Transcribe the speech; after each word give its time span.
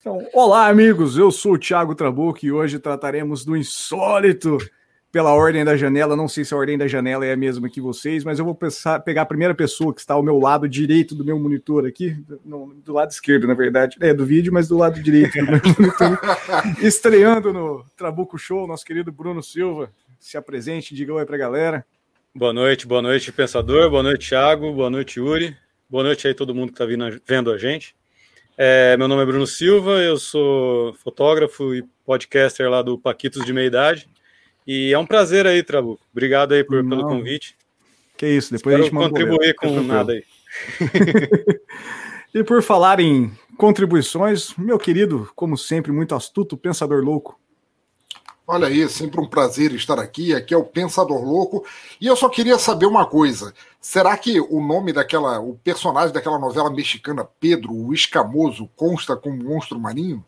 Então, 0.00 0.24
olá, 0.32 0.68
amigos. 0.68 1.18
Eu 1.18 1.32
sou 1.32 1.54
o 1.54 1.58
Thiago 1.58 1.92
Trabuco 1.92 2.38
e 2.46 2.52
hoje 2.52 2.78
trataremos 2.78 3.44
do 3.44 3.56
insólito 3.56 4.56
pela 5.10 5.34
ordem 5.34 5.64
da 5.64 5.76
janela. 5.76 6.14
Não 6.14 6.28
sei 6.28 6.44
se 6.44 6.54
a 6.54 6.56
ordem 6.56 6.78
da 6.78 6.86
janela 6.86 7.26
é 7.26 7.32
a 7.32 7.36
mesma 7.36 7.68
que 7.68 7.80
vocês, 7.80 8.22
mas 8.22 8.38
eu 8.38 8.44
vou 8.44 8.54
pensar, 8.54 9.00
pegar 9.00 9.22
a 9.22 9.26
primeira 9.26 9.56
pessoa 9.56 9.92
que 9.92 9.98
está 10.00 10.14
ao 10.14 10.22
meu 10.22 10.38
lado 10.38 10.68
direito 10.68 11.16
do 11.16 11.24
meu 11.24 11.36
monitor 11.36 11.84
aqui, 11.84 12.16
no, 12.44 12.72
do 12.74 12.92
lado 12.92 13.10
esquerdo, 13.10 13.48
na 13.48 13.54
verdade, 13.54 13.96
é 14.00 14.14
do 14.14 14.24
vídeo, 14.24 14.52
mas 14.52 14.68
do 14.68 14.78
lado 14.78 15.02
direito 15.02 15.36
do 15.36 15.50
meu 15.50 15.60
monitor, 15.64 16.20
estreando 16.80 17.52
no 17.52 17.84
Trabuco 17.96 18.38
Show, 18.38 18.68
nosso 18.68 18.84
querido 18.84 19.10
Bruno 19.10 19.42
Silva. 19.42 19.90
Se 20.20 20.36
apresente, 20.36 20.94
diga 20.94 21.12
oi 21.12 21.26
para 21.26 21.34
a 21.34 21.40
galera. 21.40 21.84
Boa 22.32 22.52
noite, 22.52 22.86
boa 22.86 23.02
noite, 23.02 23.32
pensador. 23.32 23.90
Boa 23.90 24.04
noite, 24.04 24.28
Thiago. 24.28 24.72
Boa 24.72 24.90
noite, 24.90 25.18
Yuri. 25.18 25.56
Boa 25.90 26.04
noite 26.04 26.28
aí 26.28 26.34
todo 26.34 26.54
mundo 26.54 26.72
que 26.72 26.80
está 26.80 26.86
vendo 27.26 27.50
a 27.50 27.58
gente. 27.58 27.96
É, 28.60 28.96
meu 28.96 29.06
nome 29.06 29.22
é 29.22 29.24
Bruno 29.24 29.46
Silva, 29.46 30.02
eu 30.02 30.18
sou 30.18 30.92
fotógrafo 30.94 31.72
e 31.76 31.84
podcaster 32.04 32.68
lá 32.68 32.82
do 32.82 32.98
Paquitos 32.98 33.44
de 33.44 33.52
Meia 33.52 33.68
Idade. 33.68 34.08
E 34.66 34.92
é 34.92 34.98
um 34.98 35.06
prazer 35.06 35.46
aí, 35.46 35.62
Trabuco. 35.62 36.04
Obrigado 36.10 36.54
aí 36.54 36.64
por, 36.64 36.84
pelo 36.88 37.06
convite. 37.06 37.56
Que 38.16 38.26
isso, 38.26 38.50
depois 38.50 38.74
Espero 38.74 38.80
a 38.80 38.84
gente 38.84 38.94
manda 38.94 39.10
contribuir 39.10 39.54
com 39.54 39.80
nada 39.80 40.12
aí. 40.12 40.24
e 42.34 42.42
por 42.42 42.60
falar 42.60 42.98
em 42.98 43.30
contribuições, 43.56 44.52
meu 44.58 44.76
querido, 44.76 45.30
como 45.36 45.56
sempre, 45.56 45.92
muito 45.92 46.16
astuto, 46.16 46.56
pensador 46.56 47.04
louco. 47.04 47.38
Olha 48.50 48.66
aí, 48.66 48.88
sempre 48.88 49.20
um 49.20 49.26
prazer 49.26 49.74
estar 49.74 49.98
aqui. 49.98 50.34
Aqui 50.34 50.54
é 50.54 50.56
o 50.56 50.64
Pensador 50.64 51.22
Louco. 51.22 51.66
E 52.00 52.06
eu 52.06 52.16
só 52.16 52.30
queria 52.30 52.58
saber 52.58 52.86
uma 52.86 53.04
coisa: 53.04 53.52
será 53.78 54.16
que 54.16 54.40
o 54.40 54.66
nome 54.66 54.90
daquela, 54.90 55.38
o 55.38 55.60
personagem 55.62 56.14
daquela 56.14 56.38
novela 56.38 56.70
mexicana, 56.70 57.28
Pedro, 57.38 57.74
o 57.74 57.92
Escamoso, 57.92 58.66
consta 58.74 59.14
como 59.14 59.44
monstro 59.44 59.78
marinho? 59.78 60.24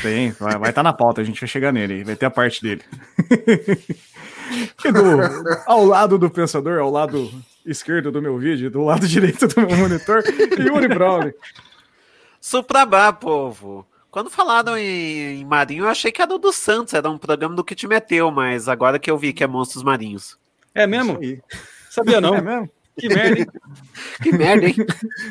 Tem, 0.00 0.30
vai 0.30 0.54
estar 0.54 0.74
tá 0.74 0.82
na 0.84 0.92
pauta, 0.92 1.22
a 1.22 1.24
gente 1.24 1.40
vai 1.40 1.48
chegar 1.48 1.72
nele, 1.72 2.04
vai 2.04 2.14
ter 2.14 2.26
a 2.26 2.30
parte 2.30 2.62
dele. 2.62 2.84
do, 4.84 5.60
ao 5.66 5.84
lado 5.84 6.18
do 6.18 6.30
pensador, 6.30 6.78
ao 6.78 6.90
lado 6.90 7.32
esquerdo 7.66 8.12
do 8.12 8.22
meu 8.22 8.38
vídeo, 8.38 8.70
do 8.70 8.84
lado 8.84 9.08
direito 9.08 9.48
do 9.48 9.60
meu 9.62 9.76
monitor, 9.76 10.22
Yuri 10.56 10.86
Brown. 10.86 11.32
Suprabá, 12.40 13.12
povo. 13.12 13.84
Quando 14.10 14.28
falaram 14.28 14.76
em, 14.76 15.40
em, 15.40 15.44
Marinho, 15.44 15.84
eu 15.84 15.88
achei 15.88 16.10
que 16.10 16.20
era 16.20 16.34
o 16.34 16.38
do 16.38 16.52
Santos, 16.52 16.94
era 16.94 17.08
um 17.08 17.16
programa 17.16 17.54
do 17.54 17.62
que 17.62 17.76
te 17.76 17.86
meteu, 17.86 18.30
mas 18.30 18.68
agora 18.68 18.98
que 18.98 19.10
eu 19.10 19.16
vi 19.16 19.32
que 19.32 19.44
é 19.44 19.46
Monstros 19.46 19.84
Marinhos. 19.84 20.36
É 20.74 20.86
mesmo? 20.86 21.18
Sabia 21.88 22.20
não. 22.20 22.34
É 22.34 22.40
mesmo? 22.40 22.70
Que 22.98 23.08
merda, 23.08 23.38
hein? 23.38 23.46
que 24.22 24.32
merda, 24.32 24.66
hein? 24.66 24.74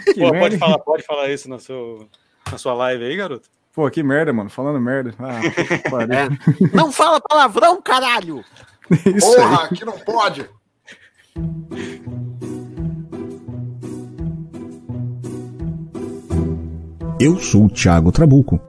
Que 0.05 0.13
Pô, 0.13 0.31
merda. 0.31 0.39
Pode, 0.39 0.57
falar, 0.57 0.79
pode 0.79 1.03
falar 1.03 1.29
isso 1.29 1.49
na, 1.49 1.59
seu, 1.59 2.09
na 2.49 2.57
sua 2.57 2.73
live 2.73 3.03
aí, 3.03 3.15
garoto? 3.15 3.49
Pô, 3.73 3.89
que 3.91 4.01
merda, 4.01 4.31
mano. 4.31 4.49
Falando 4.49 4.79
merda. 4.79 5.13
Ah, 5.19 5.41
é. 5.43 6.75
Não 6.75 6.91
fala 6.91 7.21
palavrão, 7.21 7.81
caralho! 7.81 8.43
Isso 9.05 9.35
Porra, 9.35 9.63
aí. 9.63 9.77
que 9.77 9.85
não 9.85 9.99
pode! 9.99 10.49
Eu 17.19 17.37
sou 17.37 17.65
o 17.65 17.69
Thiago 17.69 18.11
Trabuco 18.11 18.68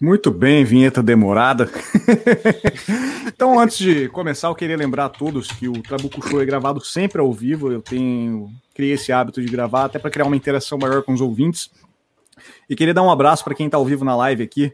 Muito 0.00 0.30
bem, 0.30 0.64
vinheta 0.64 1.02
demorada. 1.02 1.68
então, 3.26 3.58
antes 3.58 3.78
de 3.78 4.08
começar, 4.08 4.46
eu 4.46 4.54
queria 4.54 4.76
lembrar 4.76 5.06
a 5.06 5.08
todos 5.08 5.50
que 5.50 5.68
o 5.68 5.82
Trabuco 5.82 6.26
Show 6.28 6.40
é 6.40 6.44
gravado 6.44 6.80
sempre 6.80 7.20
ao 7.20 7.32
vivo. 7.32 7.72
Eu 7.72 7.82
tenho 7.82 8.48
criei 8.72 8.92
esse 8.92 9.10
hábito 9.10 9.42
de 9.42 9.48
gravar 9.48 9.86
até 9.86 9.98
para 9.98 10.08
criar 10.08 10.26
uma 10.26 10.36
interação 10.36 10.78
maior 10.78 11.02
com 11.02 11.12
os 11.12 11.20
ouvintes. 11.20 11.68
E 12.70 12.76
queria 12.76 12.94
dar 12.94 13.02
um 13.02 13.10
abraço 13.10 13.42
para 13.42 13.56
quem 13.56 13.66
está 13.66 13.76
ao 13.76 13.84
vivo 13.84 14.04
na 14.04 14.14
live 14.14 14.44
aqui. 14.44 14.72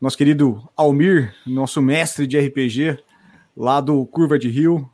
Nosso 0.00 0.16
querido 0.16 0.66
Almir, 0.74 1.34
nosso 1.46 1.82
mestre 1.82 2.26
de 2.26 2.40
RPG, 2.40 2.98
lá 3.54 3.82
do 3.82 4.06
Curva 4.06 4.38
de 4.38 4.48
Rio. 4.48 4.88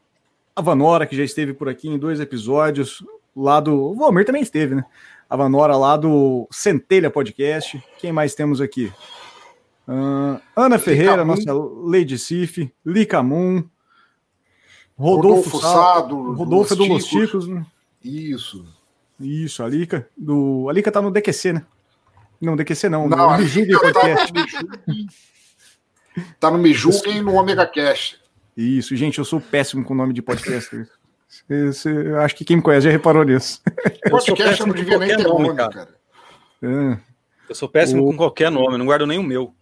A 0.56 0.60
Vanora, 0.60 1.06
que 1.06 1.16
já 1.16 1.22
esteve 1.22 1.54
por 1.54 1.68
aqui 1.68 1.88
em 1.88 1.96
dois 1.96 2.18
episódios. 2.18 3.04
Lá 3.36 3.60
do. 3.60 3.96
O 3.96 4.02
Almir 4.02 4.24
também 4.24 4.42
esteve, 4.42 4.74
né? 4.74 4.84
A 5.30 5.36
Vanora 5.36 5.76
lá 5.76 5.96
do 5.96 6.48
Centelha 6.50 7.10
Podcast. 7.10 7.80
Quem 7.98 8.10
mais 8.10 8.34
temos 8.34 8.60
aqui? 8.60 8.92
Uh, 9.86 10.40
Ana 10.56 10.78
Ferreira, 10.78 11.24
nossa 11.24 11.52
Lady 11.52 12.18
Sif, 12.18 12.72
Lica 12.84 13.22
Moon, 13.22 13.64
Rodolfo, 14.96 15.50
Rodolfo 15.50 15.60
Sado, 15.60 16.32
Rodolfo 16.32 16.74
é 16.74 16.76
do 16.76 16.84
Los 16.84 17.04
Ticos, 17.06 17.48
né? 17.48 17.66
Isso. 18.02 18.64
Isso, 19.20 19.62
a 19.62 19.68
Lica. 19.68 20.08
Do... 20.16 20.68
A 20.68 20.72
Lica 20.72 20.90
tá 20.90 21.02
no 21.02 21.10
DQC, 21.10 21.52
né? 21.52 21.66
Não, 22.40 22.56
DQC 22.56 22.88
não, 22.88 23.08
não 23.08 23.32
no 23.32 23.38
Mijugue 23.38 23.72
Podcast. 23.78 24.32
Tá 26.38 26.50
no 26.50 26.58
Mijugue 26.58 27.10
e 27.10 27.22
no 27.22 27.34
Omega 27.34 27.66
Cast. 27.66 28.20
Isso, 28.56 28.94
gente, 28.94 29.18
eu 29.18 29.24
sou 29.24 29.40
péssimo 29.40 29.84
com 29.84 29.94
o 29.94 29.96
nome 29.96 30.12
de 30.12 30.22
podcaster. 30.22 30.88
eu 31.48 32.20
acho 32.20 32.36
que 32.36 32.44
quem 32.44 32.56
me 32.56 32.62
conhece 32.62 32.84
já 32.84 32.90
reparou 32.90 33.24
nisso. 33.24 33.60
Podcast 34.08 34.60
eu 34.60 34.66
não 34.66 34.74
devia 34.74 34.98
nem 34.98 35.16
ter 35.16 35.24
nome, 35.24 35.54
cara. 35.54 35.72
cara. 35.72 35.94
É. 36.62 36.98
Eu 37.48 37.54
sou 37.54 37.68
péssimo 37.68 38.04
o... 38.04 38.10
com 38.10 38.16
qualquer 38.16 38.50
nome, 38.50 38.78
não 38.78 38.86
guardo 38.86 39.06
nem 39.06 39.18
o 39.18 39.22
meu. 39.22 39.54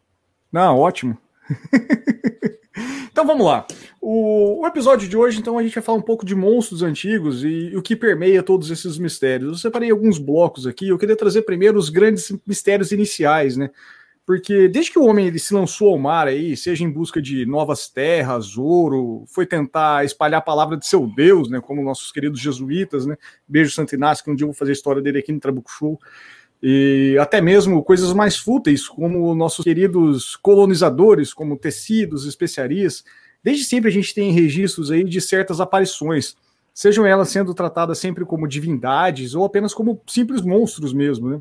Não, 0.52 0.78
ótimo. 0.78 1.16
então 3.10 3.26
vamos 3.26 3.46
lá. 3.46 3.66
O, 4.00 4.60
o, 4.62 4.66
episódio 4.66 5.08
de 5.08 5.16
hoje, 5.16 5.38
então, 5.38 5.56
a 5.56 5.62
gente 5.62 5.74
vai 5.74 5.82
falar 5.82 5.98
um 5.98 6.02
pouco 6.02 6.26
de 6.26 6.34
monstros 6.34 6.82
antigos 6.82 7.42
e, 7.42 7.70
e, 7.70 7.76
o 7.76 7.82
que 7.82 7.96
permeia 7.96 8.42
todos 8.42 8.70
esses 8.70 8.98
mistérios. 8.98 9.52
Eu 9.52 9.58
separei 9.58 9.90
alguns 9.90 10.18
blocos 10.18 10.66
aqui. 10.66 10.88
Eu 10.88 10.98
queria 10.98 11.16
trazer 11.16 11.42
primeiro 11.42 11.78
os 11.78 11.88
grandes 11.88 12.30
mistérios 12.46 12.92
iniciais, 12.92 13.56
né? 13.56 13.70
Porque 14.24 14.68
desde 14.68 14.92
que 14.92 14.98
o 14.98 15.04
homem 15.04 15.26
ele 15.26 15.38
se 15.38 15.52
lançou 15.52 15.90
ao 15.90 15.98
mar 15.98 16.28
aí, 16.28 16.56
seja 16.56 16.84
em 16.84 16.90
busca 16.90 17.20
de 17.20 17.44
novas 17.44 17.88
terras, 17.88 18.56
ouro, 18.56 19.24
foi 19.26 19.46
tentar 19.46 20.04
espalhar 20.04 20.38
a 20.38 20.44
palavra 20.44 20.76
de 20.76 20.86
seu 20.86 21.06
Deus, 21.06 21.48
né? 21.48 21.60
Como 21.60 21.82
nossos 21.82 22.12
queridos 22.12 22.40
jesuítas, 22.40 23.04
né? 23.04 23.16
Beijo 23.48 23.72
Santo 23.72 23.94
Inácio, 23.94 24.24
que 24.24 24.30
um 24.30 24.34
dia 24.34 24.44
eu 24.44 24.48
vou 24.48 24.54
fazer 24.54 24.72
a 24.72 24.74
história 24.74 25.02
dele 25.02 25.18
aqui 25.18 25.32
no 25.32 25.40
Trabuco 25.40 25.70
Show 25.70 25.98
e 26.62 27.16
até 27.20 27.40
mesmo 27.40 27.82
coisas 27.82 28.12
mais 28.12 28.36
fúteis, 28.36 28.86
como 28.86 29.34
nossos 29.34 29.64
queridos 29.64 30.36
colonizadores, 30.36 31.34
como 31.34 31.58
tecidos, 31.58 32.24
especiarias. 32.24 33.02
Desde 33.42 33.64
sempre 33.64 33.90
a 33.90 33.92
gente 33.92 34.14
tem 34.14 34.30
registros 34.30 34.90
aí 34.90 35.02
de 35.02 35.20
certas 35.20 35.60
aparições, 35.60 36.36
sejam 36.72 37.04
elas 37.04 37.30
sendo 37.30 37.52
tratadas 37.52 37.98
sempre 37.98 38.24
como 38.24 38.46
divindades 38.46 39.34
ou 39.34 39.44
apenas 39.44 39.74
como 39.74 40.00
simples 40.06 40.40
monstros 40.42 40.92
mesmo, 40.92 41.28
né? 41.28 41.40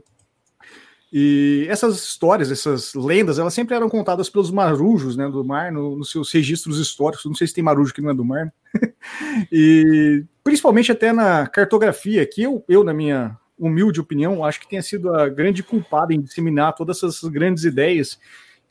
E 1.14 1.66
essas 1.70 1.98
histórias, 1.98 2.50
essas 2.50 2.94
lendas, 2.94 3.38
elas 3.38 3.54
sempre 3.54 3.76
eram 3.76 3.90
contadas 3.90 4.30
pelos 4.30 4.50
marujos 4.50 5.18
né, 5.18 5.28
do 5.30 5.44
mar, 5.44 5.70
no, 5.70 5.98
nos 5.98 6.10
seus 6.10 6.31
registros 6.31 6.80
históricos. 6.80 7.26
Não 7.26 7.36
sei 7.36 7.48
se 7.48 7.54
tem 7.54 7.64
marujo 7.64 7.94
que 7.94 8.01
não 8.01 8.12
é 8.12 8.13
do 8.13 8.24
mar. 8.24 8.45
Né? 8.45 8.94
e 9.51 10.24
principalmente 10.42 10.90
até 10.90 11.12
na 11.12 11.45
cartografia, 11.48 12.25
que 12.25 12.44
eu, 12.44 12.63
eu, 12.68 12.81
na 12.81 12.94
minha 12.94 13.38
humilde 13.62 14.02
opinião, 14.02 14.44
acho 14.44 14.60
que 14.60 14.68
tenha 14.68 14.81
sido 14.81 15.13
a 15.13 15.30
grande 15.30 15.62
culpada 15.62 16.13
em 16.13 16.19
disseminar 16.19 16.74
todas 16.74 16.98
essas 16.98 17.22
grandes 17.30 17.63
ideias, 17.63 18.19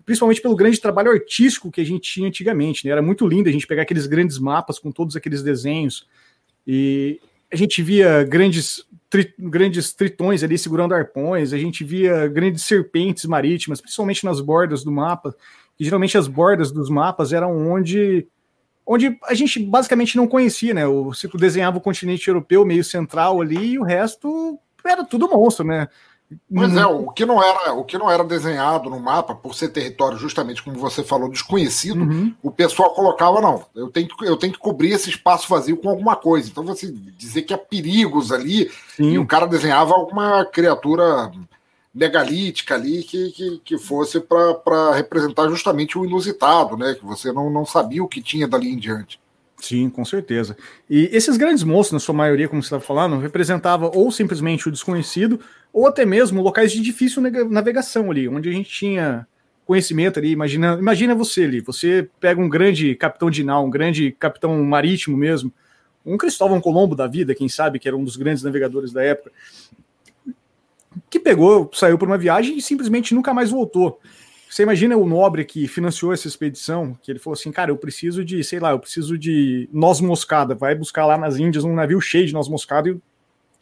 principalmente 0.05 0.43
pelo 0.43 0.57
grande 0.57 0.81
trabalho 0.81 1.13
artístico 1.13 1.71
que 1.71 1.81
a 1.81 1.85
gente 1.85 2.13
tinha 2.13 2.27
antigamente. 2.27 2.85
Né? 2.85 2.91
Era 2.91 3.01
muito 3.01 3.27
lindo 3.27 3.49
a 3.49 3.53
gente 3.53 3.67
pegar 3.67 3.83
aqueles 3.83 4.07
grandes 4.07 4.39
mapas 4.39 4.79
com 4.79 4.91
todos 4.91 5.15
aqueles 5.15 5.43
desenhos 5.43 6.07
e 6.67 7.21
a 7.53 7.57
gente 7.57 7.83
via 7.83 8.25
grandes, 8.25 8.85
tri, 9.09 9.33
grandes 9.39 9.93
tritões 9.93 10.43
ali 10.43 10.59
segurando 10.59 10.95
arpões, 10.95 11.53
a 11.53 11.59
gente 11.59 11.85
via 11.85 12.29
grandes 12.29 12.65
serpentes 12.65 13.25
marítimas, 13.25 13.81
principalmente 13.81 14.25
nas 14.25 14.41
bordas 14.41 14.85
do 14.85 14.93
mapa. 14.93 15.35
E 15.79 15.85
geralmente 15.85 16.19
as 16.19 16.29
bordas 16.29 16.71
dos 16.71 16.91
mapas 16.91 17.33
eram 17.33 17.57
onde 17.71 18.27
onde 18.87 19.17
a 19.25 19.35
gente 19.35 19.61
basicamente 19.61 20.17
não 20.17 20.27
conhecia, 20.27 20.75
né? 20.75 20.85
O 20.85 21.13
Ciclo 21.15 21.39
desenhava 21.39 21.79
o 21.79 21.81
continente 21.81 22.27
europeu 22.27 22.65
meio 22.65 22.83
central 22.83 23.41
ali 23.41 23.73
e 23.73 23.79
o 23.79 23.85
resto 23.85 24.59
era 24.85 25.05
tudo 25.05 25.29
monstro, 25.29 25.67
né? 25.67 25.89
Pois 26.53 26.77
é, 26.77 26.87
o 26.87 27.11
que 27.11 27.27
não 27.27 27.43
era, 27.43 27.73
o 27.73 27.85
que 27.85 27.99
não 27.99 28.09
era 28.09 28.23
desenhado 28.23 28.89
no 28.89 29.01
mapa, 29.01 29.35
por 29.35 29.53
ser 29.53 29.69
território 29.71 30.17
justamente 30.17 30.63
como 30.63 30.79
você 30.79 31.03
falou, 31.03 31.29
desconhecido, 31.29 32.03
uhum. 32.03 32.33
o 32.41 32.53
pessoal 32.53 32.95
colocava, 32.95 33.41
não, 33.41 33.67
eu 33.75 33.89
tenho, 33.89 34.07
que, 34.07 34.25
eu 34.25 34.37
tenho 34.37 34.53
que 34.53 34.59
cobrir 34.59 34.93
esse 34.93 35.11
espaço 35.11 35.49
vazio 35.49 35.77
com 35.77 35.89
alguma 35.89 36.15
coisa. 36.15 36.49
Então 36.49 36.65
você 36.65 36.93
dizer 36.93 37.43
que 37.43 37.53
há 37.53 37.59
perigos 37.59 38.31
ali, 38.31 38.71
Sim. 38.97 39.11
e 39.11 39.19
o 39.19 39.27
cara 39.27 39.45
desenhava 39.47 39.93
alguma 39.93 40.45
criatura 40.45 41.33
megalítica 41.93 42.77
ali 42.77 43.03
que, 43.03 43.33
que, 43.33 43.59
que 43.65 43.79
fosse 43.79 44.21
para 44.21 44.95
representar 44.95 45.49
justamente 45.49 45.99
o 45.99 46.05
inusitado, 46.05 46.77
né? 46.77 46.95
Que 46.95 47.05
você 47.05 47.33
não, 47.33 47.51
não 47.51 47.67
sabia 47.67 48.05
o 48.05 48.09
que 48.09 48.23
tinha 48.23 48.47
dali 48.47 48.73
em 48.73 48.79
diante. 48.79 49.21
Sim, 49.61 49.91
com 49.91 50.05
certeza. 50.05 50.57
E 50.89 51.11
esses 51.13 51.37
grandes 51.37 51.63
monstros, 51.63 51.93
na 51.93 52.01
sua 52.01 52.15
maioria, 52.15 52.49
como 52.49 52.63
você 52.63 52.67
estava 52.67 52.83
falando, 52.83 53.19
representavam 53.19 53.91
ou 53.95 54.11
simplesmente 54.11 54.69
o 54.69 54.73
desconhecido, 54.73 55.39
ou 55.73 55.87
até 55.87 56.07
mesmo 56.07 56.43
locais 56.43 56.73
de 56.73 56.81
difícil 56.81 57.23
navegação 57.49 58.11
ali, 58.11 58.27
onde 58.27 58.49
a 58.49 58.53
gente 58.53 58.71
tinha 58.71 59.27
conhecimento 59.67 60.19
ali. 60.19 60.31
Imagina, 60.31 60.79
imagina 60.79 61.15
você 61.15 61.45
ali, 61.45 61.61
você 61.61 62.09
pega 62.19 62.41
um 62.41 62.49
grande 62.49 62.95
capitão 62.95 63.31
de 63.31 63.45
nau, 63.45 63.67
um 63.67 63.71
grande 63.71 64.13
capitão 64.13 64.65
marítimo 64.65 65.17
mesmo, 65.17 65.53
um 66.05 66.17
Cristóvão 66.17 66.61
Colombo 66.61 66.97
da 66.97 67.07
vida, 67.07 67.35
quem 67.35 67.49
sabe, 67.49 67.79
que 67.79 67.87
era 67.87 67.97
um 67.97 68.03
dos 68.03 68.17
grandes 68.17 68.43
navegadores 68.43 68.93
da 68.93 69.05
época, 69.05 69.31
que 71.09 71.21
pegou, 71.21 71.71
saiu 71.75 71.99
por 71.99 72.09
uma 72.09 72.19
viagem 72.19 72.57
e 72.57 72.63
simplesmente 72.63 73.15
nunca 73.15 73.33
mais 73.35 73.51
voltou. 73.51 74.01
Você 74.51 74.65
imagina 74.65 74.97
o 74.97 75.07
nobre 75.07 75.45
que 75.45 75.69
financiou 75.69 76.13
essa 76.13 76.27
expedição, 76.27 76.99
que 77.01 77.13
ele 77.13 77.21
falou 77.21 77.35
assim, 77.35 77.53
cara, 77.53 77.71
eu 77.71 77.77
preciso 77.77 78.25
de, 78.25 78.43
sei 78.43 78.59
lá, 78.59 78.73
eu 78.73 78.81
preciso 78.81 79.17
de 79.17 79.69
noz 79.73 80.01
moscada, 80.01 80.57
vai 80.57 80.75
buscar 80.75 81.07
lá 81.07 81.17
nas 81.17 81.37
Índias 81.37 81.63
um 81.63 81.73
navio 81.73 82.01
cheio 82.01 82.27
de 82.27 82.33
noz 82.33 82.49
moscada 82.49 82.89
e 82.89 82.93
o 82.93 83.01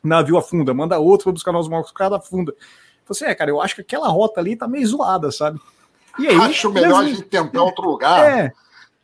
navio 0.03 0.39
afunda, 0.39 0.73
manda 0.73 0.99
outro 0.99 1.25
para 1.25 1.33
buscar 1.35 1.53
noz 1.53 1.69
moscada, 1.69 2.17
afunda. 2.17 2.55
Você 3.07 3.27
assim, 3.27 3.33
é, 3.33 3.35
cara, 3.35 3.51
eu 3.51 3.61
acho 3.61 3.75
que 3.75 3.83
aquela 3.83 4.09
rota 4.09 4.41
ali 4.41 4.57
tá 4.57 4.67
meio 4.67 4.87
zoada, 4.87 5.31
sabe? 5.31 5.61
E 6.19 6.27
aí, 6.27 6.35
acho 6.37 6.73
melhor 6.73 7.05
a 7.05 7.07
gente 7.07 7.21
tentar 7.21 7.63
outro 7.63 7.85
lugar. 7.85 8.39
É. 8.39 8.53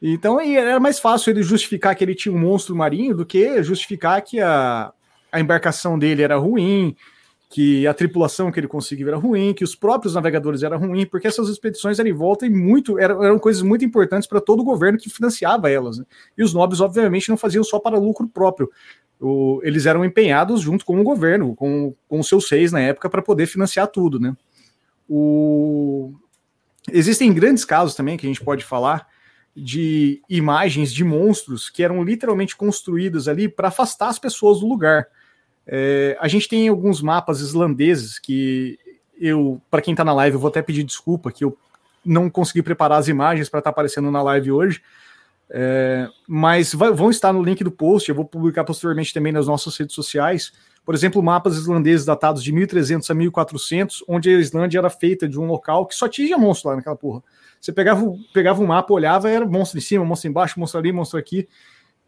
Então 0.00 0.40
era 0.40 0.80
mais 0.80 0.98
fácil 0.98 1.32
ele 1.32 1.42
justificar 1.42 1.94
que 1.94 2.02
ele 2.02 2.14
tinha 2.14 2.34
um 2.34 2.38
monstro 2.38 2.74
marinho 2.74 3.14
do 3.14 3.26
que 3.26 3.62
justificar 3.62 4.22
que 4.22 4.40
a, 4.40 4.90
a 5.30 5.38
embarcação 5.38 5.98
dele 5.98 6.22
era 6.22 6.36
ruim, 6.36 6.96
que 7.54 7.86
a 7.86 7.94
tripulação 7.94 8.50
que 8.50 8.58
ele 8.58 8.66
conseguiu 8.66 9.06
era 9.06 9.16
ruim, 9.16 9.54
que 9.54 9.62
os 9.62 9.76
próprios 9.76 10.16
navegadores 10.16 10.64
eram 10.64 10.76
ruins, 10.76 11.04
porque 11.04 11.28
essas 11.28 11.48
expedições 11.48 12.00
eram 12.00 12.10
em 12.10 12.12
volta 12.12 12.44
e 12.44 12.50
muito 12.50 12.98
eram, 12.98 13.22
eram 13.22 13.38
coisas 13.38 13.62
muito 13.62 13.84
importantes 13.84 14.26
para 14.26 14.40
todo 14.40 14.58
o 14.58 14.64
governo 14.64 14.98
que 14.98 15.08
financiava 15.08 15.70
elas. 15.70 15.98
Né? 15.98 16.04
E 16.36 16.42
os 16.42 16.52
nobres, 16.52 16.80
obviamente, 16.80 17.28
não 17.28 17.36
faziam 17.36 17.62
só 17.62 17.78
para 17.78 17.96
lucro 17.96 18.26
próprio. 18.26 18.68
O, 19.20 19.60
eles 19.62 19.86
eram 19.86 20.04
empenhados 20.04 20.62
junto 20.62 20.84
com 20.84 21.00
o 21.00 21.04
governo, 21.04 21.54
com, 21.54 21.94
com 22.08 22.18
os 22.18 22.28
seus 22.28 22.48
seis 22.48 22.72
na 22.72 22.80
época, 22.80 23.08
para 23.08 23.22
poder 23.22 23.46
financiar 23.46 23.86
tudo. 23.86 24.18
Né? 24.18 24.36
O... 25.08 26.12
Existem 26.92 27.32
grandes 27.32 27.64
casos 27.64 27.94
também 27.94 28.16
que 28.16 28.26
a 28.26 28.28
gente 28.28 28.42
pode 28.42 28.64
falar 28.64 29.06
de 29.54 30.20
imagens 30.28 30.92
de 30.92 31.04
monstros 31.04 31.70
que 31.70 31.84
eram 31.84 32.02
literalmente 32.02 32.56
construídas 32.56 33.28
ali 33.28 33.48
para 33.48 33.68
afastar 33.68 34.08
as 34.08 34.18
pessoas 34.18 34.58
do 34.58 34.66
lugar. 34.66 35.06
É, 35.66 36.16
a 36.20 36.28
gente 36.28 36.48
tem 36.48 36.68
alguns 36.68 37.00
mapas 37.00 37.40
islandeses 37.40 38.18
que 38.18 38.78
eu, 39.18 39.60
para 39.70 39.80
quem 39.80 39.92
está 39.92 40.04
na 40.04 40.12
live, 40.12 40.34
eu 40.34 40.40
vou 40.40 40.48
até 40.48 40.60
pedir 40.60 40.84
desculpa 40.84 41.30
que 41.32 41.44
eu 41.44 41.56
não 42.04 42.28
consegui 42.28 42.62
preparar 42.62 42.98
as 42.98 43.08
imagens 43.08 43.48
para 43.48 43.60
estar 43.60 43.70
tá 43.70 43.74
aparecendo 43.74 44.10
na 44.10 44.22
live 44.22 44.52
hoje. 44.52 44.82
É, 45.50 46.08
mas 46.26 46.74
vai, 46.74 46.90
vão 46.92 47.10
estar 47.10 47.32
no 47.32 47.42
link 47.42 47.62
do 47.62 47.70
post, 47.70 48.08
eu 48.08 48.14
vou 48.14 48.24
publicar 48.24 48.64
posteriormente 48.64 49.12
também 49.12 49.32
nas 49.32 49.46
nossas 49.46 49.76
redes 49.76 49.94
sociais. 49.94 50.52
Por 50.84 50.94
exemplo, 50.94 51.22
mapas 51.22 51.56
islandeses 51.56 52.04
datados 52.04 52.42
de 52.42 52.52
1300 52.52 53.10
a 53.10 53.14
1400, 53.14 54.04
onde 54.06 54.28
a 54.28 54.38
Islândia 54.38 54.78
era 54.78 54.90
feita 54.90 55.26
de 55.28 55.38
um 55.38 55.46
local 55.46 55.86
que 55.86 55.94
só 55.94 56.08
tinha 56.08 56.36
monstro 56.36 56.70
lá 56.70 56.76
naquela 56.76 56.96
porra. 56.96 57.22
Você 57.58 57.72
pegava, 57.72 58.04
pegava 58.34 58.62
um 58.62 58.66
mapa, 58.66 58.92
olhava, 58.92 59.30
era 59.30 59.46
monstro 59.46 59.78
em 59.78 59.80
cima, 59.80 60.04
monstro 60.04 60.28
embaixo, 60.28 60.60
monstro 60.60 60.78
ali, 60.78 60.92
monstro 60.92 61.18
aqui. 61.18 61.48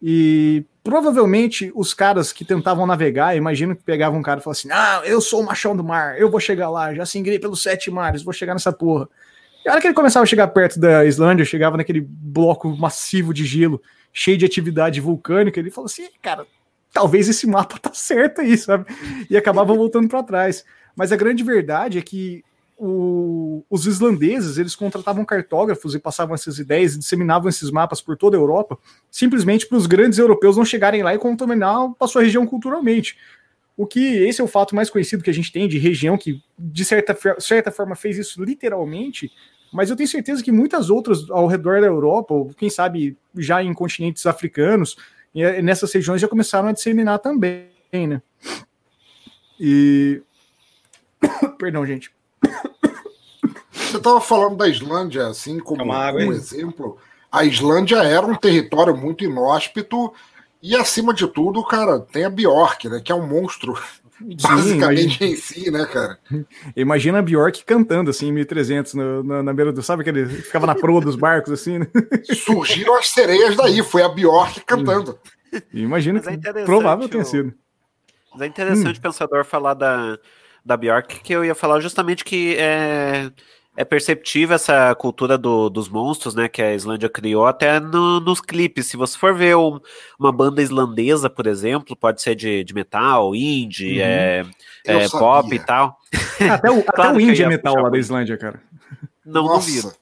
E 0.02 0.64
provavelmente 0.84 1.72
os 1.74 1.92
caras 1.92 2.32
que 2.32 2.44
tentavam 2.44 2.86
navegar, 2.86 3.36
imagino 3.36 3.74
que 3.74 3.82
pegavam 3.82 4.18
um 4.18 4.22
cara 4.22 4.40
e 4.40 4.42
falavam 4.42 4.58
assim: 4.58 4.68
Ah, 4.70 5.02
eu 5.04 5.20
sou 5.20 5.40
o 5.40 5.44
machão 5.44 5.76
do 5.76 5.82
mar, 5.82 6.18
eu 6.20 6.30
vou 6.30 6.40
chegar 6.40 6.70
lá, 6.70 6.94
já 6.94 7.06
singrei 7.06 7.38
pelos 7.38 7.62
sete 7.62 7.90
mares, 7.90 8.22
vou 8.22 8.32
chegar 8.32 8.54
nessa 8.54 8.72
porra. 8.72 9.08
E 9.64 9.68
a 9.68 9.72
hora 9.72 9.80
que 9.80 9.86
ele 9.88 9.94
começava 9.94 10.22
a 10.22 10.26
chegar 10.26 10.46
perto 10.48 10.78
da 10.78 11.04
Islândia, 11.04 11.44
chegava 11.44 11.76
naquele 11.76 12.00
bloco 12.00 12.68
massivo 12.76 13.34
de 13.34 13.44
gelo, 13.44 13.82
cheio 14.12 14.38
de 14.38 14.44
atividade 14.44 15.00
vulcânica, 15.00 15.58
ele 15.58 15.70
falou 15.70 15.86
assim: 15.86 16.08
Cara, 16.22 16.46
talvez 16.92 17.28
esse 17.28 17.46
mapa 17.46 17.78
tá 17.78 17.92
certo 17.92 18.42
aí, 18.42 18.56
sabe? 18.56 18.86
E 19.28 19.36
acabava 19.36 19.74
voltando 19.74 20.08
para 20.08 20.22
trás. 20.22 20.64
Mas 20.94 21.12
a 21.12 21.16
grande 21.16 21.42
verdade 21.42 21.98
é 21.98 22.02
que 22.02 22.44
o, 22.78 23.64
os 23.70 23.86
islandeses 23.86 24.58
eles 24.58 24.74
contratavam 24.74 25.24
cartógrafos 25.24 25.94
e 25.94 25.98
passavam 25.98 26.34
essas 26.34 26.58
ideias 26.58 26.94
e 26.94 26.98
disseminavam 26.98 27.48
esses 27.48 27.70
mapas 27.70 28.00
por 28.00 28.16
toda 28.16 28.36
a 28.36 28.40
Europa, 28.40 28.78
simplesmente 29.10 29.66
para 29.66 29.78
os 29.78 29.86
grandes 29.86 30.18
europeus 30.18 30.56
não 30.56 30.64
chegarem 30.64 31.02
lá 31.02 31.14
e 31.14 31.18
contaminar 31.18 31.90
a 31.98 32.06
sua 32.06 32.22
região 32.22 32.46
culturalmente. 32.46 33.16
O 33.76 33.86
que 33.86 34.00
esse 34.00 34.40
é 34.40 34.44
o 34.44 34.48
fato 34.48 34.74
mais 34.74 34.90
conhecido 34.90 35.22
que 35.22 35.30
a 35.30 35.34
gente 35.34 35.52
tem 35.52 35.68
de 35.68 35.78
região 35.78 36.16
que, 36.16 36.42
de 36.58 36.84
certa, 36.84 37.16
certa 37.38 37.70
forma, 37.70 37.94
fez 37.94 38.18
isso 38.18 38.42
literalmente, 38.42 39.30
mas 39.72 39.90
eu 39.90 39.96
tenho 39.96 40.08
certeza 40.08 40.42
que 40.42 40.52
muitas 40.52 40.88
outras 40.88 41.28
ao 41.30 41.46
redor 41.46 41.80
da 41.80 41.86
Europa, 41.86 42.32
ou 42.32 42.54
quem 42.54 42.70
sabe 42.70 43.16
já 43.36 43.62
em 43.62 43.74
continentes 43.74 44.24
africanos, 44.24 44.96
nessas 45.62 45.92
regiões 45.92 46.20
já 46.20 46.28
começaram 46.28 46.68
a 46.68 46.72
disseminar 46.72 47.18
também, 47.18 47.68
né? 47.92 48.22
E. 49.60 50.22
Perdão, 51.58 51.84
gente. 51.84 52.10
Você 53.96 54.00
estava 54.00 54.20
falando 54.20 54.56
da 54.56 54.68
Islândia, 54.68 55.26
assim 55.28 55.58
como 55.58 55.82
um 55.82 56.32
exemplo. 56.32 56.98
A 57.32 57.44
Islândia 57.44 57.96
era 57.96 58.26
um 58.26 58.34
território 58.34 58.94
muito 58.94 59.24
inóspito 59.24 60.12
e, 60.62 60.76
acima 60.76 61.14
de 61.14 61.26
tudo, 61.26 61.64
cara, 61.64 62.00
tem 62.00 62.24
a 62.24 62.30
Bjork, 62.30 62.88
né? 62.90 63.00
Que 63.02 63.10
é 63.10 63.14
um 63.14 63.26
monstro 63.26 63.74
basicamente 64.20 65.24
imagina... 65.24 65.30
em 65.30 65.36
si, 65.36 65.70
né, 65.70 65.86
cara? 65.86 66.18
Imagina 66.76 67.20
a 67.20 67.22
Bjork 67.22 67.64
cantando 67.64 68.10
assim 68.10 68.28
em 68.28 68.32
1300 68.32 68.92
no, 68.94 69.22
na, 69.22 69.42
na 69.42 69.54
beira 69.54 69.72
do. 69.72 69.82
Sabe 69.82 70.04
que 70.04 70.10
ele 70.10 70.26
ficava 70.26 70.66
na 70.66 70.74
proa 70.74 71.00
dos 71.00 71.16
barcos 71.16 71.52
assim, 71.52 71.78
né? 71.78 71.86
Surgiram 72.44 72.98
as 72.98 73.08
sereias 73.08 73.56
daí, 73.56 73.82
foi 73.82 74.02
a 74.02 74.10
Bjork 74.10 74.60
cantando. 74.66 75.18
Imagina 75.72 76.20
que 76.20 76.28
é 76.28 76.64
provável 76.64 77.08
tenha 77.08 77.24
sido. 77.24 77.54
Mas 78.30 78.42
é 78.42 78.46
interessante 78.46 78.96
hum. 78.96 78.98
o 78.98 79.02
pensador 79.02 79.42
falar 79.42 79.72
da, 79.72 80.18
da 80.62 80.76
Bjork, 80.76 81.20
que 81.20 81.32
eu 81.32 81.42
ia 81.42 81.54
falar 81.54 81.80
justamente 81.80 82.22
que 82.22 82.56
é, 82.58 83.30
é 83.76 83.84
perceptível 83.84 84.54
essa 84.54 84.94
cultura 84.94 85.36
do, 85.36 85.68
dos 85.68 85.88
monstros, 85.88 86.34
né, 86.34 86.48
que 86.48 86.62
a 86.62 86.74
Islândia 86.74 87.08
criou 87.08 87.46
até 87.46 87.78
no, 87.78 88.20
nos 88.20 88.40
clipes. 88.40 88.86
Se 88.86 88.96
você 88.96 89.18
for 89.18 89.34
ver 89.34 89.56
um, 89.56 89.78
uma 90.18 90.32
banda 90.32 90.62
islandesa, 90.62 91.28
por 91.28 91.46
exemplo, 91.46 91.94
pode 91.94 92.22
ser 92.22 92.34
de, 92.34 92.64
de 92.64 92.74
metal, 92.74 93.34
indie, 93.34 93.98
uhum. 93.98 94.06
é, 94.06 94.46
é 94.86 95.08
pop 95.08 95.54
e 95.54 95.58
tal. 95.58 95.98
Até 96.50 96.70
o, 96.70 96.82
claro 96.84 97.10
até 97.10 97.12
o 97.12 97.20
indie 97.20 97.42
é 97.42 97.48
metal 97.48 97.76
lá 97.76 97.90
da 97.90 97.98
Islândia, 97.98 98.38
cara. 98.38 98.62
Não 99.24 99.44
Nossa. 99.44 99.66
duvido. 99.66 99.92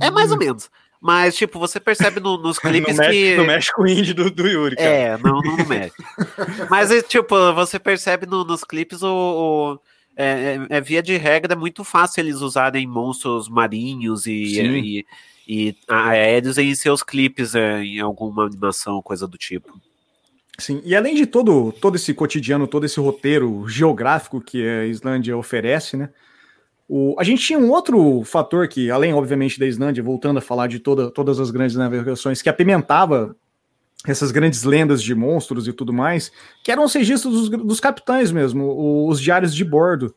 É 0.00 0.10
mais 0.10 0.30
ou 0.30 0.38
menos. 0.38 0.70
Mas, 1.00 1.36
tipo, 1.36 1.58
você 1.58 1.78
percebe 1.78 2.18
no, 2.18 2.38
nos 2.38 2.56
clipes 2.60 2.96
não 2.96 3.10
que. 3.10 3.36
Não 3.36 3.44
mexe 3.44 3.70
com 3.72 3.82
o 3.82 3.86
indie 3.86 4.14
do, 4.14 4.30
do 4.30 4.46
Yuri, 4.48 4.74
cara. 4.74 4.88
É, 4.88 5.18
não, 5.18 5.40
não, 5.42 5.56
não 5.58 5.66
mexe. 5.66 5.94
Mas, 6.70 6.90
tipo, 7.06 7.52
você 7.52 7.78
percebe 7.78 8.24
no, 8.24 8.42
nos 8.42 8.64
clipes 8.64 9.02
o, 9.02 9.08
o 9.08 9.78
é, 10.16 10.58
é, 10.70 10.76
é, 10.76 10.80
via 10.80 11.02
de 11.02 11.16
regra 11.16 11.54
é 11.54 11.56
muito 11.56 11.82
fácil 11.82 12.20
eles 12.20 12.36
usarem 12.36 12.86
monstros 12.86 13.48
marinhos 13.48 14.26
e, 14.26 14.60
e, 14.60 15.06
e, 15.48 15.76
aéreos 15.88 16.56
em 16.58 16.74
seus 16.74 17.02
clipes, 17.02 17.54
é, 17.54 17.82
em 17.82 18.00
alguma 18.00 18.46
animação, 18.46 19.02
coisa 19.02 19.26
do 19.26 19.36
tipo. 19.36 19.80
Sim, 20.58 20.80
e 20.84 20.94
além 20.94 21.16
de 21.16 21.26
todo, 21.26 21.72
todo 21.72 21.96
esse 21.96 22.14
cotidiano, 22.14 22.68
todo 22.68 22.86
esse 22.86 23.00
roteiro 23.00 23.68
geográfico 23.68 24.40
que 24.40 24.64
a 24.64 24.86
Islândia 24.86 25.36
oferece, 25.36 25.96
né? 25.96 26.10
O, 26.88 27.16
a 27.18 27.24
gente 27.24 27.42
tinha 27.42 27.58
um 27.58 27.70
outro 27.70 28.22
fator 28.24 28.68
que, 28.68 28.90
além, 28.90 29.12
obviamente, 29.12 29.58
da 29.58 29.66
Islândia, 29.66 30.02
voltando 30.02 30.38
a 30.38 30.42
falar 30.42 30.66
de 30.66 30.78
toda, 30.78 31.10
todas 31.10 31.40
as 31.40 31.50
grandes 31.50 31.76
navegações, 31.76 32.42
que 32.42 32.48
apimentava 32.48 33.34
essas 34.06 34.30
grandes 34.30 34.64
lendas 34.64 35.02
de 35.02 35.14
monstros 35.14 35.66
e 35.66 35.72
tudo 35.72 35.92
mais, 35.92 36.30
que 36.62 36.70
eram 36.70 36.84
os 36.84 36.92
registros 36.92 37.48
dos, 37.48 37.64
dos 37.64 37.80
capitães 37.80 38.30
mesmo, 38.30 39.08
os 39.08 39.20
diários 39.20 39.54
de 39.54 39.64
bordo. 39.64 40.14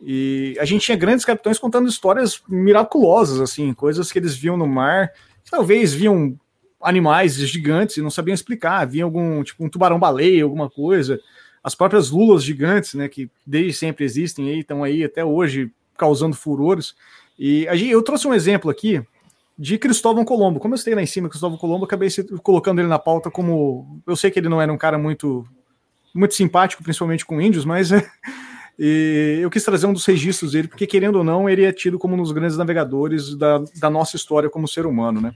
E 0.00 0.56
a 0.60 0.64
gente 0.64 0.84
tinha 0.84 0.96
grandes 0.96 1.24
capitães 1.24 1.58
contando 1.58 1.88
histórias 1.88 2.42
miraculosas, 2.48 3.40
assim, 3.40 3.72
coisas 3.72 4.12
que 4.12 4.18
eles 4.18 4.34
viam 4.36 4.56
no 4.56 4.66
mar, 4.66 5.10
que 5.44 5.50
talvez 5.50 5.92
viam 5.92 6.38
animais 6.80 7.34
gigantes 7.36 7.96
e 7.96 8.02
não 8.02 8.10
sabiam 8.10 8.34
explicar, 8.34 8.86
via 8.86 9.04
algum, 9.04 9.42
tipo, 9.42 9.64
um 9.64 9.68
tubarão-baleia, 9.68 10.44
alguma 10.44 10.68
coisa, 10.68 11.18
as 11.62 11.74
próprias 11.74 12.10
lulas 12.10 12.44
gigantes, 12.44 12.94
né, 12.94 13.08
que 13.08 13.30
desde 13.46 13.72
sempre 13.72 14.04
existem 14.04 14.50
aí, 14.50 14.60
estão 14.60 14.84
aí 14.84 15.02
até 15.02 15.24
hoje 15.24 15.72
causando 15.96 16.36
furores. 16.36 16.94
E 17.38 17.66
eu 17.90 18.02
trouxe 18.02 18.28
um 18.28 18.34
exemplo 18.34 18.70
aqui, 18.70 19.02
de 19.58 19.78
Cristóvão 19.78 20.24
Colombo. 20.24 20.60
Como 20.60 20.74
eu 20.74 20.76
estei 20.76 20.94
lá 20.94 21.02
em 21.02 21.06
cima, 21.06 21.28
Cristóvão 21.28 21.58
Colombo, 21.58 21.84
acabei 21.84 22.08
colocando 22.42 22.80
ele 22.80 22.88
na 22.88 22.98
pauta 22.98 23.30
como. 23.30 24.00
Eu 24.06 24.16
sei 24.16 24.30
que 24.30 24.38
ele 24.38 24.48
não 24.48 24.60
era 24.60 24.72
um 24.72 24.78
cara 24.78 24.98
muito 24.98 25.46
muito 26.14 26.34
simpático, 26.34 26.82
principalmente 26.82 27.24
com 27.24 27.40
índios, 27.40 27.64
mas 27.64 27.90
E 28.78 29.38
eu 29.40 29.50
quis 29.50 29.62
trazer 29.64 29.86
um 29.86 29.92
dos 29.92 30.04
registros 30.04 30.52
dele, 30.52 30.68
porque 30.68 30.86
querendo 30.86 31.16
ou 31.16 31.24
não, 31.24 31.48
ele 31.48 31.64
é 31.64 31.72
tido 31.72 31.98
como 31.98 32.14
um 32.14 32.22
dos 32.22 32.32
grandes 32.32 32.56
navegadores 32.56 33.36
da, 33.36 33.62
da 33.78 33.88
nossa 33.88 34.16
história 34.16 34.50
como 34.50 34.66
ser 34.66 34.84
humano, 34.84 35.20
né? 35.20 35.32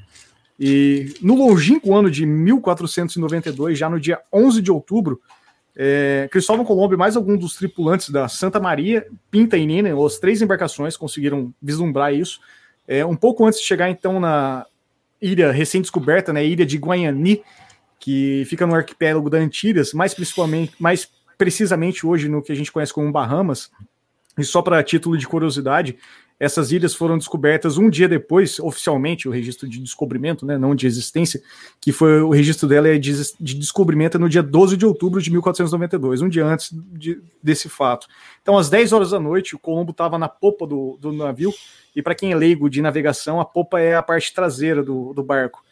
E 0.59 1.15
no 1.23 1.37
longínquo 1.37 1.95
ano 1.95 2.11
de 2.11 2.27
1492, 2.27 3.79
já 3.79 3.89
no 3.89 4.01
dia 4.01 4.21
11 4.33 4.61
de 4.61 4.73
outubro, 4.73 5.21
é, 5.77 6.29
Cristóvão 6.33 6.65
Colombo 6.65 6.95
e 6.95 6.97
mais 6.97 7.15
alguns 7.15 7.39
dos 7.39 7.55
tripulantes 7.55 8.11
da 8.11 8.27
Santa 8.27 8.59
Maria, 8.59 9.07
Pinta 9.31 9.57
e 9.57 9.65
Nina, 9.65 9.91
as 10.05 10.19
três 10.19 10.43
embarcações 10.43 10.97
conseguiram 10.97 11.55
vislumbrar 11.63 12.13
isso. 12.13 12.41
É, 12.89 13.05
um 13.05 13.15
pouco 13.15 13.45
antes 13.45 13.61
de 13.61 13.67
chegar 13.67 13.91
então 13.91 14.19
na 14.19 14.65
ilha 15.21 15.53
recém-descoberta, 15.53 16.33
né, 16.33 16.45
ilha 16.45 16.65
de 16.65 16.79
Guanhani, 16.79 17.43
que 18.01 18.45
fica 18.47 18.67
no 18.67 18.75
arquipélago 18.75 19.29
da 19.29 19.37
Antilhas, 19.37 19.93
mais 19.93 20.15
principalmente, 20.15 20.73
mais 20.79 21.09
precisamente 21.37 22.07
hoje 22.07 22.29
no 22.29 22.43
que 22.43 22.51
a 22.51 22.55
gente 22.55 22.73
conhece 22.73 22.95
como 22.95 23.13
Bahamas. 23.13 23.71
E 24.39 24.45
só 24.45 24.63
para 24.63 24.83
título 24.83 25.19
de 25.19 25.27
curiosidade, 25.27 25.99
essas 26.41 26.71
ilhas 26.71 26.95
foram 26.95 27.19
descobertas 27.19 27.79
um 27.79 27.91
dia 27.91 28.09
depois, 28.09 28.61
oficialmente, 28.61 29.29
o 29.29 29.31
registro 29.33 29.69
de 29.69 29.81
descobrimento, 29.81 30.47
né, 30.47 30.57
não 30.57 30.75
de 30.75 30.87
existência, 30.87 31.43
que 31.81 31.91
foi 31.91 32.21
o 32.21 32.31
registro 32.31 32.69
dela 32.69 32.89
é 32.89 32.97
de, 32.97 33.13
de 33.41 33.55
descobrimento 33.55 34.19
no 34.19 34.29
dia 34.29 34.43
12 34.43 34.77
de 34.77 34.87
outubro 34.87 35.21
de 35.21 35.31
1492, 35.31 36.23
um 36.23 36.29
dia 36.29 36.47
antes 36.47 36.71
de, 36.93 37.21
desse 37.43 37.69
fato. 37.69 38.07
Então, 38.41 38.57
às 38.57 38.71
10 38.71 38.93
horas 38.93 39.11
da 39.11 39.19
noite, 39.19 39.57
o 39.57 39.59
Colombo 39.59 39.91
estava 39.91 40.17
na 40.17 40.29
popa 40.29 40.67
do, 40.67 40.97
do 41.01 41.13
navio, 41.13 41.53
e 41.95 42.03
para 42.03 42.15
quem 42.15 42.31
é 42.31 42.37
leigo 42.37 42.71
de 42.71 42.81
navegação, 42.81 43.41
a 43.41 43.45
popa 43.45 43.81
é 43.81 43.97
a 43.97 44.03
parte 44.03 44.33
traseira 44.33 44.83
do, 44.83 45.13
do 45.13 45.23
barco. 45.25 45.65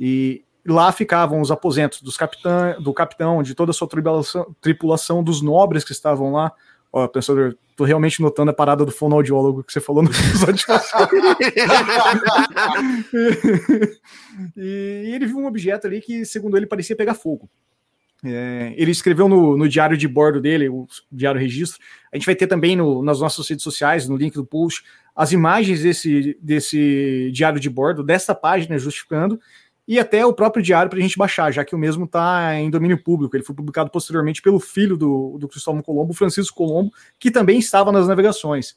E 0.00 0.42
lá 0.66 0.90
ficavam 0.90 1.40
os 1.40 1.50
aposentos 1.50 2.00
dos 2.00 2.16
capitã, 2.16 2.76
do 2.80 2.94
capitão, 2.94 3.42
de 3.42 3.54
toda 3.54 3.70
a 3.70 3.74
sua 3.74 3.86
tripulação, 3.86 4.56
tripulação, 4.60 5.22
dos 5.22 5.42
nobres 5.42 5.84
que 5.84 5.92
estavam 5.92 6.32
lá, 6.32 6.52
Ó, 6.96 7.08
pensador, 7.08 7.56
tô 7.74 7.82
realmente 7.82 8.22
notando 8.22 8.52
a 8.52 8.54
parada 8.54 8.84
do 8.84 8.92
fonoaudiólogo 8.92 9.64
que 9.64 9.72
você 9.72 9.80
falou 9.80 10.00
no 10.00 10.10
episódio. 10.14 10.64
e, 14.56 15.02
e 15.06 15.12
ele 15.12 15.26
viu 15.26 15.38
um 15.38 15.46
objeto 15.46 15.88
ali 15.88 16.00
que, 16.00 16.24
segundo 16.24 16.56
ele, 16.56 16.68
parecia 16.68 16.94
pegar 16.94 17.14
fogo. 17.14 17.50
É, 18.24 18.72
ele 18.76 18.92
escreveu 18.92 19.28
no, 19.28 19.56
no, 19.56 19.68
diário 19.68 19.96
de 19.96 20.06
bordo 20.06 20.40
dele, 20.40 20.68
o 20.68 20.86
diário 21.10 21.40
registro. 21.40 21.80
A 22.12 22.16
gente 22.16 22.26
vai 22.26 22.36
ter 22.36 22.46
também 22.46 22.76
no, 22.76 23.02
nas 23.02 23.18
nossas 23.18 23.48
redes 23.48 23.64
sociais, 23.64 24.08
no 24.08 24.16
link 24.16 24.34
do 24.34 24.46
post, 24.46 24.84
as 25.16 25.32
imagens 25.32 25.82
desse, 25.82 26.38
desse 26.40 27.28
diário 27.34 27.58
de 27.58 27.68
bordo, 27.68 28.04
dessa 28.04 28.36
página 28.36 28.78
justificando, 28.78 29.40
e 29.86 29.98
até 29.98 30.24
o 30.24 30.32
próprio 30.32 30.62
diário 30.62 30.88
para 30.88 30.98
a 30.98 31.02
gente 31.02 31.18
baixar, 31.18 31.52
já 31.52 31.64
que 31.64 31.74
o 31.74 31.78
mesmo 31.78 32.06
está 32.06 32.54
em 32.54 32.70
domínio 32.70 33.02
público. 33.02 33.36
Ele 33.36 33.44
foi 33.44 33.54
publicado 33.54 33.90
posteriormente 33.90 34.40
pelo 34.40 34.58
filho 34.58 34.96
do, 34.96 35.36
do 35.38 35.46
Cristóvão 35.46 35.82
Colombo, 35.82 36.14
Francisco 36.14 36.56
Colombo, 36.56 36.92
que 37.18 37.30
também 37.30 37.58
estava 37.58 37.92
nas 37.92 38.08
navegações. 38.08 38.74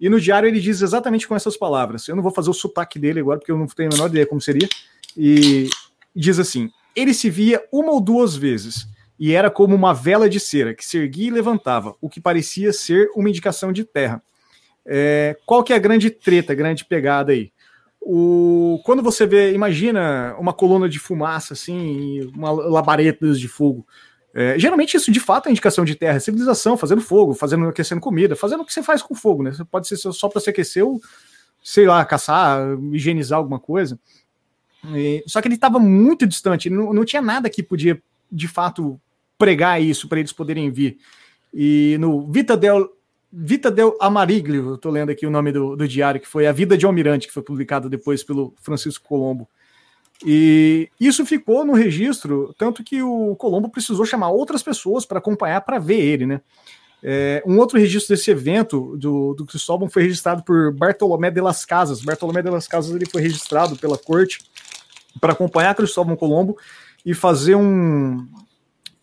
E 0.00 0.08
no 0.08 0.20
diário 0.20 0.48
ele 0.48 0.60
diz 0.60 0.80
exatamente 0.80 1.28
com 1.28 1.34
essas 1.34 1.56
palavras. 1.56 2.08
Eu 2.08 2.16
não 2.16 2.22
vou 2.22 2.32
fazer 2.32 2.50
o 2.50 2.54
sotaque 2.54 2.98
dele 2.98 3.20
agora, 3.20 3.38
porque 3.38 3.52
eu 3.52 3.58
não 3.58 3.66
tenho 3.66 3.90
a 3.90 3.94
menor 3.94 4.08
ideia 4.08 4.26
como 4.26 4.40
seria. 4.40 4.68
E 5.16 5.68
diz 6.14 6.38
assim: 6.38 6.70
ele 6.94 7.12
se 7.12 7.28
via 7.28 7.62
uma 7.70 7.92
ou 7.92 8.00
duas 8.00 8.34
vezes, 8.34 8.86
e 9.18 9.32
era 9.32 9.50
como 9.50 9.74
uma 9.74 9.92
vela 9.92 10.28
de 10.28 10.40
cera 10.40 10.74
que 10.74 10.84
se 10.84 10.98
erguia 10.98 11.28
e 11.28 11.30
levantava, 11.30 11.94
o 12.00 12.08
que 12.08 12.20
parecia 12.20 12.72
ser 12.72 13.10
uma 13.14 13.28
indicação 13.28 13.72
de 13.72 13.84
terra. 13.84 14.22
É, 14.84 15.36
qual 15.44 15.64
que 15.64 15.72
é 15.72 15.76
a 15.76 15.80
grande 15.80 16.10
treta, 16.10 16.54
grande 16.54 16.84
pegada 16.84 17.32
aí? 17.32 17.50
O, 18.08 18.80
quando 18.84 19.02
você 19.02 19.26
vê, 19.26 19.52
imagina 19.52 20.36
uma 20.38 20.52
coluna 20.52 20.88
de 20.88 20.96
fumaça, 20.96 21.54
assim, 21.54 22.20
uma 22.36 22.52
labaredas 22.52 23.40
de 23.40 23.48
fogo. 23.48 23.84
É, 24.32 24.56
geralmente 24.56 24.96
isso 24.96 25.10
de 25.10 25.18
fato 25.18 25.48
é 25.48 25.50
indicação 25.50 25.84
de 25.84 25.96
terra, 25.96 26.20
civilização, 26.20 26.76
fazendo 26.76 27.00
fogo, 27.00 27.34
fazendo 27.34 27.66
aquecendo 27.66 28.00
comida, 28.00 28.36
fazendo 28.36 28.60
o 28.60 28.64
que 28.64 28.72
você 28.72 28.80
faz 28.80 29.02
com 29.02 29.12
fogo, 29.12 29.42
né? 29.42 29.50
Pode 29.72 29.88
ser 29.88 29.96
só 29.96 30.28
para 30.28 30.40
se 30.40 30.48
aquecer 30.48 30.86
ou, 30.86 31.00
sei 31.64 31.84
lá, 31.84 32.04
caçar, 32.04 32.78
higienizar 32.92 33.38
alguma 33.38 33.58
coisa. 33.58 33.98
E, 34.94 35.24
só 35.26 35.42
que 35.42 35.48
ele 35.48 35.56
estava 35.56 35.80
muito 35.80 36.28
distante, 36.28 36.70
não, 36.70 36.92
não 36.92 37.04
tinha 37.04 37.20
nada 37.20 37.50
que 37.50 37.60
podia 37.60 38.00
de 38.30 38.46
fato 38.46 39.00
pregar 39.36 39.82
isso 39.82 40.08
para 40.08 40.20
eles 40.20 40.32
poderem 40.32 40.70
vir. 40.70 40.96
E 41.52 41.96
no 41.98 42.30
Vita 42.30 42.56
del 42.56 42.88
Vita 43.38 43.70
del 43.70 43.94
Amariglio, 44.00 44.76
estou 44.76 44.90
lendo 44.90 45.10
aqui 45.10 45.26
o 45.26 45.30
nome 45.30 45.52
do, 45.52 45.76
do, 45.76 45.86
diário, 45.86 46.18
que 46.18 46.26
foi 46.26 46.46
A 46.46 46.52
Vida 46.52 46.78
de 46.78 46.86
Almirante, 46.86 47.26
que 47.26 47.34
foi 47.34 47.42
publicado 47.42 47.86
depois 47.86 48.24
pelo 48.24 48.54
Francisco 48.62 49.06
Colombo. 49.06 49.46
E 50.24 50.88
isso 50.98 51.26
ficou 51.26 51.62
no 51.62 51.74
registro, 51.74 52.54
tanto 52.56 52.82
que 52.82 53.02
o 53.02 53.36
Colombo 53.36 53.68
precisou 53.68 54.06
chamar 54.06 54.30
outras 54.30 54.62
pessoas 54.62 55.04
para 55.04 55.18
acompanhar, 55.18 55.60
para 55.60 55.78
ver 55.78 56.00
ele, 56.00 56.24
né? 56.24 56.40
É, 57.02 57.42
um 57.46 57.58
outro 57.58 57.78
registro 57.78 58.16
desse 58.16 58.30
evento 58.30 58.96
do, 58.96 59.34
do 59.34 59.44
Cristóvão 59.44 59.90
foi 59.90 60.04
registrado 60.04 60.42
por 60.42 60.72
Bartolomé 60.72 61.30
de 61.30 61.42
las 61.42 61.66
Casas. 61.66 62.00
Bartolomé 62.00 62.40
de 62.40 62.48
las 62.48 62.66
Casas 62.66 62.94
ele 62.96 63.04
foi 63.04 63.20
registrado 63.20 63.76
pela 63.76 63.98
corte 63.98 64.40
para 65.20 65.34
acompanhar 65.34 65.74
Cristóvão 65.74 66.16
Colombo 66.16 66.56
e 67.04 67.12
fazer 67.12 67.54
um, 67.54 68.26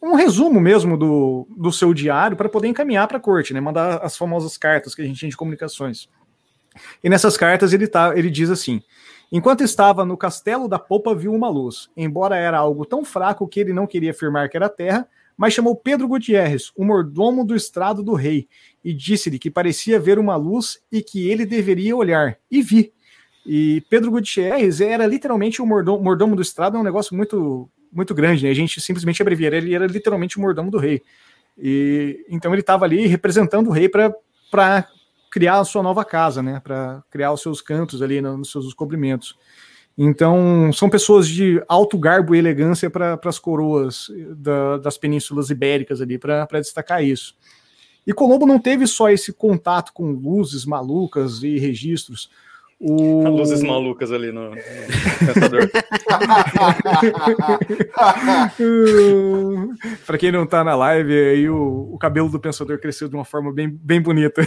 um 0.04 0.16
resumo 0.16 0.60
mesmo 0.60 0.98
do, 0.98 1.48
do 1.50 1.72
seu 1.72 1.94
diário 1.94 2.36
para 2.36 2.50
poder 2.50 2.68
encaminhar 2.68 3.08
para 3.08 3.18
a 3.18 3.22
corte, 3.22 3.54
né? 3.54 3.62
Mandar 3.62 4.04
as 4.04 4.18
famosas 4.18 4.58
cartas 4.58 4.94
que 4.94 5.02
a 5.02 5.06
gente 5.06 5.18
tinha 5.18 5.30
de 5.30 5.38
comunicações. 5.38 6.10
E 7.02 7.10
nessas 7.10 7.38
cartas 7.38 7.72
ele, 7.72 7.88
tá, 7.88 8.12
ele 8.18 8.30
diz 8.30 8.50
assim: 8.50 8.82
Enquanto 9.32 9.64
estava 9.64 10.04
no 10.04 10.18
castelo 10.18 10.68
da 10.68 10.78
popa, 10.78 11.16
viu 11.16 11.34
uma 11.34 11.48
luz. 11.48 11.90
Embora 11.96 12.36
era 12.36 12.58
algo 12.58 12.86
tão 12.86 13.06
fraco 13.06 13.48
que 13.48 13.62
ele 13.62 13.72
não 13.72 13.88
queria 13.88 14.12
afirmar 14.12 14.50
que 14.50 14.58
era 14.58 14.68
terra, 14.68 15.08
mas 15.38 15.54
chamou 15.54 15.74
Pedro 15.74 16.08
Gutierrez, 16.08 16.72
o 16.76 16.84
mordomo 16.84 17.46
do 17.46 17.56
estrado 17.56 18.04
do 18.04 18.14
rei, 18.14 18.48
e 18.84 18.94
disse-lhe 18.94 19.40
que 19.40 19.50
parecia 19.50 20.00
ver 20.00 20.20
uma 20.20 20.36
luz 20.36 20.80
e 20.92 21.02
que 21.02 21.30
ele 21.30 21.46
deveria 21.46 21.96
olhar. 21.96 22.38
E 22.52 22.62
vi. 22.62 22.92
E 23.46 23.82
Pedro 23.90 24.12
Gutierrez 24.12 24.82
era 24.82 25.06
literalmente 25.06 25.62
o 25.62 25.66
mordomo, 25.66 26.04
mordomo 26.04 26.36
do 26.36 26.42
estrado, 26.42 26.76
é 26.76 26.80
um 26.80 26.84
negócio 26.84 27.16
muito 27.16 27.70
muito 27.94 28.14
grande, 28.14 28.44
né? 28.44 28.50
A 28.50 28.56
gente 28.56 28.82
simplesmente 28.82 29.22
abrevia, 29.22 29.48
ele 29.48 29.74
era 29.74 29.86
literalmente 29.86 30.38
o 30.38 30.42
mordomo 30.42 30.72
do 30.72 30.78
rei. 30.78 31.02
E 31.58 32.26
então 32.30 32.52
ele 32.54 32.62
estava 32.62 32.86
ali 32.86 33.06
representando 33.06 33.68
o 33.68 33.72
rei 33.72 33.88
para 33.88 34.88
criar 35.32 35.60
a 35.60 35.66
sua 35.66 35.84
nova 35.84 36.04
casa, 36.04 36.42
né? 36.42 36.60
Para 36.64 37.04
criar 37.10 37.32
os 37.32 37.42
seus 37.42 37.62
cantos 37.62 38.02
ali 38.02 38.22
nos 38.22 38.52
seus 38.52 38.66
descobrimentos. 38.66 39.36
Então, 39.96 40.74
são 40.74 40.90
pessoas 40.90 41.28
de 41.28 41.64
alto 41.68 42.00
garbo 42.00 42.34
e 42.34 42.40
elegância 42.40 42.90
para 42.90 43.20
as 43.24 43.38
coroas 43.38 44.08
da, 44.36 44.78
das 44.78 44.98
penínsulas 44.98 45.52
ibéricas 45.52 46.02
ali, 46.02 46.18
para 46.18 46.48
destacar 46.60 47.04
isso. 47.04 47.36
E 48.06 48.12
Colombo 48.12 48.46
não 48.46 48.60
teve 48.60 48.88
só 48.88 49.10
esse 49.10 49.32
contato 49.32 49.94
com 49.94 50.12
luzes 50.12 50.66
malucas 50.66 51.44
e 51.44 51.58
registros. 51.60 52.30
O... 52.80 53.28
Luzes 53.30 53.64
malucas 53.64 54.12
ali 54.12 54.32
no, 54.32 54.50
no 54.50 54.56
pensador. 54.56 55.70
Para 60.06 60.18
quem 60.18 60.32
não 60.32 60.46
tá 60.46 60.64
na 60.64 60.76
live, 60.76 61.14
aí 61.14 61.50
o, 61.50 61.90
o, 61.94 61.98
cabelo 61.98 62.30
do 62.30 62.40
pensador 62.40 62.80
cresceu 62.80 63.08
de 63.08 63.16
uma 63.16 63.24
forma 63.24 63.54
bem, 63.54 63.70
bem 63.70 64.02
bonita. 64.02 64.46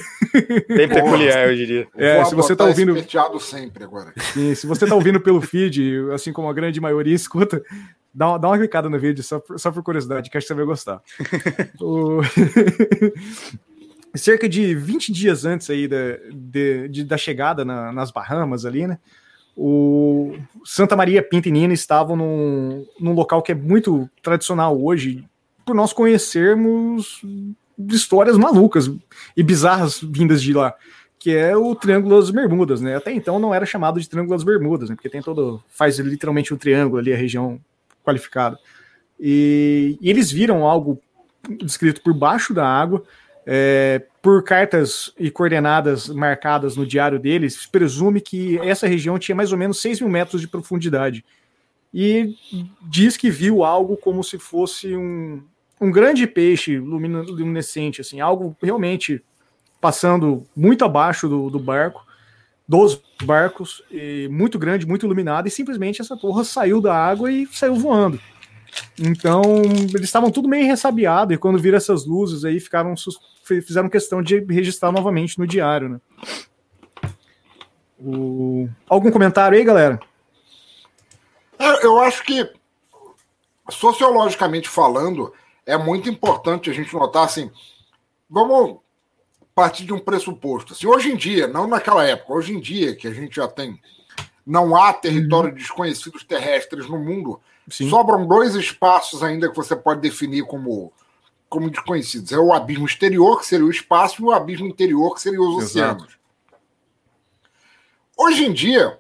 Bem 0.68 0.88
peculiar, 0.88 1.48
eu 1.48 1.56
diria. 1.56 1.88
É, 1.96 2.24
se 2.24 2.34
você 2.34 2.54
tá 2.54 2.64
ouvindo. 2.64 2.94
sempre 3.40 3.84
agora. 3.84 4.12
Sim, 4.16 4.54
se 4.54 4.66
você 4.66 4.86
tá 4.86 4.94
ouvindo 4.94 5.20
pelo 5.20 5.40
feed, 5.40 6.10
assim 6.12 6.32
como 6.32 6.48
a 6.48 6.52
grande 6.52 6.80
maioria 6.80 7.14
escuta, 7.14 7.62
dá 8.12 8.28
uma, 8.28 8.38
dá 8.38 8.48
uma 8.48 8.58
clicada 8.58 8.88
no 8.88 8.98
vídeo 8.98 9.22
só 9.22 9.38
por, 9.38 9.58
só 9.58 9.70
por 9.70 9.82
curiosidade, 9.82 10.30
que 10.30 10.36
acho 10.36 10.46
que 10.46 10.52
você 10.52 10.54
vai 10.54 10.64
gostar. 10.64 11.00
o... 11.80 12.20
cerca 14.16 14.48
de 14.48 14.74
20 14.74 15.12
dias 15.12 15.44
antes 15.44 15.68
aí 15.70 15.88
da, 15.88 16.16
de, 16.32 16.88
de, 16.88 17.04
da 17.04 17.16
chegada 17.16 17.64
na, 17.64 17.92
nas 17.92 18.10
Bahamas 18.10 18.64
ali, 18.64 18.86
né? 18.86 18.98
O 19.56 20.36
Santa 20.64 20.94
Maria 20.94 21.22
Pinta 21.22 21.48
e 21.48 21.52
Nina 21.52 21.72
estavam 21.72 22.14
num, 22.14 22.86
num 23.00 23.12
local 23.12 23.42
que 23.42 23.52
é 23.52 23.54
muito 23.54 24.08
tradicional 24.22 24.78
hoje, 24.80 25.24
por 25.64 25.74
nós 25.74 25.94
conhecermos 25.94 27.22
histórias 27.90 28.36
malucas 28.36 28.90
e 29.36 29.42
bizarras 29.42 29.98
vindas 30.00 30.42
de 30.42 30.52
lá, 30.52 30.74
que 31.18 31.34
é 31.34 31.56
o 31.56 31.74
Triângulo 31.74 32.20
das 32.20 32.30
Bermudas, 32.30 32.80
né? 32.82 32.96
Até 32.96 33.12
então 33.12 33.38
não 33.38 33.54
era 33.54 33.64
chamado 33.64 33.98
de 33.98 34.08
Triângulo 34.08 34.36
das 34.36 34.44
Bermudas, 34.44 34.90
né? 34.90 34.94
Porque 34.94 35.08
tem 35.08 35.22
todo 35.22 35.62
faz 35.68 35.98
literalmente 35.98 36.52
um 36.52 36.56
triângulo 36.58 36.98
ali 36.98 37.12
a 37.12 37.16
região 37.16 37.58
qualificada. 38.04 38.58
E, 39.18 39.98
e 40.00 40.10
eles 40.10 40.30
viram 40.30 40.66
algo 40.66 41.00
descrito 41.62 42.02
por 42.02 42.12
baixo 42.12 42.52
da 42.52 42.66
água 42.66 43.02
é, 43.46 44.02
por 44.20 44.42
cartas 44.42 45.12
e 45.16 45.30
coordenadas 45.30 46.08
marcadas 46.08 46.76
no 46.76 46.84
diário 46.84 47.18
deles, 47.18 47.64
presume 47.64 48.20
que 48.20 48.58
essa 48.58 48.88
região 48.88 49.18
tinha 49.18 49.36
mais 49.36 49.52
ou 49.52 49.58
menos 49.58 49.80
6 49.80 50.00
mil 50.00 50.10
metros 50.10 50.40
de 50.40 50.48
profundidade. 50.48 51.24
E 51.94 52.34
diz 52.82 53.16
que 53.16 53.30
viu 53.30 53.62
algo 53.62 53.96
como 53.96 54.24
se 54.24 54.36
fosse 54.36 54.96
um, 54.96 55.40
um 55.80 55.92
grande 55.92 56.26
peixe 56.26 56.76
luminescente, 56.76 58.00
assim, 58.00 58.20
algo 58.20 58.56
realmente 58.60 59.22
passando 59.80 60.44
muito 60.54 60.84
abaixo 60.84 61.28
do, 61.28 61.48
do 61.48 61.60
barco, 61.60 62.04
dos 62.68 63.00
barcos, 63.22 63.80
muito 64.28 64.58
grande, 64.58 64.86
muito 64.86 65.06
iluminado, 65.06 65.46
e 65.46 65.50
simplesmente 65.50 66.02
essa 66.02 66.16
porra 66.16 66.42
saiu 66.42 66.80
da 66.80 66.94
água 66.94 67.30
e 67.30 67.46
saiu 67.46 67.76
voando. 67.76 68.20
Então, 68.98 69.42
eles 69.62 70.04
estavam 70.04 70.30
tudo 70.30 70.48
meio 70.48 70.66
ressabiado 70.66 71.32
e 71.32 71.38
quando 71.38 71.58
viram 71.58 71.76
essas 71.76 72.06
luzes 72.06 72.44
aí, 72.44 72.58
ficaram 72.58 72.94
fizeram 73.42 73.88
questão 73.88 74.22
de 74.22 74.40
registrar 74.40 74.90
novamente 74.90 75.38
no 75.38 75.46
diário, 75.46 75.88
né? 75.88 76.00
O... 77.98 78.68
Algum 78.88 79.10
comentário 79.10 79.56
aí, 79.56 79.64
galera? 79.64 80.00
É, 81.58 81.86
eu 81.86 81.98
acho 82.00 82.22
que, 82.24 82.50
sociologicamente 83.70 84.68
falando, 84.68 85.32
é 85.64 85.76
muito 85.76 86.08
importante 86.08 86.70
a 86.70 86.72
gente 86.72 86.92
notar 86.94 87.24
assim. 87.24 87.50
Vamos 88.28 88.78
partir 89.54 89.84
de 89.84 89.94
um 89.94 89.98
pressuposto. 89.98 90.74
Assim, 90.74 90.86
hoje 90.86 91.10
em 91.10 91.16
dia, 91.16 91.48
não 91.48 91.66
naquela 91.66 92.04
época, 92.04 92.34
hoje 92.34 92.52
em 92.52 92.60
dia, 92.60 92.94
que 92.94 93.08
a 93.08 93.12
gente 93.12 93.36
já 93.36 93.48
tem. 93.48 93.80
Não 94.46 94.76
há 94.76 94.92
território 94.92 95.48
uhum. 95.48 95.56
desconhecidos 95.56 96.22
terrestres 96.22 96.88
no 96.88 96.98
mundo. 96.98 97.40
Sim. 97.68 97.90
Sobram 97.90 98.26
dois 98.26 98.54
espaços 98.54 99.22
ainda 99.22 99.48
que 99.48 99.56
você 99.56 99.74
pode 99.74 100.00
definir 100.00 100.44
como, 100.44 100.92
como 101.48 101.70
desconhecidos. 101.70 102.32
É 102.32 102.38
o 102.38 102.52
abismo 102.52 102.86
exterior, 102.86 103.40
que 103.40 103.46
seria 103.46 103.66
o 103.66 103.70
espaço, 103.70 104.22
e 104.22 104.24
o 104.24 104.32
abismo 104.32 104.66
interior, 104.66 105.14
que 105.14 105.20
seria 105.20 105.40
os 105.40 105.62
Exato. 105.62 106.02
oceanos. 106.04 106.18
Hoje 108.16 108.46
em 108.46 108.52
dia, 108.52 108.98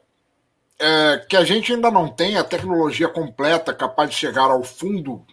é, 0.78 1.24
que 1.28 1.36
a 1.36 1.44
gente 1.44 1.72
ainda 1.72 1.90
não 1.90 2.08
tem 2.08 2.36
a 2.36 2.44
tecnologia 2.44 3.08
completa 3.08 3.72
capaz 3.72 4.10
de 4.10 4.16
chegar 4.16 4.50
ao 4.50 4.62
fundo 4.62 5.24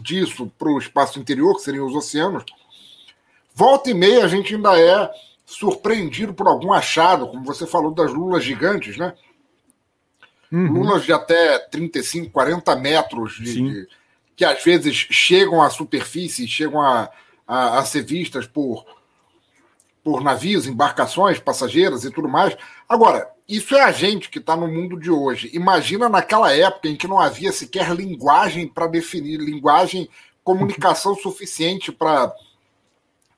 disso 0.00 0.50
para 0.58 0.68
o 0.68 0.78
espaço 0.78 1.18
interior, 1.18 1.54
que 1.56 1.62
seriam 1.62 1.86
os 1.86 1.94
oceanos, 1.94 2.44
volta 3.54 3.90
e 3.90 3.94
meia 3.94 4.24
a 4.24 4.28
gente 4.28 4.54
ainda 4.54 4.78
é 4.78 5.10
surpreendido 5.46 6.34
por 6.34 6.46
algum 6.46 6.72
achado, 6.72 7.28
como 7.28 7.44
você 7.44 7.66
falou 7.66 7.92
das 7.92 8.12
lulas 8.12 8.44
gigantes, 8.44 8.96
né? 8.96 9.14
Uhum. 10.54 10.72
Lulas 10.72 11.02
de 11.04 11.12
até 11.12 11.58
35, 11.58 12.30
40 12.30 12.76
metros, 12.76 13.34
de, 13.34 13.54
de, 13.54 13.88
que 14.36 14.44
às 14.44 14.62
vezes 14.62 14.94
chegam 14.94 15.60
à 15.60 15.68
superfície, 15.68 16.46
chegam 16.46 16.80
a, 16.80 17.10
a, 17.44 17.80
a 17.80 17.84
ser 17.84 18.02
vistas 18.02 18.46
por, 18.46 18.86
por 20.04 20.22
navios, 20.22 20.68
embarcações, 20.68 21.40
passageiras 21.40 22.04
e 22.04 22.10
tudo 22.12 22.28
mais. 22.28 22.56
Agora, 22.88 23.28
isso 23.48 23.74
é 23.74 23.82
a 23.82 23.90
gente 23.90 24.30
que 24.30 24.38
está 24.38 24.54
no 24.54 24.68
mundo 24.68 24.96
de 24.96 25.10
hoje. 25.10 25.50
Imagina 25.52 26.08
naquela 26.08 26.54
época 26.54 26.86
em 26.86 26.94
que 26.94 27.08
não 27.08 27.18
havia 27.18 27.50
sequer 27.50 27.92
linguagem 27.92 28.68
para 28.68 28.86
definir, 28.86 29.40
linguagem, 29.40 30.08
comunicação 30.44 31.16
suficiente 31.16 31.90
para 31.90 32.32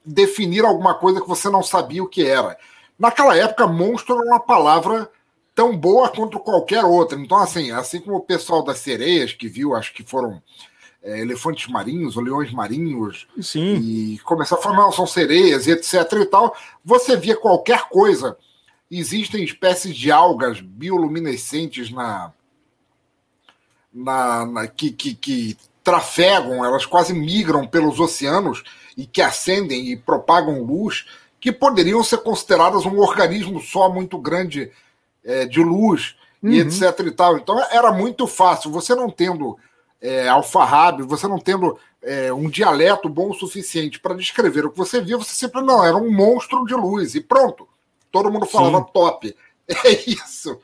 definir 0.05 0.67
alguma 0.67 0.93
coisa 0.93 1.23
que 1.23 1.27
você 1.27 1.49
não 1.49 1.63
sabia 1.63 2.05
o 2.05 2.09
que 2.09 2.27
era. 2.27 2.59
Naquela 2.99 3.35
época, 3.35 3.67
monstro 3.67 4.17
era 4.17 4.27
uma 4.27 4.41
palavra 4.41 5.11
tão 5.57 5.75
boa 5.75 6.11
quanto 6.11 6.39
qualquer 6.39 6.85
outra. 6.85 7.19
Então, 7.19 7.39
assim, 7.39 7.71
assim 7.73 7.99
como 7.99 8.19
o 8.19 8.21
pessoal 8.21 8.63
das 8.63 8.79
sereias 8.79 9.33
que 9.33 9.49
viu, 9.49 9.75
acho 9.75 9.95
que 9.95 10.05
foram 10.05 10.41
é, 11.03 11.19
elefantes 11.21 11.67
marinhos 11.69 12.15
ou 12.15 12.23
leões 12.23 12.53
marinhos, 12.53 13.27
Sim. 13.41 13.77
e 13.77 14.19
começar 14.19 14.57
a 14.57 14.59
falar, 14.59 14.77
não, 14.77 14.93
são 14.93 15.07
sereias, 15.07 15.67
etc. 15.67 15.95
e 16.21 16.27
tal, 16.27 16.55
você 16.85 17.17
via 17.17 17.35
qualquer 17.35 17.89
coisa 17.89 18.37
existem 18.91 19.43
espécies 19.43 19.97
de 19.97 20.13
algas 20.13 20.61
bioluminescentes 20.61 21.91
na, 21.91 22.33
na, 23.93 24.47
na 24.47 24.67
que, 24.69 24.93
que, 24.93 25.15
que, 25.15 25.57
trafegam, 25.83 26.65
elas 26.65 26.85
quase 26.85 27.15
migram 27.15 27.65
pelos 27.65 28.01
oceanos 28.01 28.65
e 28.97 29.07
que 29.07 29.23
acendem 29.23 29.93
e 29.93 29.97
propagam 29.97 30.65
luz, 30.65 31.07
que 31.41 31.53
poderiam 31.53 32.03
ser 32.03 32.19
consideradas 32.19 32.85
um 32.85 32.99
organismo 32.99 33.61
só 33.61 33.89
muito 33.89 34.19
grande 34.19 34.73
é, 35.27 35.45
de 35.45 35.63
luz 35.63 36.17
uhum. 36.43 36.53
e 36.53 36.61
etc. 36.61 37.01
e 37.01 37.11
tal. 37.11 37.37
Então 37.37 37.59
era 37.71 37.93
muito 37.93 38.27
fácil. 38.27 38.71
Você 38.71 38.95
não 38.95 39.11
tendo 39.11 39.59
é, 40.01 40.29
alfarrábio, 40.29 41.07
você 41.07 41.27
não 41.27 41.39
tendo 41.39 41.79
é, 42.03 42.33
um 42.33 42.49
dialeto 42.49 43.09
bom 43.09 43.31
o 43.31 43.35
suficiente 43.35 43.99
para 43.99 44.15
descrever 44.15 44.65
o 44.65 44.71
que 44.71 44.79
você 44.79 45.01
via, 45.01 45.19
você 45.19 45.35
sempre 45.35 45.61
não, 45.61 45.85
era 45.85 45.97
um 45.97 46.11
monstro 46.11 46.65
de 46.65 46.75
luz 46.75 47.15
e 47.15 47.21
pronto. 47.21 47.69
Todo 48.13 48.31
mundo 48.31 48.47
falava 48.47 48.79
Sim. 48.79 48.91
top. 48.93 49.37
É 49.85 49.91
isso. 50.09 50.61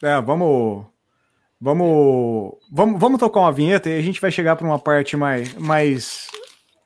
É, 0.00 0.20
vamos. 0.20 0.86
Vamos, 1.60 2.54
vamos, 2.70 3.00
vamos 3.00 3.18
tocar 3.18 3.40
uma 3.40 3.50
vinheta 3.50 3.90
e 3.90 3.98
a 3.98 4.00
gente 4.00 4.20
vai 4.20 4.30
chegar 4.30 4.54
para 4.54 4.64
uma 4.64 4.78
parte 4.78 5.16
mais, 5.16 5.52
mais, 5.54 6.28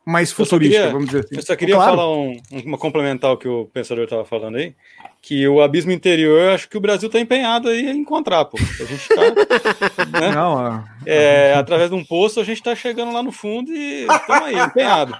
mais 0.06 0.32
futurística, 0.32 0.78
queria, 0.78 0.92
vamos 0.92 1.10
dizer 1.10 1.26
assim. 1.26 1.36
Eu 1.36 1.42
só 1.42 1.54
queria 1.54 1.74
claro. 1.74 1.90
falar 1.90 2.10
um, 2.10 2.40
uma 2.64 2.78
complementar 2.78 3.30
o 3.30 3.36
que 3.36 3.46
o 3.46 3.66
pensador 3.66 4.04
estava 4.04 4.24
falando 4.24 4.56
aí, 4.56 4.74
que 5.22 5.46
o 5.46 5.62
abismo 5.62 5.92
interior, 5.92 6.50
acho 6.50 6.68
que 6.68 6.76
o 6.76 6.80
Brasil 6.80 7.06
está 7.06 7.20
empenhado 7.20 7.68
aí 7.68 7.88
em 7.88 8.00
encontrar, 8.00 8.44
pô. 8.44 8.58
A 8.58 8.84
gente 8.84 9.08
tá, 9.08 9.22
né? 10.20 10.34
Não, 10.34 10.84
é, 11.06 11.54
através 11.54 11.90
de 11.90 11.94
um 11.94 12.04
poço, 12.04 12.40
a 12.40 12.44
gente 12.44 12.58
está 12.58 12.74
chegando 12.74 13.12
lá 13.12 13.22
no 13.22 13.30
fundo 13.30 13.70
e 13.70 14.02
estamos 14.02 14.42
aí, 14.42 14.58
empenhado. 14.58 15.16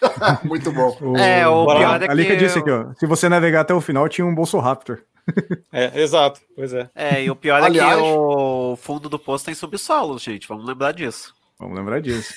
Muito 0.44 0.70
bom. 0.70 0.96
O, 1.00 1.16
é, 1.16 1.48
o 1.48 1.66
pior 1.66 2.02
é 2.02 2.08
que... 2.08 2.36
disse 2.36 2.58
aqui, 2.58 2.70
ó. 2.70 2.92
Se 2.98 3.06
você 3.06 3.30
navegar 3.30 3.62
até 3.62 3.72
o 3.72 3.80
final, 3.80 4.06
tinha 4.08 4.26
um 4.26 4.34
Bolso 4.34 4.58
Raptor. 4.58 5.00
É, 5.70 6.00
exato, 6.00 6.40
pois 6.56 6.72
é. 6.72 6.88
É, 6.94 7.22
e 7.22 7.30
o 7.30 7.36
pior 7.36 7.62
Aliás... 7.62 7.98
é 7.98 8.00
que 8.00 8.08
o 8.08 8.76
fundo 8.76 9.10
do 9.10 9.18
poço 9.18 9.44
tem 9.44 9.54
subsolo, 9.54 10.18
gente. 10.18 10.48
Vamos 10.48 10.66
lembrar 10.66 10.92
disso. 10.92 11.34
Vamos 11.58 11.76
lembrar 11.76 12.00
disso. 12.00 12.32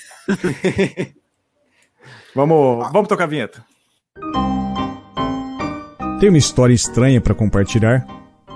vamos, 2.34 2.92
vamos 2.92 3.08
tocar 3.08 3.24
a 3.24 3.28
vinheta. 3.28 3.64
Tem 6.22 6.28
uma 6.28 6.38
história 6.38 6.72
estranha 6.72 7.20
para 7.20 7.34
compartilhar? 7.34 8.06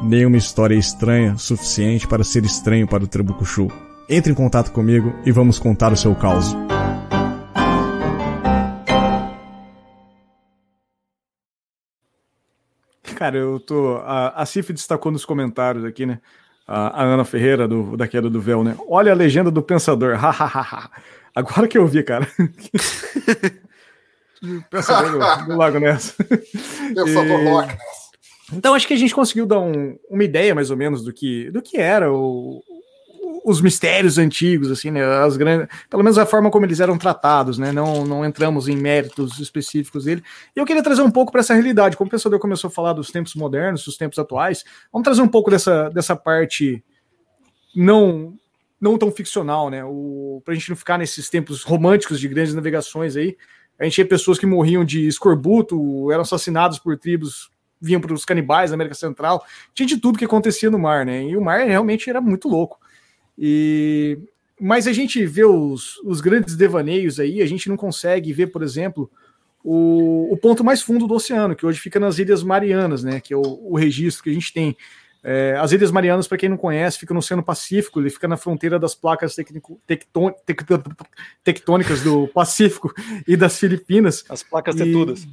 Nenhuma 0.01 0.37
história 0.37 0.77
estranha 0.77 1.37
suficiente 1.37 2.07
para 2.07 2.23
ser 2.23 2.45
estranho 2.45 2.87
para 2.87 3.03
o 3.03 3.09
Trabucuchu. 3.09 3.67
Entre 4.09 4.31
em 4.31 4.37
contato 4.37 4.71
comigo 4.71 5.13
e 5.27 5.33
vamos 5.33 5.59
contar 5.59 5.93
o 5.93 5.97
seu 5.97 6.15
caos. 6.15 6.55
Cara, 13.17 13.37
eu 13.37 13.59
tô. 13.59 13.97
A, 13.97 14.43
a 14.43 14.47
Cif 14.47 14.73
destacou 14.73 15.11
nos 15.11 15.25
comentários 15.25 15.85
aqui, 15.85 16.07
né? 16.07 16.21
A, 16.69 17.03
a 17.03 17.05
Ana 17.05 17.25
Ferreira, 17.25 17.67
do, 17.67 17.97
da 17.97 18.07
queda 18.07 18.31
do 18.31 18.41
véu, 18.41 18.63
né? 18.63 18.77
Olha 18.89 19.11
a 19.11 19.17
legenda 19.17 19.51
do 19.51 19.61
pensador. 19.61 20.17
Agora 21.35 21.67
que 21.67 21.77
eu 21.77 21.87
vi, 21.89 22.05
cara. 22.05 22.29
pensador 24.71 25.13
do, 25.13 25.47
do 25.47 25.57
Lago 25.57 25.79
Ness. 25.79 26.17
Pensador 26.95 27.69
e... 27.71 27.97
Então 28.53 28.75
acho 28.75 28.87
que 28.87 28.95
a 28.95 28.99
gente 28.99 29.15
conseguiu 29.15 29.47
dar 29.47 29.61
um, 29.61 29.99
uma 30.09 30.23
ideia 30.23 30.55
mais 30.55 30.71
ou 30.71 30.77
menos 30.77 31.03
do 31.03 31.13
que, 31.13 31.51
do 31.51 31.61
que 31.61 31.79
era 31.79 32.13
o, 32.13 32.63
os 33.45 33.61
mistérios 33.61 34.19
antigos, 34.19 34.71
assim, 34.71 34.91
né? 34.91 35.05
As 35.05 35.37
grandes, 35.37 35.69
pelo 35.91 36.03
menos 36.03 36.19
a 36.19 36.27
forma 36.27 36.51
como 36.51 36.67
eles 36.67 36.81
eram 36.81 36.99
tratados, 36.99 37.59
né? 37.59 37.71
Não, 37.71 38.05
não 38.05 38.25
entramos 38.25 38.69
em 38.69 38.77
méritos 38.77 39.39
específicos 39.39 40.05
dele. 40.05 40.23
E 40.55 40.59
eu 40.59 40.67
queria 40.67 40.83
trazer 40.83 41.03
um 41.03 41.11
pouco 41.11 41.33
para 41.33 41.41
essa 41.41 41.55
realidade. 41.55 41.97
Como 41.97 42.09
o 42.09 42.11
pensador 42.11 42.39
começou 42.39 42.69
a 42.69 42.71
falar 42.73 42.93
dos 42.93 43.11
tempos 43.11 43.35
modernos, 43.35 43.85
dos 43.85 43.97
tempos 43.97 44.19
atuais, 44.19 44.65
vamos 44.93 45.05
trazer 45.05 45.23
um 45.23 45.29
pouco 45.29 45.51
dessa, 45.51 45.89
dessa 45.91 46.17
parte 46.17 46.85
não 47.75 48.35
não 48.81 48.99
tão 48.99 49.11
ficcional, 49.11 49.71
né? 49.71 49.85
O, 49.85 50.43
pra 50.45 50.55
gente 50.55 50.69
não 50.69 50.77
ficar 50.77 50.99
nesses 50.99 51.31
tempos 51.31 51.63
românticos 51.63 52.21
de 52.21 52.29
grandes 52.29 52.53
navegações 52.55 53.17
aí. 53.17 53.37
A 53.79 53.85
gente 53.85 53.95
tinha 53.95 54.07
pessoas 54.07 54.39
que 54.39 54.47
morriam 54.47 54.85
de 54.85 55.07
escorbuto, 55.07 56.11
eram 56.11 56.23
assassinados 56.23 56.79
por 56.79 56.97
tribos 56.99 57.51
vinham 57.81 58.01
para 58.01 58.15
os 58.15 58.25
canibais 58.25 58.71
da 58.71 58.75
América 58.75 58.95
Central, 58.95 59.45
tinha 59.75 59.87
de 59.87 59.99
tudo 59.99 60.19
que 60.19 60.25
acontecia 60.25 60.71
no 60.71 60.79
mar, 60.79 61.05
né? 61.05 61.25
E 61.25 61.37
o 61.37 61.43
mar 61.43 61.61
realmente 61.67 62.09
era 62.09 62.21
muito 62.21 62.49
louco. 62.49 62.79
E 63.39 64.19
mas 64.59 64.87
a 64.87 64.93
gente 64.93 65.25
vê 65.27 65.45
os, 65.45 65.99
os 65.99 66.23
grandes 66.23 66.57
devaneios 66.57 67.21
aí, 67.21 67.43
a 67.43 67.47
gente 67.47 67.69
não 67.69 67.77
consegue 67.77 68.33
ver, 68.33 68.47
por 68.47 68.63
exemplo, 68.63 69.11
o, 69.63 70.33
o 70.33 70.37
ponto 70.39 70.65
mais 70.65 70.81
fundo 70.81 71.07
do 71.07 71.13
oceano, 71.13 71.55
que 71.55 71.67
hoje 71.67 71.79
fica 71.79 72.01
nas 72.01 72.19
Ilhas 72.19 72.43
Marianas, 72.43 73.05
né? 73.05 73.21
Que 73.21 73.35
é 73.35 73.37
o, 73.37 73.43
o 73.43 73.77
registro 73.77 74.25
que 74.25 74.31
a 74.31 74.33
gente 74.33 74.53
tem. 74.55 74.75
É, 75.29 75.57
as 75.59 75.73
Ilhas 75.73 75.91
Marianas, 75.91 76.29
para 76.29 76.39
quem 76.39 76.49
não 76.49 76.57
conhece, 76.57 77.01
fica 77.01 77.13
no 77.13 77.19
Oceano 77.19 77.43
Pacífico, 77.43 77.99
ele 77.99 78.11
fica 78.11 78.29
na 78.29 78.37
fronteira 78.37 78.79
das 78.79 78.95
placas 78.95 79.35
tecnico, 79.35 79.81
tecton, 79.85 80.31
tec, 80.47 80.61
tectônicas 81.43 82.01
do 82.01 82.29
Pacífico 82.29 82.95
e 83.27 83.37
das 83.37 83.59
Filipinas. 83.59 84.25
As 84.29 84.45
placas 84.45 84.77
tetudas. 84.77 85.27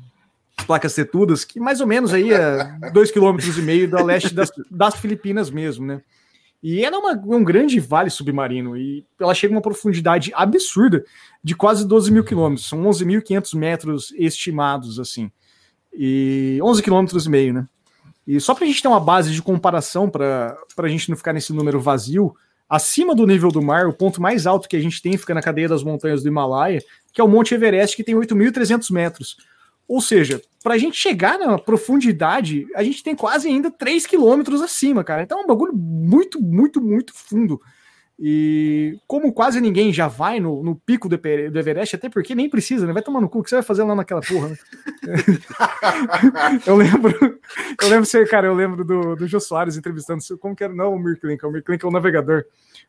As 0.58 0.66
placas 0.66 0.96
tetudas, 0.96 1.46
que 1.46 1.60
mais 1.60 1.80
ou 1.80 1.86
menos 1.86 2.12
aí 2.12 2.34
é 2.34 2.90
dois 2.92 3.12
quilômetros 3.12 3.56
e 3.56 3.62
meio 3.62 3.88
da 3.88 4.04
leste 4.04 4.34
das, 4.34 4.52
das 4.72 4.96
Filipinas 4.96 5.52
mesmo, 5.52 5.86
né? 5.86 6.02
E 6.64 6.84
ela 6.84 6.96
é 6.96 7.00
uma, 7.00 7.38
um 7.38 7.44
grande 7.44 7.80
vale 7.80 8.10
submarino 8.10 8.76
e 8.76 9.06
ela 9.20 9.36
chega 9.36 9.54
a 9.54 9.58
uma 9.58 9.62
profundidade 9.62 10.32
absurda 10.34 11.06
de 11.44 11.54
quase 11.56 11.88
12 11.88 12.12
mil 12.12 12.24
quilômetros. 12.24 12.68
São 12.68 12.82
11.500 12.82 13.56
metros 13.56 14.12
estimados, 14.18 15.00
assim. 15.00 15.32
E 15.94 16.58
11 16.64 16.82
quilômetros 16.82 17.28
e 17.28 17.30
meio, 17.30 17.54
né? 17.54 17.68
E 18.26 18.40
só 18.40 18.54
para 18.56 18.64
a 18.64 18.68
gente 18.68 18.82
ter 18.82 18.88
uma 18.88 19.00
base 19.00 19.32
de 19.32 19.42
comparação, 19.42 20.10
para 20.10 20.58
a 20.78 20.88
gente 20.88 21.10
não 21.10 21.18
ficar 21.18 21.34
nesse 21.34 21.54
número 21.54 21.80
vazio, 21.80 22.34
acima 22.70 23.14
do 23.14 23.28
nível 23.28 23.52
do 23.52 23.62
mar, 23.62 23.88
o 23.88 23.94
ponto 23.94 24.22
mais 24.22 24.48
alto 24.48 24.68
que 24.68 24.76
a 24.76 24.80
gente 24.80 25.02
tem 25.02 25.18
fica 25.18 25.34
na 25.34 25.42
cadeia 25.42 25.68
das 25.68 25.84
montanhas 25.84 26.24
do 26.24 26.30
Himalaia, 26.30 26.82
que 27.12 27.22
é 27.22 27.24
o 27.24 27.28
Monte 27.28 27.54
Everest, 27.54 27.96
que 27.96 28.04
tem 28.04 28.16
8.300 28.16 28.92
metros. 28.92 29.38
Ou 29.88 30.02
seja, 30.02 30.42
para 30.64 30.76
a 30.76 30.78
gente 30.78 30.98
chegar 30.98 31.38
na 31.38 31.60
profundidade, 31.60 32.66
a 32.74 32.84
gente 32.84 33.04
tem 33.04 33.16
quase 33.16 33.48
ainda 33.48 33.70
3 33.70 34.08
quilômetros 34.08 34.62
acima, 34.62 35.04
cara. 35.04 35.24
Então 35.24 35.40
é 35.40 35.44
um 35.44 35.48
bagulho 35.48 35.74
muito, 35.76 36.42
muito, 36.42 36.82
muito 36.82 37.14
fundo. 37.14 37.62
E 38.26 39.00
como 39.06 39.34
quase 39.34 39.60
ninguém 39.60 39.92
já 39.92 40.08
vai 40.08 40.40
no, 40.40 40.64
no 40.64 40.78
pico 40.78 41.10
do, 41.10 41.18
do, 41.18 41.60
Everest, 41.60 41.98
até 41.98 42.08
porque 42.08 42.34
nem 42.34 42.50
precisa, 42.50 42.88
né? 42.88 42.94
Vai 42.94 43.04
tomar 43.04 43.20
no 43.20 43.28
cu, 43.28 43.40
o 43.40 43.44
que 43.44 43.50
você 43.50 43.56
vai 43.56 43.64
fazer 43.64 43.84
lá 43.84 43.94
naquela 43.94 44.22
porra, 44.22 44.48
né? 44.48 44.58
eu 46.66 46.74
lembro, 46.74 47.12
eu 47.82 47.90
lembro, 47.90 48.30
cara, 48.30 48.48
eu 48.48 48.54
lembro 48.54 48.86
do, 48.86 49.18
do 49.18 49.28
Jô 49.28 49.42
Soares 49.42 49.76
entrevistando, 49.76 50.24
como 50.40 50.56
que 50.56 50.64
era, 50.64 50.74
não 50.74 50.94
o 50.94 51.00
Mirklink, 51.00 51.46
o 51.46 51.52
Mirklink 51.52 51.84
é 51.84 51.88
o 51.90 51.92
navegador, 51.92 52.46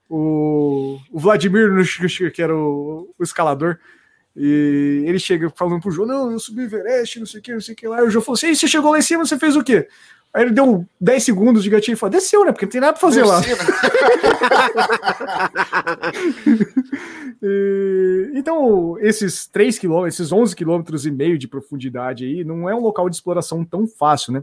o, 0.08 1.00
o 1.10 1.18
Vladimir, 1.18 1.68
que 2.32 2.40
era 2.40 2.54
o, 2.54 3.12
o 3.18 3.24
escalador, 3.24 3.76
e 4.36 5.02
ele 5.04 5.18
chega 5.18 5.50
falando 5.50 5.82
pro 5.82 5.90
Jô, 5.90 6.06
não, 6.06 6.30
eu 6.30 6.38
subi 6.38 6.60
o 6.60 6.64
Everest, 6.64 7.18
não 7.18 7.26
sei 7.26 7.40
o 7.40 7.42
que, 7.42 7.52
não 7.52 7.60
sei 7.60 7.74
o 7.74 7.76
que 7.76 7.88
lá, 7.88 8.02
e 8.02 8.06
o 8.06 8.10
Jô 8.10 8.20
falou 8.20 8.36
assim, 8.36 8.54
você 8.54 8.68
chegou 8.68 8.92
lá 8.92 9.00
em 9.00 9.02
cima, 9.02 9.26
você 9.26 9.36
fez 9.36 9.56
o 9.56 9.64
quê? 9.64 9.88
Aí 10.34 10.42
ele 10.42 10.50
deu 10.50 10.84
10 11.00 11.22
segundos 11.22 11.62
de 11.62 11.70
gatinho 11.70 11.94
e 11.94 11.96
falou: 11.96 12.10
desceu, 12.10 12.44
né? 12.44 12.50
Porque 12.50 12.66
não 12.66 12.72
tem 12.72 12.80
nada 12.80 12.94
pra 12.94 13.00
fazer 13.00 13.24
lá. 13.24 13.40
e, 17.40 18.32
então, 18.34 18.98
esses 18.98 19.46
3 19.46 19.78
quilômetros, 19.78 20.18
esses 20.18 20.32
11 20.32 20.56
quilômetros 20.56 21.06
e 21.06 21.12
meio 21.12 21.38
de 21.38 21.46
profundidade 21.46 22.24
aí, 22.24 22.42
não 22.42 22.68
é 22.68 22.74
um 22.74 22.80
local 22.80 23.08
de 23.08 23.14
exploração 23.14 23.64
tão 23.64 23.86
fácil, 23.86 24.32
né? 24.32 24.42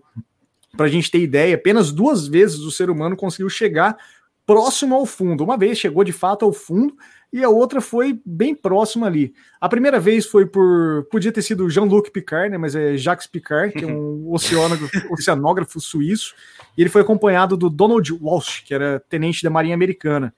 Pra 0.77 0.88
gente 0.88 1.12
ter 1.12 1.19
ideia, 1.19 1.56
apenas 1.56 1.91
duas 1.91 2.25
vezes 2.25 2.60
o 2.60 2.71
ser 2.71 2.89
humano 2.89 3.17
conseguiu 3.17 3.49
chegar 3.49 3.97
próximo 4.45 4.95
ao 4.95 5.06
fundo. 5.06 5.43
Uma 5.43 5.58
vez 5.58 5.77
chegou 5.77 6.06
de 6.06 6.13
fato 6.13 6.45
ao 6.45 6.54
fundo 6.54 6.95
e 7.31 7.43
a 7.43 7.49
outra 7.49 7.79
foi 7.79 8.19
bem 8.25 8.53
próxima 8.53 9.07
ali. 9.07 9.33
A 9.59 9.69
primeira 9.69 9.99
vez 9.99 10.25
foi 10.25 10.45
por. 10.45 11.07
Podia 11.09 11.31
ter 11.31 11.41
sido 11.41 11.69
Jean-Luc 11.69 12.11
Picard, 12.11 12.49
né? 12.49 12.57
Mas 12.57 12.75
é 12.75 12.97
Jacques 12.97 13.25
Picard, 13.25 13.73
que 13.73 13.85
é 13.85 13.87
um 13.87 14.27
oceanógrafo, 14.33 15.13
oceanógrafo 15.13 15.79
suíço, 15.79 16.35
e 16.77 16.81
ele 16.81 16.89
foi 16.89 17.01
acompanhado 17.01 17.55
do 17.55 17.69
Donald 17.69 18.11
Walsh, 18.21 18.63
que 18.65 18.73
era 18.73 18.99
tenente 18.99 19.43
da 19.43 19.49
Marinha 19.49 19.75
Americana. 19.75 20.35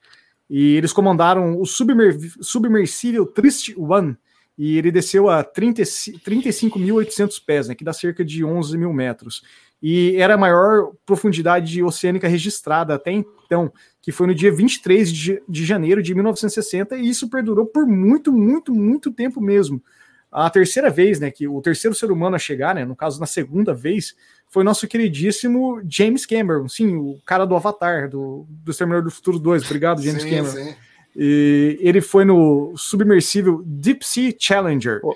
E 0.47 0.75
eles 0.75 0.93
comandaram 0.93 1.59
o 1.59 1.65
submer 1.65 2.15
submersível 2.41 3.25
Trist 3.25 3.73
One, 3.75 4.15
e 4.55 4.77
ele 4.77 4.91
desceu 4.91 5.29
a 5.29 5.43
35.800 5.43 7.43
pés, 7.43 7.67
né, 7.67 7.75
que 7.75 7.83
dá 7.83 7.91
cerca 7.91 8.23
de 8.23 8.45
11 8.45 8.77
mil 8.77 8.93
metros. 8.93 9.41
E 9.83 10.15
era 10.15 10.35
a 10.35 10.37
maior 10.37 10.93
profundidade 11.05 11.83
oceânica 11.83 12.25
registrada 12.25 12.95
até 12.95 13.11
então 13.11 13.69
que 14.01 14.11
foi 14.11 14.27
no 14.27 14.35
dia 14.35 14.51
23 14.51 15.11
de, 15.11 15.41
de 15.47 15.65
janeiro 15.65 16.03
de 16.03 16.13
1960, 16.13 16.97
e 16.97 17.07
isso 17.07 17.29
perdurou 17.29 17.65
por 17.65 17.87
muito, 17.87 18.33
muito, 18.33 18.73
muito 18.73 19.09
tempo 19.11 19.39
mesmo. 19.39 19.81
A 20.29 20.49
terceira 20.49 20.89
vez, 20.89 21.21
né, 21.21 21.31
que 21.31 21.47
o 21.47 21.61
terceiro 21.61 21.95
ser 21.95 22.11
humano 22.11 22.35
a 22.35 22.39
chegar, 22.39 22.75
né, 22.75 22.83
no 22.83 22.97
caso 22.97 23.17
na 23.17 23.25
segunda 23.25 23.73
vez, 23.73 24.13
foi 24.49 24.61
nosso 24.61 24.87
queridíssimo 24.89 25.81
James 25.87 26.25
Cameron, 26.25 26.67
sim, 26.67 26.97
o 26.97 27.17
cara 27.25 27.45
do 27.45 27.55
Avatar, 27.55 28.09
do, 28.09 28.45
do 28.49 28.71
Exterminador 28.71 29.05
do 29.05 29.15
Futuro 29.15 29.39
2. 29.39 29.63
Obrigado, 29.63 30.01
James 30.01 30.23
sim, 30.23 30.29
Cameron. 30.29 30.51
Sim. 30.51 30.75
E 31.15 31.77
ele 31.79 32.01
foi 32.01 32.25
no 32.25 32.73
submersível 32.75 33.61
Deep 33.65 34.05
Sea 34.05 34.33
Challenger. 34.37 34.99
Oh. 35.01 35.15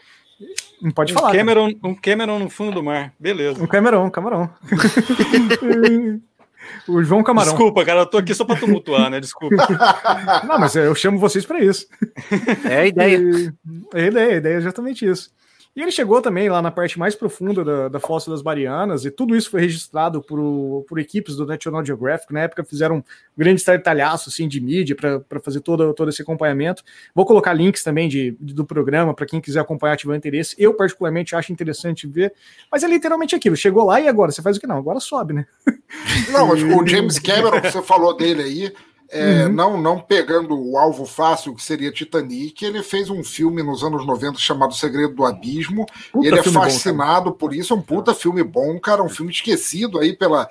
Não 0.82 0.92
pode 0.92 1.14
um 1.14 1.16
falar. 1.16 1.34
Cameron, 1.34 1.74
um 1.84 1.96
Cameron 1.96 2.40
no 2.40 2.50
fundo 2.50 2.72
do 2.72 2.84
mar, 2.84 3.14
beleza. 3.20 3.62
Um 3.64 3.68
Cameron, 3.68 4.06
um 4.06 4.10
Cameron. 4.10 4.50
O 6.88 7.04
João 7.04 7.24
Camarão. 7.24 7.52
Desculpa, 7.52 7.86
cara, 7.86 8.02
eu 8.02 8.06
tô 8.06 8.18
aqui 8.18 8.34
só 8.34 8.46
para 8.46 8.60
tumultuar, 8.60 9.10
né? 9.10 9.20
Desculpa. 9.20 9.56
Não, 10.48 10.60
mas 10.60 10.76
eu 10.76 10.94
chamo 10.96 11.20
vocês 11.20 11.46
para 11.46 11.60
isso. 11.60 11.88
É 12.70 12.80
a 12.80 12.86
ideia. 12.86 13.18
E, 13.18 13.54
é 13.94 14.04
a 14.04 14.08
ideia, 14.08 14.34
a 14.34 14.38
ideia 14.38 14.54
é 14.56 14.58
exatamente 14.58 15.06
isso. 15.06 15.32
E 15.78 15.82
ele 15.84 15.92
chegou 15.92 16.20
também 16.24 16.50
lá 16.50 16.60
na 16.60 16.72
parte 16.72 16.98
mais 16.98 17.14
profunda 17.14 17.64
da, 17.64 17.88
da 17.88 18.00
Fossa 18.00 18.32
das 18.32 18.42
Marianas, 18.42 19.06
e 19.06 19.12
tudo 19.12 19.36
isso 19.36 19.52
foi 19.52 19.62
registrado 19.62 20.24
por, 20.24 20.84
por 20.90 20.98
equipes 20.98 21.36
do 21.36 21.46
National 21.46 21.86
Geographic. 21.86 22.34
Na 22.34 22.40
época 22.40 22.64
fizeram 22.64 22.96
um 22.96 23.04
grande 23.38 23.62
estardalhaço 23.62 24.28
assim, 24.28 24.48
de 24.48 24.60
mídia 24.60 24.96
para 24.96 25.40
fazer 25.40 25.60
todo, 25.60 25.94
todo 25.94 26.10
esse 26.10 26.20
acompanhamento. 26.20 26.82
Vou 27.14 27.28
colocar 27.28 27.54
links 27.54 27.84
também 27.84 28.10
de, 28.10 28.36
de 28.42 28.56
do 28.56 28.66
programa 28.66 29.14
para 29.14 29.28
quem 29.28 29.40
quiser 29.40 29.60
acompanhar, 29.60 29.96
tiver 29.98 30.16
interesse. 30.16 30.56
Eu, 30.58 30.74
particularmente, 30.74 31.36
acho 31.36 31.54
interessante 31.54 32.08
ver. 32.08 32.34
Mas 32.72 32.84
é 32.84 32.88
literalmente 32.88 33.36
aquilo: 33.36 33.56
chegou 33.56 33.86
lá 33.86 34.02
e 34.02 34.08
agora? 34.08 34.32
Você 34.32 34.42
faz 34.42 34.58
o 34.58 34.60
que 34.60 34.66
não? 34.66 34.80
Agora 34.80 35.00
sobe, 35.00 35.34
né? 35.34 35.46
Não, 36.32 36.50
o 36.50 36.88
James 36.90 37.20
Cameron, 37.20 37.62
que 37.62 37.70
você 37.70 37.84
falou 37.84 38.18
dele 38.18 38.42
aí, 38.42 38.74
é, 39.10 39.46
uhum. 39.46 39.54
não, 39.54 39.82
não 39.82 40.00
pegando 40.00 40.60
o 40.60 40.78
alvo 40.78 41.06
fácil 41.06 41.56
que 41.56 41.64
seria 41.64 41.92
Titanic, 41.92 42.64
ele 42.64 42.84
fez 42.84 43.10
um 43.10 43.24
filme 43.24 43.64
nos 43.64 43.84
anos 43.84 44.06
90 44.06 44.38
chamado 44.38 44.74
Segredo 44.74 45.14
do 45.14 45.26
Abismo. 45.26 45.86
Puta 46.12 46.28
ele 46.28 46.40
é 46.40 46.44
fascinado 46.44 47.32
bom, 47.32 47.38
por 47.38 47.54
isso, 47.54 47.74
é 47.74 47.78
um 47.78 47.82
puta 47.82 48.14
filme 48.14 48.44
bom, 48.44 48.78
cara, 48.80 49.04
um 49.04 49.10
filme 49.10 49.32
esquecido 49.32 50.00
aí 50.00 50.16
pela, 50.16 50.50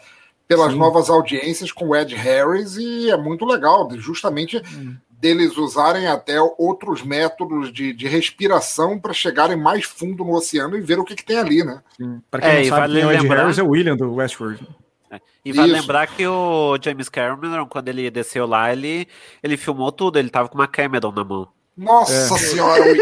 pelas 0.48 0.72
Sim. 0.72 0.78
novas 0.78 1.10
audiências 1.10 1.70
com 1.70 1.88
o 1.88 1.96
Ed 1.96 2.14
Harris 2.14 2.76
e 2.76 3.10
é 3.10 3.16
muito 3.16 3.44
legal, 3.44 3.88
justamente 3.96 4.56
uhum. 4.56 4.96
deles 5.10 5.58
usarem 5.58 6.06
até 6.06 6.40
outros 6.56 7.02
métodos 7.02 7.70
de, 7.70 7.92
de 7.92 8.08
respiração 8.08 8.98
para 8.98 9.12
chegarem 9.12 9.56
mais 9.56 9.84
fundo 9.84 10.24
no 10.24 10.34
oceano 10.34 10.76
e 10.76 10.80
ver 10.80 10.98
o 10.98 11.04
que, 11.04 11.14
que 11.14 11.24
tem 11.24 11.38
ali, 11.38 11.62
né? 11.62 11.82
Para 12.30 12.40
quem 12.40 12.50
é, 12.50 12.60
não 12.60 12.68
sabe, 12.68 12.80
vale 12.80 12.92
quem 12.94 13.02
é 13.02 13.06
o 13.06 13.12
Ed 13.12 13.22
lembrar... 13.22 13.40
Harris 13.42 13.58
é 13.58 13.62
o 13.62 13.68
William 13.68 13.96
do 13.96 14.14
Westworld. 14.14 14.66
É. 15.10 15.20
E 15.44 15.52
vai 15.52 15.66
lembrar 15.66 16.06
que 16.06 16.26
o 16.26 16.76
James 16.82 17.08
Cameron, 17.08 17.66
quando 17.66 17.88
ele 17.88 18.10
desceu 18.10 18.46
lá, 18.46 18.72
ele, 18.72 19.06
ele 19.42 19.56
filmou 19.56 19.92
tudo, 19.92 20.18
ele 20.18 20.30
tava 20.30 20.48
com 20.48 20.56
uma 20.56 20.66
Cameron 20.66 21.12
na 21.12 21.24
mão. 21.24 21.48
Nossa 21.76 22.34
é. 22.34 22.38
senhora! 22.38 22.84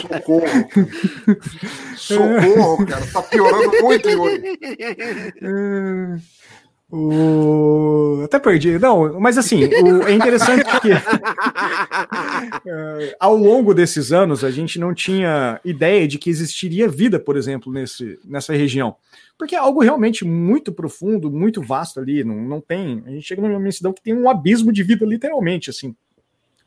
Socorro! 0.00 0.68
Socorro, 1.96 2.86
cara! 2.86 3.06
Tá 3.12 3.22
piorando 3.22 3.82
muito, 3.82 4.08
Yuri! 4.08 4.58
O... 6.92 8.22
Até 8.24 8.40
perdi. 8.40 8.78
Não, 8.78 9.20
mas 9.20 9.38
assim, 9.38 9.64
o... 9.64 10.02
é 10.08 10.12
interessante 10.12 10.64
que 10.80 10.90
é, 12.68 13.16
ao 13.20 13.36
longo 13.36 13.72
desses 13.72 14.10
anos 14.12 14.42
a 14.42 14.50
gente 14.50 14.76
não 14.78 14.92
tinha 14.92 15.60
ideia 15.64 16.08
de 16.08 16.18
que 16.18 16.28
existiria 16.28 16.88
vida, 16.88 17.20
por 17.20 17.36
exemplo, 17.36 17.72
nesse, 17.72 18.18
nessa 18.24 18.52
região. 18.54 18.96
Porque 19.40 19.56
é 19.56 19.58
algo 19.58 19.80
realmente 19.80 20.22
muito 20.22 20.70
profundo, 20.70 21.30
muito 21.30 21.62
vasto 21.62 21.98
ali. 21.98 22.22
Não, 22.22 22.36
não 22.36 22.60
tem. 22.60 23.02
A 23.06 23.10
gente 23.10 23.22
chega 23.22 23.40
numa 23.40 23.58
imensidão 23.58 23.90
que 23.90 24.02
tem 24.02 24.12
um 24.12 24.28
abismo 24.28 24.70
de 24.70 24.82
vida, 24.82 25.06
literalmente, 25.06 25.70
assim. 25.70 25.96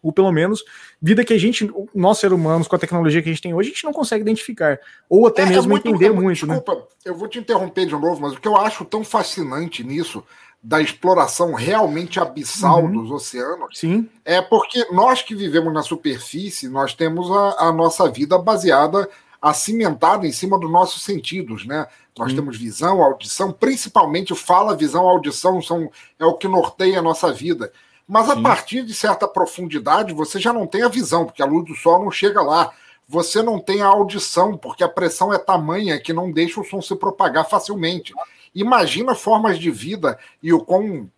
Ou 0.01 0.12
pelo 0.12 0.31
menos 0.31 0.65
vida 0.99 1.23
que 1.23 1.36
a 1.36 1.38
gente, 1.38 1.71
nós 1.93 2.17
seres 2.17 2.36
humanos, 2.36 2.67
com 2.67 2.75
a 2.75 2.79
tecnologia 2.79 3.21
que 3.21 3.29
a 3.29 3.31
gente 3.31 3.43
tem 3.43 3.53
hoje, 3.53 3.69
a 3.69 3.73
gente 3.73 3.83
não 3.83 3.93
consegue 3.93 4.23
identificar. 4.23 4.79
Ou 5.07 5.27
até 5.27 5.43
é, 5.43 5.45
é 5.45 5.49
mesmo 5.49 5.65
é 5.65 5.69
muito, 5.69 5.88
entender 5.88 6.07
é, 6.07 6.09
muito. 6.09 6.47
Né? 6.47 6.55
Desculpa, 6.55 6.81
né? 6.81 6.88
eu 7.05 7.15
vou 7.15 7.27
te 7.27 7.38
interromper 7.38 7.86
de 7.86 7.91
novo, 7.91 8.19
mas 8.19 8.33
o 8.33 8.41
que 8.41 8.47
eu 8.47 8.57
acho 8.57 8.83
tão 8.86 9.03
fascinante 9.03 9.83
nisso, 9.83 10.23
da 10.63 10.81
exploração 10.81 11.53
realmente 11.53 12.19
abissal 12.19 12.86
uhum. 12.86 13.03
dos 13.03 13.12
oceanos, 13.12 13.77
Sim. 13.77 14.09
é 14.25 14.41
porque 14.41 14.83
nós 14.91 15.21
que 15.21 15.36
vivemos 15.36 15.71
na 15.71 15.83
superfície, 15.83 16.67
nós 16.67 16.95
temos 16.95 17.29
a, 17.29 17.67
a 17.67 17.71
nossa 17.71 18.09
vida 18.09 18.36
baseada, 18.39 19.07
acimentada 19.43 20.25
em 20.25 20.32
cima 20.32 20.58
dos 20.58 20.71
nossos 20.71 21.03
sentidos, 21.03 21.65
né? 21.65 21.86
Nós 22.17 22.29
Sim. 22.29 22.38
temos 22.38 22.58
visão, 22.58 23.03
audição, 23.03 23.51
principalmente 23.51 24.34
fala, 24.34 24.73
visão, 24.73 25.06
audição 25.06 25.62
são, 25.62 25.91
é 26.17 26.23
o 26.25 26.36
que 26.36 26.47
norteia 26.47 26.99
a 26.99 27.01
nossa 27.01 27.34
vida. 27.34 27.69
Mas 28.08 28.29
a 28.29 28.39
partir 28.39 28.86
de 28.86 28.93
certa 28.93 29.27
profundidade, 29.27 30.13
você 30.13 30.39
já 30.39 30.53
não 30.53 30.65
tem 30.65 30.84
a 30.84 30.88
visão, 30.88 31.25
porque 31.25 31.41
a 31.41 31.45
luz 31.45 31.65
do 31.65 31.75
sol 31.75 32.01
não 32.01 32.10
chega 32.10 32.41
lá. 32.41 32.71
Você 33.06 33.41
não 33.41 33.60
tem 33.60 33.82
a 33.82 33.88
audição, 33.88 34.58
porque 34.58 34.84
a 34.84 34.88
pressão 34.88 35.34
é 35.34 35.38
tamanha 35.38 35.99
que 35.99 36.13
não 36.13 36.32
deixa 36.32 36.62
o 36.62 36.63
som 36.63 36.82
se 36.82 36.95
propagar 36.95 37.49
facilmente. 37.49 38.13
Imagina 38.56 39.13
formas 39.13 39.60
de 39.60 39.69
vida 39.69 40.17
e 40.41 40.53
o 40.53 40.63
quão 40.63 41.10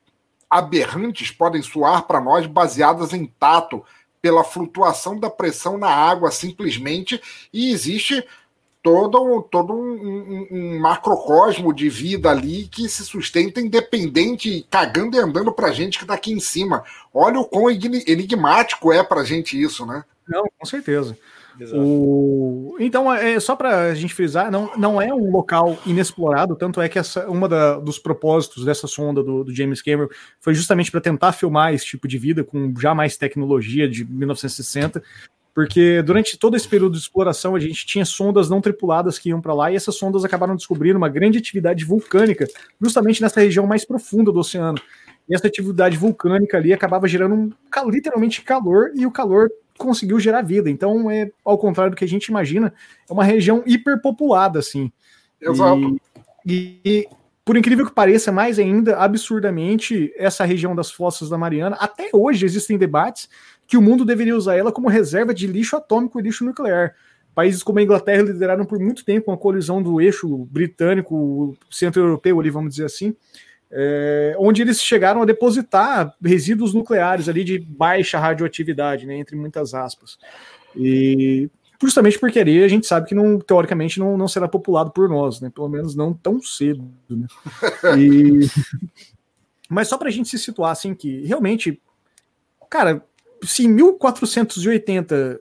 aberrantes 0.49 1.29
podem 1.29 1.61
soar 1.61 2.03
para 2.03 2.19
nós, 2.19 2.47
baseadas 2.47 3.13
em 3.13 3.25
tato, 3.25 3.83
pela 4.25 4.43
flutuação 4.43 5.19
da 5.19 5.29
pressão 5.29 5.77
na 5.77 5.87
água, 5.87 6.31
simplesmente. 6.31 7.21
E 7.53 7.71
existe 7.71 8.25
todo, 8.81 9.43
todo 9.51 9.71
um, 9.71 9.77
um, 9.77 10.47
um, 10.51 10.79
macrocosmo 10.79 11.71
de 11.71 11.89
vida 11.89 12.31
ali 12.31 12.67
que 12.67 12.89
se 12.89 13.05
sustenta 13.05 13.61
independente, 13.61 14.65
cagando 14.67 15.15
e 15.15 15.19
andando 15.19 15.51
pra 15.51 15.71
gente 15.71 15.99
que 15.99 16.07
tá 16.07 16.15
aqui 16.15 16.33
em 16.33 16.39
cima. 16.39 16.83
Olha 17.13 17.39
o 17.39 17.45
quão 17.45 17.69
enigmático 17.69 18.91
é 18.91 19.03
pra 19.03 19.23
gente 19.23 19.61
isso, 19.61 19.85
né? 19.85 20.03
Não, 20.27 20.43
com 20.57 20.65
certeza. 20.65 21.15
O... 21.73 22.75
Então, 22.79 23.11
é 23.13 23.39
só 23.39 23.55
para 23.55 23.89
a 23.89 23.95
gente 23.95 24.13
frisar, 24.13 24.51
não, 24.51 24.71
não 24.77 25.01
é 25.01 25.13
um 25.13 25.31
local 25.31 25.77
inexplorado, 25.85 26.55
tanto 26.55 26.81
é 26.81 26.89
que 26.89 26.99
essa 26.99 27.27
uma 27.29 27.47
da, 27.47 27.79
dos 27.79 27.97
propósitos 27.97 28.65
dessa 28.65 28.87
sonda 28.87 29.23
do, 29.23 29.43
do 29.43 29.55
James 29.55 29.81
Cameron 29.81 30.09
foi 30.39 30.53
justamente 30.53 30.91
para 30.91 31.01
tentar 31.01 31.31
filmar 31.31 31.73
esse 31.73 31.85
tipo 31.85 32.07
de 32.07 32.17
vida 32.17 32.43
com 32.43 32.73
já 32.79 32.93
mais 32.93 33.17
tecnologia 33.17 33.87
de 33.87 34.03
1960, 34.05 35.01
porque 35.53 36.01
durante 36.01 36.37
todo 36.37 36.57
esse 36.57 36.67
período 36.67 36.93
de 36.93 36.99
exploração 36.99 37.55
a 37.55 37.59
gente 37.59 37.85
tinha 37.85 38.03
sondas 38.03 38.49
não 38.49 38.59
tripuladas 38.59 39.17
que 39.17 39.29
iam 39.29 39.39
para 39.39 39.53
lá 39.53 39.71
e 39.71 39.75
essas 39.75 39.95
sondas 39.95 40.25
acabaram 40.25 40.55
descobrindo 40.55 40.97
uma 40.97 41.07
grande 41.07 41.37
atividade 41.37 41.85
vulcânica 41.85 42.45
justamente 42.81 43.21
nessa 43.21 43.39
região 43.39 43.65
mais 43.65 43.85
profunda 43.85 44.31
do 44.31 44.39
oceano. 44.39 44.77
E 45.29 45.33
essa 45.33 45.47
atividade 45.47 45.97
vulcânica 45.97 46.57
ali 46.57 46.73
acabava 46.73 47.07
gerando 47.07 47.35
um, 47.35 47.89
literalmente 47.89 48.41
calor 48.41 48.91
e 48.93 49.05
o 49.05 49.11
calor 49.11 49.49
conseguiu 49.77 50.19
gerar 50.19 50.41
vida. 50.41 50.69
Então, 50.69 51.09
é 51.09 51.31
ao 51.43 51.57
contrário 51.57 51.91
do 51.91 51.97
que 51.97 52.05
a 52.05 52.07
gente 52.07 52.27
imagina, 52.27 52.73
é 53.09 53.13
uma 53.13 53.23
região 53.23 53.63
hiperpopulada 53.65 54.59
assim. 54.59 54.91
Exato. 55.41 55.97
E, 56.45 56.79
e 56.83 57.07
por 57.43 57.55
incrível 57.55 57.85
que 57.85 57.93
pareça, 57.93 58.31
mais 58.31 58.57
ainda, 58.57 58.97
absurdamente, 58.97 60.11
essa 60.17 60.43
região 60.43 60.75
das 60.75 60.91
fossas 60.91 61.29
da 61.29 61.37
Mariana, 61.37 61.75
até 61.79 62.09
hoje 62.11 62.45
existem 62.45 62.77
debates 62.77 63.29
que 63.67 63.77
o 63.77 63.81
mundo 63.81 64.03
deveria 64.03 64.35
usar 64.35 64.55
ela 64.55 64.71
como 64.71 64.89
reserva 64.89 65.33
de 65.33 65.45
lixo 65.45 65.75
atômico 65.75 66.19
e 66.19 66.23
lixo 66.23 66.43
nuclear. 66.43 66.95
Países 67.35 67.61
como 67.61 67.79
a 67.79 67.83
Inglaterra 67.83 68.23
lideraram 68.23 68.65
por 68.65 68.79
muito 68.79 69.03
tempo 69.03 69.29
uma 69.29 69.37
colisão 69.37 69.83
do 69.83 69.99
eixo 69.99 70.47
britânico, 70.49 71.55
centro-europeu, 71.69 72.39
ali, 72.39 72.49
vamos 72.49 72.71
dizer 72.71 72.85
assim, 72.85 73.15
é, 73.71 74.35
onde 74.37 74.61
eles 74.61 74.81
chegaram 74.81 75.21
a 75.21 75.25
depositar 75.25 76.15
resíduos 76.23 76.73
nucleares 76.73 77.27
ali 77.27 77.43
de 77.43 77.59
baixa 77.59 78.19
radioatividade, 78.19 79.05
né, 79.05 79.15
entre 79.15 79.35
muitas 79.35 79.73
aspas. 79.73 80.17
E 80.75 81.49
justamente 81.81 82.19
porque 82.19 82.39
ali 82.39 82.63
a 82.63 82.67
gente 82.67 82.87
sabe 82.87 83.07
que 83.07 83.15
não, 83.15 83.39
teoricamente 83.39 83.99
não, 83.99 84.17
não 84.17 84.27
será 84.27 84.47
populado 84.47 84.91
por 84.91 85.09
nós, 85.09 85.41
né? 85.41 85.51
Pelo 85.53 85.69
menos 85.69 85.95
não 85.95 86.13
tão 86.13 86.41
cedo. 86.41 86.89
Né? 87.09 87.27
E... 87.97 88.39
Mas 89.69 89.87
só 89.87 89.97
para 89.97 90.09
a 90.09 90.11
gente 90.11 90.29
se 90.29 90.37
situar 90.37 90.71
assim 90.71 90.93
que 90.93 91.25
realmente, 91.25 91.81
cara, 92.69 93.03
se 93.43 93.65
em 93.65 93.69
1480 93.69 95.39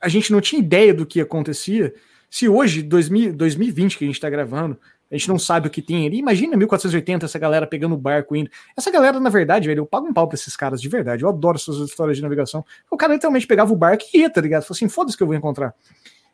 a 0.00 0.08
gente 0.08 0.32
não 0.32 0.40
tinha 0.40 0.60
ideia 0.60 0.94
do 0.94 1.04
que 1.04 1.20
acontecia, 1.20 1.94
se 2.30 2.48
hoje, 2.48 2.82
2000, 2.82 3.34
2020 3.34 3.98
que 3.98 4.04
a 4.04 4.06
gente 4.06 4.16
está 4.16 4.30
gravando, 4.30 4.78
a 5.10 5.16
gente 5.16 5.28
não 5.28 5.38
sabe 5.38 5.66
o 5.66 5.70
que 5.70 5.82
tem 5.82 6.06
ali. 6.06 6.18
Imagina 6.18 6.56
1480, 6.56 7.26
essa 7.26 7.38
galera 7.38 7.66
pegando 7.66 7.94
o 7.94 7.98
barco 7.98 8.36
indo. 8.36 8.48
Essa 8.76 8.90
galera, 8.90 9.18
na 9.18 9.30
verdade, 9.30 9.66
velho, 9.66 9.80
eu 9.80 9.86
pago 9.86 10.06
um 10.06 10.12
pau 10.12 10.28
pra 10.28 10.36
esses 10.36 10.56
caras, 10.56 10.80
de 10.80 10.88
verdade. 10.88 11.24
Eu 11.24 11.28
adoro 11.28 11.56
essas 11.56 11.76
histórias 11.78 12.16
de 12.16 12.22
navegação. 12.22 12.64
O 12.90 12.96
cara 12.96 13.12
literalmente 13.14 13.46
pegava 13.46 13.72
o 13.72 13.76
barco 13.76 14.04
e 14.14 14.18
ia, 14.18 14.30
tá 14.30 14.40
ligado? 14.40 14.62
Falei 14.62 14.78
assim, 14.78 14.88
foda-se 14.88 15.16
que 15.16 15.22
eu 15.22 15.26
vou 15.26 15.34
encontrar. 15.34 15.74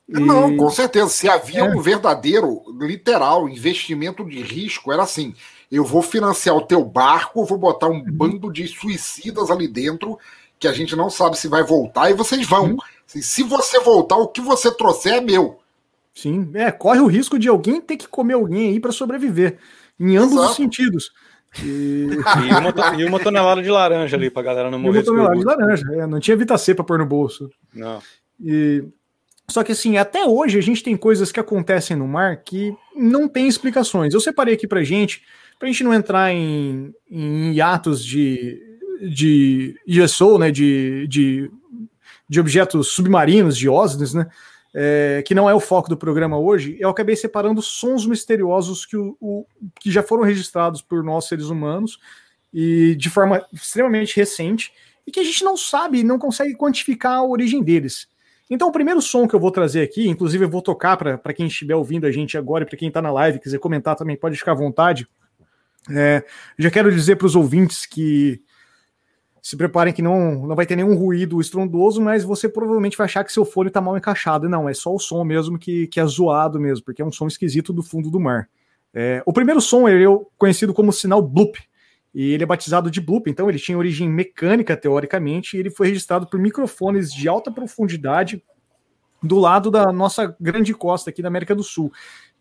E... 0.08 0.20
Não, 0.20 0.56
com 0.56 0.70
certeza. 0.70 1.08
Se 1.08 1.28
havia 1.28 1.60
é. 1.60 1.64
um 1.64 1.80
verdadeiro, 1.80 2.62
literal, 2.78 3.48
investimento 3.48 4.24
de 4.24 4.42
risco, 4.42 4.92
era 4.92 5.02
assim: 5.02 5.34
eu 5.70 5.84
vou 5.84 6.02
financiar 6.02 6.54
o 6.54 6.66
teu 6.66 6.84
barco, 6.84 7.44
vou 7.44 7.58
botar 7.58 7.88
um 7.88 7.94
uhum. 7.94 8.04
bando 8.06 8.52
de 8.52 8.68
suicidas 8.68 9.50
ali 9.50 9.66
dentro, 9.66 10.18
que 10.58 10.68
a 10.68 10.72
gente 10.72 10.94
não 10.94 11.10
sabe 11.10 11.38
se 11.38 11.48
vai 11.48 11.64
voltar, 11.64 12.10
e 12.10 12.14
vocês 12.14 12.46
vão. 12.46 12.72
Uhum. 12.72 12.78
Se 13.06 13.42
você 13.42 13.80
voltar, 13.80 14.16
o 14.16 14.28
que 14.28 14.40
você 14.40 14.70
trouxer 14.70 15.14
é 15.14 15.20
meu. 15.20 15.60
Sim, 16.16 16.50
é, 16.54 16.72
corre 16.72 17.00
o 17.00 17.06
risco 17.06 17.38
de 17.38 17.46
alguém 17.46 17.78
ter 17.78 17.98
que 17.98 18.08
comer 18.08 18.32
alguém 18.32 18.70
aí 18.70 18.80
para 18.80 18.90
sobreviver, 18.90 19.58
em 20.00 20.16
ambos 20.16 20.32
Exato. 20.32 20.50
os 20.50 20.56
sentidos. 20.56 21.10
E... 21.62 22.08
e, 22.08 22.54
uma, 22.54 23.02
e, 23.02 23.04
uma, 23.04 23.20
tonelada 23.20 23.62
de 23.62 23.70
laranja 23.70 24.16
ali 24.16 24.30
pra 24.30 24.42
galera 24.42 24.70
não 24.70 24.78
morrer. 24.78 25.00
E 25.00 25.02
uma 25.02 25.04
tonelada 25.04 25.36
de 25.36 25.44
laranja, 25.44 25.86
é, 25.92 26.06
não 26.06 26.18
tinha 26.18 26.34
Vitacê 26.34 26.74
pra 26.74 26.82
pôr 26.82 26.98
no 26.98 27.04
bolso. 27.04 27.50
Não. 27.74 28.00
E... 28.42 28.82
Só 29.48 29.62
que 29.62 29.72
assim, 29.72 29.98
até 29.98 30.24
hoje 30.24 30.58
a 30.58 30.62
gente 30.62 30.82
tem 30.82 30.96
coisas 30.96 31.30
que 31.30 31.38
acontecem 31.38 31.94
no 31.94 32.08
mar 32.08 32.38
que 32.38 32.74
não 32.96 33.28
tem 33.28 33.46
explicações. 33.46 34.14
Eu 34.14 34.20
separei 34.20 34.54
aqui 34.54 34.66
pra 34.66 34.82
gente, 34.82 35.22
pra 35.58 35.68
gente 35.68 35.84
não 35.84 35.92
entrar 35.92 36.32
em, 36.32 36.94
em 37.08 37.52
hiatos 37.52 38.02
de, 38.02 38.58
de 39.14 39.76
USO, 39.86 40.38
né, 40.38 40.50
de, 40.50 41.06
de, 41.08 41.50
de 42.26 42.40
objetos 42.40 42.88
submarinos, 42.88 43.56
de 43.56 43.68
OSNIs, 43.68 44.14
né, 44.14 44.26
é, 44.78 45.22
que 45.24 45.34
não 45.34 45.48
é 45.48 45.54
o 45.54 45.60
foco 45.60 45.88
do 45.88 45.96
programa 45.96 46.38
hoje, 46.38 46.76
eu 46.78 46.90
acabei 46.90 47.16
separando 47.16 47.62
sons 47.62 48.04
misteriosos 48.04 48.84
que, 48.84 48.94
o, 48.94 49.16
o, 49.18 49.46
que 49.80 49.90
já 49.90 50.02
foram 50.02 50.22
registrados 50.22 50.82
por 50.82 51.02
nós 51.02 51.24
seres 51.24 51.46
humanos 51.46 51.98
e 52.52 52.94
de 52.94 53.08
forma 53.08 53.42
extremamente 53.50 54.14
recente 54.14 54.70
e 55.06 55.10
que 55.10 55.18
a 55.18 55.24
gente 55.24 55.42
não 55.42 55.56
sabe, 55.56 56.04
não 56.04 56.18
consegue 56.18 56.54
quantificar 56.54 57.14
a 57.14 57.24
origem 57.24 57.62
deles. 57.62 58.06
Então, 58.50 58.68
o 58.68 58.72
primeiro 58.72 59.00
som 59.00 59.26
que 59.26 59.34
eu 59.34 59.40
vou 59.40 59.50
trazer 59.50 59.80
aqui, 59.80 60.08
inclusive 60.08 60.44
eu 60.44 60.50
vou 60.50 60.60
tocar 60.60 60.94
para 60.98 61.32
quem 61.32 61.46
estiver 61.46 61.74
ouvindo 61.74 62.06
a 62.06 62.10
gente 62.10 62.36
agora 62.36 62.64
e 62.64 62.66
para 62.66 62.76
quem 62.76 62.88
está 62.88 63.00
na 63.00 63.10
live 63.10 63.40
quiser 63.40 63.58
comentar 63.58 63.96
também, 63.96 64.14
pode 64.14 64.36
ficar 64.36 64.52
à 64.52 64.56
vontade. 64.56 65.08
É, 65.90 66.22
já 66.58 66.70
quero 66.70 66.92
dizer 66.92 67.16
para 67.16 67.26
os 67.26 67.34
ouvintes 67.34 67.86
que 67.86 68.42
se 69.46 69.56
preparem 69.56 69.94
que 69.94 70.02
não, 70.02 70.44
não 70.44 70.56
vai 70.56 70.66
ter 70.66 70.74
nenhum 70.74 70.96
ruído 70.96 71.40
estrondoso, 71.40 72.02
mas 72.02 72.24
você 72.24 72.48
provavelmente 72.48 72.96
vai 72.96 73.04
achar 73.04 73.22
que 73.22 73.32
seu 73.32 73.44
fone 73.44 73.68
está 73.68 73.80
mal 73.80 73.96
encaixado. 73.96 74.48
Não, 74.48 74.68
é 74.68 74.74
só 74.74 74.92
o 74.92 74.98
som 74.98 75.22
mesmo 75.22 75.56
que, 75.56 75.86
que 75.86 76.00
é 76.00 76.04
zoado 76.04 76.58
mesmo, 76.58 76.84
porque 76.84 77.00
é 77.00 77.04
um 77.04 77.12
som 77.12 77.28
esquisito 77.28 77.72
do 77.72 77.80
fundo 77.80 78.10
do 78.10 78.18
mar. 78.18 78.48
É, 78.92 79.22
o 79.24 79.32
primeiro 79.32 79.60
som 79.60 79.88
ele 79.88 80.04
é 80.04 80.18
conhecido 80.36 80.74
como 80.74 80.92
sinal 80.92 81.22
bloop, 81.22 81.60
e 82.12 82.32
ele 82.32 82.42
é 82.42 82.46
batizado 82.46 82.90
de 82.90 83.00
bloop, 83.00 83.30
então 83.30 83.48
ele 83.48 83.60
tinha 83.60 83.78
origem 83.78 84.08
mecânica, 84.08 84.76
teoricamente, 84.76 85.56
e 85.56 85.60
ele 85.60 85.70
foi 85.70 85.86
registrado 85.86 86.26
por 86.26 86.40
microfones 86.40 87.14
de 87.14 87.28
alta 87.28 87.48
profundidade 87.48 88.42
do 89.22 89.38
lado 89.38 89.70
da 89.70 89.92
nossa 89.92 90.34
grande 90.40 90.74
costa 90.74 91.10
aqui 91.10 91.22
da 91.22 91.28
América 91.28 91.54
do 91.54 91.62
Sul. 91.62 91.92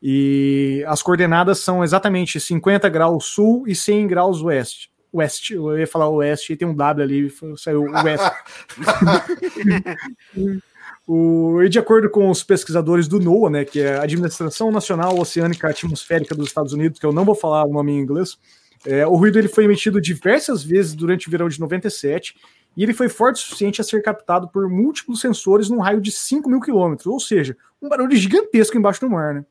E 0.02 0.84
as 0.88 1.04
coordenadas 1.04 1.60
são 1.60 1.84
exatamente 1.84 2.40
50 2.40 2.90
graus 2.90 3.26
sul 3.26 3.68
e 3.68 3.76
100 3.76 4.08
graus 4.08 4.42
oeste. 4.42 4.95
West, 5.16 5.52
eu 5.52 5.78
ia 5.78 5.88
falar 5.88 6.10
Oeste 6.10 6.54
e 6.54 6.58
tem 6.58 6.68
um 6.68 6.74
W 6.74 7.04
ali, 7.04 7.34
saiu 7.58 7.84
West. 7.84 8.32
o, 11.08 11.62
e 11.64 11.70
de 11.70 11.80
acordo 11.80 12.10
com 12.10 12.30
os 12.30 12.44
pesquisadores 12.44 13.08
do 13.08 13.20
NOAA, 13.20 13.50
né, 13.50 13.66
que 13.66 13.82
é 13.82 13.98
a 13.98 14.04
Administração 14.04 14.72
Nacional 14.72 15.18
Oceânica 15.18 15.70
Atmosférica 15.70 16.36
dos 16.36 16.48
Estados 16.48 16.74
Unidos, 16.74 17.00
que 17.00 17.06
eu 17.06 17.14
não 17.14 17.26
vou 17.26 17.36
falar 17.36 17.66
o 17.66 17.72
nome 17.72 17.94
em 17.94 18.00
inglês, 18.00 18.38
é, 18.86 19.06
o 19.08 19.16
ruído 19.16 19.40
ele 19.40 19.48
foi 19.48 19.64
emitido 19.64 20.00
diversas 20.00 20.64
vezes 20.64 20.94
durante 20.94 21.28
o 21.28 21.32
verão 21.32 21.50
de 21.50 21.60
97 21.60 22.36
e 22.78 22.84
ele 22.84 22.94
foi 22.94 23.08
forte 23.08 23.38
o 23.38 23.40
suficiente 23.40 23.82
a 23.82 23.84
ser 23.84 24.02
captado 24.02 24.50
por 24.50 24.70
múltiplos 24.70 25.22
sensores 25.22 25.70
num 25.70 25.80
raio 25.80 26.02
de 26.02 26.12
5 26.12 26.50
mil 26.50 26.60
quilômetros, 26.60 27.08
ou 27.08 27.20
seja, 27.20 27.56
um 27.82 27.88
barulho 27.88 28.16
gigantesco 28.16 28.78
embaixo 28.78 29.00
do 29.00 29.10
mar, 29.10 29.34
né? 29.34 29.46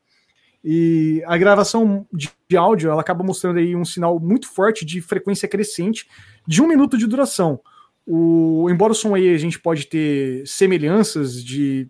E 0.67 1.21
a 1.27 1.37
gravação 1.37 2.07
de, 2.11 2.31
áudio 2.57 2.89
ela 2.89 3.01
acaba 3.01 3.23
mostrando 3.23 3.59
aí 3.59 3.75
um 3.75 3.85
sinal 3.85 4.19
muito 4.19 4.49
forte 4.49 4.83
de 4.83 4.99
frequência 4.99 5.47
crescente 5.47 6.07
de 6.47 6.59
um 6.59 6.67
minuto 6.67 6.97
de 6.97 7.05
duração. 7.05 7.59
O, 8.03 8.67
embora 8.67 8.91
o 8.91 8.95
som 8.95 9.13
aí 9.13 9.31
a 9.31 9.37
gente 9.37 9.59
pode 9.59 9.85
ter 9.85 10.41
semelhanças 10.47 11.43
de 11.43 11.87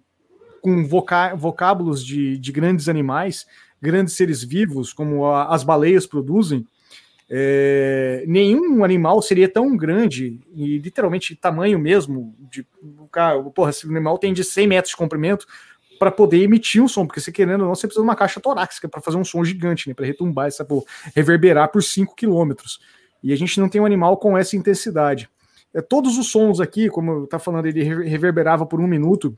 com 0.62 0.86
voca, 0.86 1.34
vocábulos 1.36 2.06
de, 2.06 2.38
de 2.38 2.52
grandes 2.52 2.90
animais, 2.90 3.46
grandes 3.82 4.14
seres 4.16 4.44
vivos, 4.44 4.92
como 4.92 5.26
a, 5.26 5.56
as 5.56 5.64
baleias 5.64 6.06
produzem, 6.06 6.66
é, 7.30 8.26
nenhum 8.28 8.84
animal 8.84 9.22
seria 9.22 9.48
tão 9.48 9.76
grande 9.78 10.40
e 10.54 10.78
literalmente 10.80 11.36
tamanho 11.36 11.80
mesmo. 11.80 12.36
De, 12.52 12.68
porra, 13.54 13.70
esse 13.70 13.88
animal 13.88 14.18
tem 14.18 14.34
de 14.34 14.44
100 14.44 14.68
metros 14.68 14.92
de 14.92 14.98
comprimento, 14.98 15.46
para 15.98 16.12
poder 16.12 16.42
emitir 16.42 16.82
um 16.82 16.88
som, 16.88 17.06
porque 17.06 17.20
você 17.20 17.32
querendo 17.32 17.62
ou 17.62 17.68
não, 17.68 17.76
você 17.76 17.88
precisa 17.88 18.02
de 18.02 18.08
uma 18.08 18.16
caixa 18.16 18.40
torácica 18.40 18.88
para 18.88 19.02
fazer 19.02 19.18
um 19.18 19.24
som 19.24 19.44
gigante, 19.44 19.88
né, 19.88 19.94
para 19.94 20.06
retumbar, 20.06 20.48
essa, 20.48 20.64
pô, 20.64 20.86
reverberar 21.16 21.72
por 21.72 21.84
5 21.84 22.16
quilômetros. 22.16 22.80
E 23.24 23.34
a 23.34 23.36
gente 23.36 23.60
não 23.60 23.68
tem 23.68 23.82
um 23.82 23.86
animal 23.86 24.18
com 24.18 24.38
essa 24.38 24.56
intensidade. 24.56 25.30
É, 25.74 25.82
todos 25.82 26.18
os 26.18 26.30
sons 26.32 26.60
aqui, 26.60 26.90
como 26.90 27.12
eu 27.12 27.28
tá 27.28 27.40
falando, 27.40 27.66
ele 27.66 27.84
reverberava 27.84 28.66
por 28.66 28.80
um 28.80 28.88
minuto, 28.88 29.38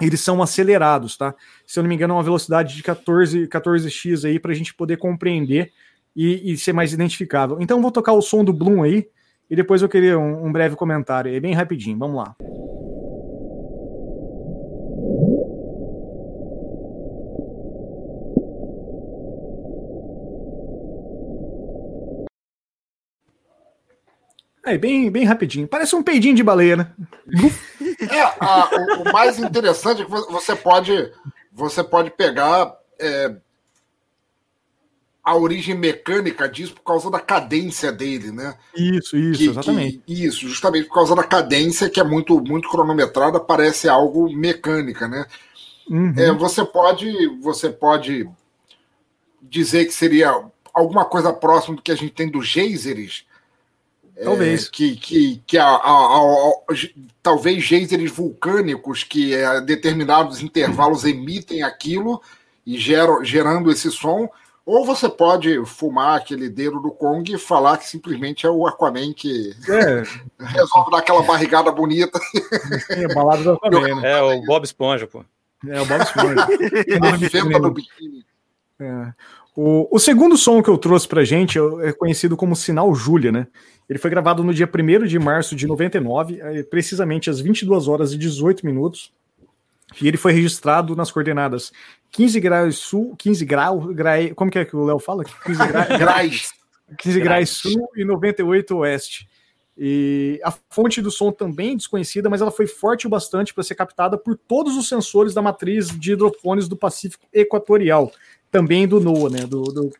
eles 0.00 0.20
são 0.20 0.42
acelerados, 0.42 1.16
tá? 1.16 1.34
Se 1.66 1.78
eu 1.78 1.82
não 1.82 1.88
me 1.88 1.94
engano, 1.94 2.14
é 2.14 2.16
uma 2.16 2.22
velocidade 2.22 2.74
de 2.74 2.82
14, 2.82 3.46
14x 3.48 4.28
aí 4.28 4.38
para 4.38 4.52
a 4.52 4.54
gente 4.54 4.74
poder 4.74 4.96
compreender 4.96 5.72
e, 6.14 6.52
e, 6.52 6.56
ser 6.56 6.72
mais 6.72 6.92
identificável. 6.92 7.58
Então, 7.60 7.82
vou 7.82 7.92
tocar 7.92 8.12
o 8.12 8.22
som 8.22 8.44
do 8.44 8.52
Bloom 8.52 8.82
aí 8.82 9.08
e 9.50 9.56
depois 9.56 9.82
eu 9.82 9.88
queria 9.88 10.18
um, 10.18 10.46
um 10.46 10.52
breve 10.52 10.76
comentário. 10.76 11.34
É 11.34 11.40
bem 11.40 11.54
rapidinho, 11.54 11.98
vamos 11.98 12.16
lá. 12.16 12.36
É, 24.68 24.78
bem, 24.78 25.10
bem 25.10 25.24
rapidinho. 25.24 25.66
Parece 25.66 25.96
um 25.96 26.02
peidinho 26.02 26.34
de 26.34 26.42
baleia, 26.42 26.76
né? 26.76 26.92
É, 28.00 28.22
a, 28.38 28.70
o, 28.72 29.02
o, 29.02 29.12
mais 29.12 29.40
interessante 29.40 30.02
é 30.02 30.04
que 30.04 30.10
você 30.10 30.54
pode, 30.54 31.12
você 31.52 31.82
pode 31.82 32.10
pegar 32.12 32.72
é, 32.96 33.34
a 35.24 35.36
origem 35.36 35.74
mecânica 35.74 36.48
disso 36.48 36.74
por 36.74 36.82
causa 36.82 37.10
da 37.10 37.18
cadência 37.18 37.90
dele, 37.90 38.30
né? 38.30 38.56
Isso, 38.74 39.16
isso, 39.16 39.38
que, 39.38 39.48
exatamente. 39.48 39.98
Que, 40.06 40.24
isso, 40.24 40.48
justamente 40.48 40.86
por 40.86 40.94
causa 40.94 41.14
da 41.14 41.24
cadência 41.24 41.90
que 41.90 41.98
é 41.98 42.04
muito, 42.04 42.40
muito 42.40 42.68
cronometrada, 42.68 43.40
parece 43.40 43.88
algo 43.88 44.32
mecânica, 44.32 45.08
né? 45.08 45.26
Uhum. 45.90 46.14
É, 46.16 46.32
você 46.32 46.64
pode, 46.64 47.26
você 47.40 47.68
pode 47.68 48.28
dizer 49.42 49.86
que 49.86 49.92
seria 49.92 50.32
alguma 50.72 51.04
coisa 51.04 51.32
próxima 51.32 51.76
do 51.76 51.82
que 51.82 51.92
a 51.92 51.96
gente 51.96 52.12
tem 52.12 52.30
dos 52.30 52.46
geysers, 52.46 53.26
Talvez. 54.22 54.66
É, 54.66 54.70
que 54.70 54.96
que, 54.96 55.42
que 55.46 55.58
a, 55.58 55.66
a, 55.66 56.18
a, 56.18 56.52
talvez 57.22 57.62
geysers 57.62 58.10
vulcânicos 58.10 59.04
que 59.04 59.34
a 59.34 59.60
determinados 59.60 60.42
intervalos 60.42 61.04
emitem 61.04 61.62
aquilo 61.62 62.20
e 62.66 62.76
geram, 62.78 63.24
gerando 63.24 63.70
esse 63.70 63.90
som. 63.90 64.28
Ou 64.66 64.84
você 64.84 65.08
pode 65.08 65.64
fumar 65.64 66.18
aquele 66.18 66.50
dedo 66.50 66.78
do 66.78 66.90
Kong 66.90 67.32
e 67.32 67.38
falar 67.38 67.78
que 67.78 67.88
simplesmente 67.88 68.44
é 68.46 68.50
o 68.50 68.66
Aquaman 68.66 69.14
que 69.14 69.54
é. 69.66 70.02
resolve 70.44 70.90
dar 70.90 70.98
aquela 70.98 71.22
barrigada 71.22 71.72
bonita. 71.72 72.20
É, 72.90 73.14
balada 73.14 73.42
do 73.42 73.52
Aquaman, 73.52 74.00
né? 74.00 74.12
É, 74.12 74.20
o 74.20 74.42
Bob 74.42 74.64
Esponja, 74.64 75.06
pô. 75.06 75.24
É, 75.66 75.80
o 75.80 75.86
Bob 75.86 76.02
Esponja. 76.02 76.42
a 76.44 77.30
fenda 77.30 77.58
do 77.58 77.70
biquíni. 77.70 78.24
É. 78.78 79.12
O, 79.56 79.88
o, 79.90 79.98
segundo 79.98 80.36
som 80.36 80.62
que 80.62 80.70
eu 80.70 80.78
trouxe 80.78 81.08
pra 81.08 81.24
gente 81.24 81.58
é, 81.58 81.88
é 81.88 81.92
conhecido 81.92 82.36
como 82.36 82.54
Sinal 82.54 82.94
Júlia, 82.94 83.32
né? 83.32 83.46
Ele 83.88 83.98
foi 83.98 84.10
gravado 84.10 84.44
no 84.44 84.52
dia 84.52 84.68
1 84.68 85.06
de 85.06 85.18
março 85.18 85.56
de 85.56 85.66
99, 85.66 86.40
é, 86.40 86.62
precisamente 86.62 87.30
às 87.30 87.40
22 87.40 87.88
horas 87.88 88.12
e 88.12 88.18
18 88.18 88.66
minutos. 88.66 89.12
E 90.00 90.06
ele 90.06 90.18
foi 90.18 90.32
registrado 90.32 90.94
nas 90.94 91.10
coordenadas 91.10 91.72
15 92.12 92.38
graus 92.40 92.76
sul, 92.76 93.16
15 93.16 93.44
graus, 93.46 93.94
gra, 93.94 94.12
como 94.34 94.50
que 94.50 94.58
é 94.58 94.64
que 94.64 94.76
o 94.76 94.84
Léo 94.84 94.98
fala? 94.98 95.24
15 95.24 95.66
gra, 95.66 95.84
graus. 95.96 96.52
15 96.98 97.20
graus 97.20 97.50
sul 97.50 97.88
e 97.96 98.04
98 98.04 98.76
oeste. 98.76 99.28
E 99.80 100.40
a 100.42 100.52
fonte 100.68 101.00
do 101.00 101.10
som 101.10 101.30
também 101.30 101.72
é 101.72 101.76
desconhecida, 101.76 102.28
mas 102.28 102.40
ela 102.40 102.50
foi 102.50 102.66
forte 102.66 103.06
o 103.06 103.10
bastante 103.10 103.54
para 103.54 103.62
ser 103.62 103.76
captada 103.76 104.18
por 104.18 104.36
todos 104.36 104.76
os 104.76 104.88
sensores 104.88 105.32
da 105.32 105.40
matriz 105.40 105.88
de 105.88 106.12
hidrofones 106.12 106.66
do 106.66 106.76
Pacífico 106.76 107.24
Equatorial, 107.32 108.12
também 108.50 108.88
do 108.88 109.00
NOAA, 109.00 109.30
né, 109.30 109.46
do, 109.46 109.62
do, 109.62 109.92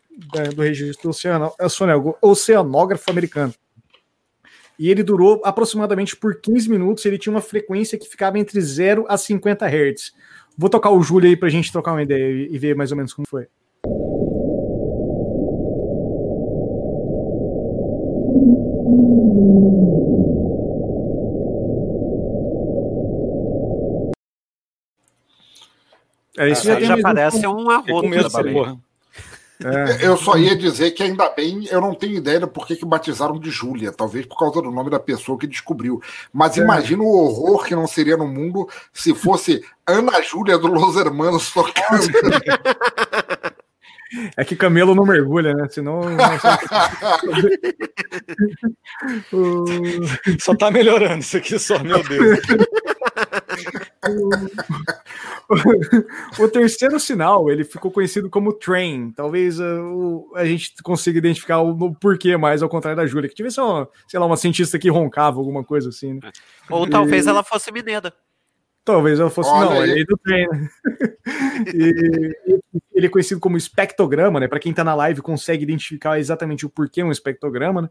do 0.55 0.62
registro 0.62 1.11
oceanógrafo 2.20 3.11
americano. 3.11 3.55
E 4.79 4.91
ele 4.91 5.03
durou 5.03 5.41
aproximadamente 5.45 6.17
por 6.17 6.41
15 6.41 6.71
minutos, 6.71 7.05
ele 7.05 7.19
tinha 7.19 7.35
uma 7.35 7.41
frequência 7.41 7.99
que 7.99 8.09
ficava 8.09 8.38
entre 8.38 8.61
0 8.61 9.05
a 9.09 9.17
50 9.17 9.67
Hz. 9.67 10.12
Vou 10.57 10.71
tocar 10.71 10.91
o 10.91 11.03
Júlio 11.03 11.29
aí 11.29 11.37
para 11.37 11.49
a 11.49 11.51
gente 11.51 11.73
trocar 11.73 11.93
uma 11.93 12.03
ideia 12.03 12.49
e 12.49 12.59
ver 12.59 12.77
mais 12.77 12.93
ou 12.93 12.97
menos 12.97 13.12
como 13.12 13.27
foi. 13.29 13.47
É, 26.38 26.51
isso 26.51 26.64
já, 26.64 26.79
já 26.79 27.01
parece 27.01 27.45
um 27.49 27.69
arroto 27.69 28.11
da 28.11 28.29
baleia. 28.29 28.88
É. 29.64 30.07
Eu 30.07 30.16
só 30.16 30.37
ia 30.37 30.57
dizer 30.57 30.92
que 30.92 31.03
ainda 31.03 31.29
bem, 31.31 31.66
eu 31.66 31.81
não 31.81 31.94
tenho 31.94 32.16
ideia 32.16 32.47
por 32.47 32.66
que, 32.66 32.77
que 32.77 32.87
batizaram 32.87 33.38
de 33.38 33.51
Júlia, 33.51 33.92
talvez 33.92 34.25
por 34.25 34.38
causa 34.38 34.62
do 34.62 34.71
nome 34.71 34.88
da 34.88 35.01
pessoa 35.01 35.38
que 35.38 35.47
descobriu. 35.47 36.01
Mas 36.33 36.57
é. 36.57 36.62
imagina 36.62 37.03
o 37.03 37.07
horror 37.07 37.64
que 37.64 37.75
não 37.75 37.87
seria 37.87 38.16
no 38.16 38.29
mundo 38.29 38.68
se 38.92 39.14
fosse 39.14 39.62
Ana 39.87 40.23
Júlia 40.23 40.59
do 40.59 40.68
Los 40.68 40.97
Hermanos 40.97 41.53
tocando. 41.53 42.09
É 44.37 44.44
que 44.44 44.57
Camelo 44.57 44.94
não 44.94 45.05
mergulha, 45.05 45.53
né? 45.53 45.68
Senão. 45.68 46.01
só 50.40 50.55
tá 50.55 50.71
melhorando 50.71 51.18
isso 51.18 51.37
aqui, 51.37 51.59
só, 51.59 51.83
meu 51.83 52.03
Deus. 52.03 52.38
o 56.38 56.49
terceiro 56.49 56.99
sinal, 57.01 57.51
ele 57.51 57.64
ficou 57.64 57.90
conhecido 57.90 58.29
como 58.29 58.53
train. 58.53 59.12
Talvez 59.12 59.59
uh, 59.59 60.31
a 60.35 60.44
gente 60.44 60.75
consiga 60.83 61.18
identificar 61.18 61.61
o, 61.61 61.71
o, 61.71 61.94
porquê 61.94 62.37
mais, 62.37 62.62
ao 62.62 62.68
contrário 62.68 62.97
da 62.97 63.07
Júlia, 63.07 63.29
que 63.29 63.35
tivesse 63.35 63.61
uma, 63.61 63.88
sei 64.07 64.21
lá, 64.21 64.27
uma 64.27 64.37
cientista 64.37 64.79
que 64.79 64.90
roncava, 64.90 65.38
alguma 65.38 65.64
coisa 65.64 65.88
assim. 65.88 66.14
Né? 66.14 66.31
Ou 66.68 66.87
e... 66.87 66.90
talvez 66.90 67.27
ela 67.27 67.42
fosse 67.42 67.73
mineira. 67.73 68.12
Talvez 68.85 69.21
ela 69.21 69.31
fosse. 69.31 69.51
Olha 69.51 69.64
não, 69.64 69.81
aí. 69.81 69.90
ele 69.90 70.01
é 70.01 70.05
do 70.05 70.16
train. 70.16 70.47
Né? 70.49 70.68
e, 71.75 72.35
ele 72.94 73.07
é 73.07 73.11
conhecido 73.11 73.40
como 73.40 73.57
espectrograma, 73.57 74.40
né? 74.40 74.49
Para 74.49 74.59
quem 74.59 74.71
está 74.71 74.83
na 74.83 74.94
live 74.94 75.23
consegue 75.23 75.62
identificar 75.62 76.18
exatamente 76.18 76.66
o 76.66 76.71
porquê 76.71 77.03
um 77.03 77.12
espectrograma, 77.12 77.83
né? 77.83 77.90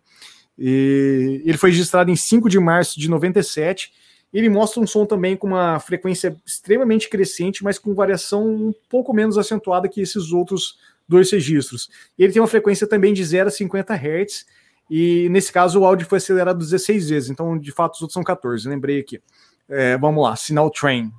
E 0.57 1.43
ele 1.45 1.57
foi 1.57 1.69
registrado 1.69 2.09
em 2.09 2.15
5 2.15 2.49
de 2.49 2.59
março 2.59 2.99
de 2.99 3.09
97 3.09 3.91
ele 4.33 4.49
mostra 4.49 4.81
um 4.81 4.87
som 4.87 5.05
também 5.05 5.35
com 5.35 5.47
uma 5.47 5.79
frequência 5.79 6.35
extremamente 6.45 7.09
crescente, 7.09 7.63
mas 7.63 7.79
com 7.79 7.93
variação 7.93 8.45
um 8.45 8.73
pouco 8.89 9.13
menos 9.13 9.37
acentuada 9.37 9.87
que 9.87 10.01
esses 10.01 10.31
outros 10.31 10.77
dois 11.07 11.31
registros. 11.31 11.89
Ele 12.17 12.33
tem 12.33 12.41
uma 12.41 12.47
frequência 12.47 12.85
também 12.85 13.13
de 13.13 13.23
0 13.23 13.47
a 13.47 13.51
50 13.51 13.93
Hz, 13.93 14.45
e 14.89 15.27
nesse 15.29 15.51
caso 15.51 15.79
o 15.79 15.85
áudio 15.85 16.07
foi 16.07 16.17
acelerado 16.17 16.59
16 16.59 17.09
vezes, 17.09 17.29
então 17.29 17.57
de 17.57 17.71
fato 17.71 17.95
os 17.95 18.01
outros 18.01 18.13
são 18.13 18.23
14, 18.23 18.67
lembrei 18.67 18.99
aqui. 18.99 19.21
É, 19.69 19.97
vamos 19.97 20.23
lá, 20.23 20.35
sinal 20.35 20.69
train. 20.69 21.11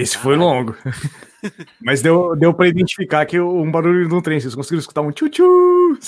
Esse 0.00 0.16
foi 0.16 0.34
longo. 0.34 0.74
Mas 1.80 2.00
deu, 2.00 2.34
deu 2.34 2.54
para 2.54 2.68
identificar 2.68 3.26
que 3.26 3.38
um 3.38 3.70
barulho 3.70 4.08
no 4.08 4.22
trem. 4.22 4.40
Vocês 4.40 4.54
conseguiram 4.54 4.80
escutar 4.80 5.02
um 5.02 5.10
tchu-tchu? 5.10 5.98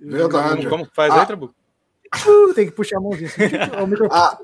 Verdade. 0.00 0.68
Como, 0.68 0.88
faz 0.92 1.12
ah. 1.12 1.20
aí, 1.20 1.26
Trabuco? 1.26 1.54
Tem 2.54 2.66
que 2.66 2.72
puxar 2.72 2.98
a 2.98 3.00
mãozinha. 3.00 3.28
Assim, 3.28 3.46
a, 4.10 4.38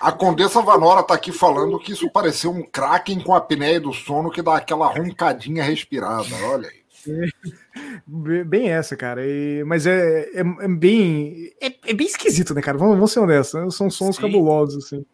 a 0.00 0.12
Condessa 0.12 0.60
Vanora 0.62 1.02
tá 1.02 1.14
aqui 1.14 1.32
falando 1.32 1.78
que 1.78 1.92
isso 1.92 2.10
pareceu 2.10 2.50
um 2.50 2.62
Kraken 2.62 3.20
com 3.20 3.34
a 3.34 3.38
apneia 3.38 3.80
do 3.80 3.92
sono 3.92 4.30
que 4.30 4.42
dá 4.42 4.56
aquela 4.56 4.86
roncadinha 4.86 5.62
respirada. 5.62 6.28
Olha 6.44 6.68
aí. 6.68 6.80
Bem 8.44 8.70
essa, 8.70 8.96
cara. 8.96 9.24
E, 9.24 9.62
mas 9.64 9.86
é, 9.86 10.30
é, 10.34 10.40
é 10.40 10.68
bem. 10.68 11.52
É, 11.60 11.74
é, 11.86 11.94
bem 11.94 12.06
esquisito, 12.06 12.54
né, 12.54 12.62
cara? 12.62 12.78
Vamos, 12.78 12.94
vamos 12.94 13.12
ser 13.12 13.20
honestos. 13.20 13.60
Né? 13.60 13.70
São 13.70 13.90
sons 13.90 14.16
Sim. 14.16 14.22
cabulosos, 14.22 14.84
assim. 14.84 15.04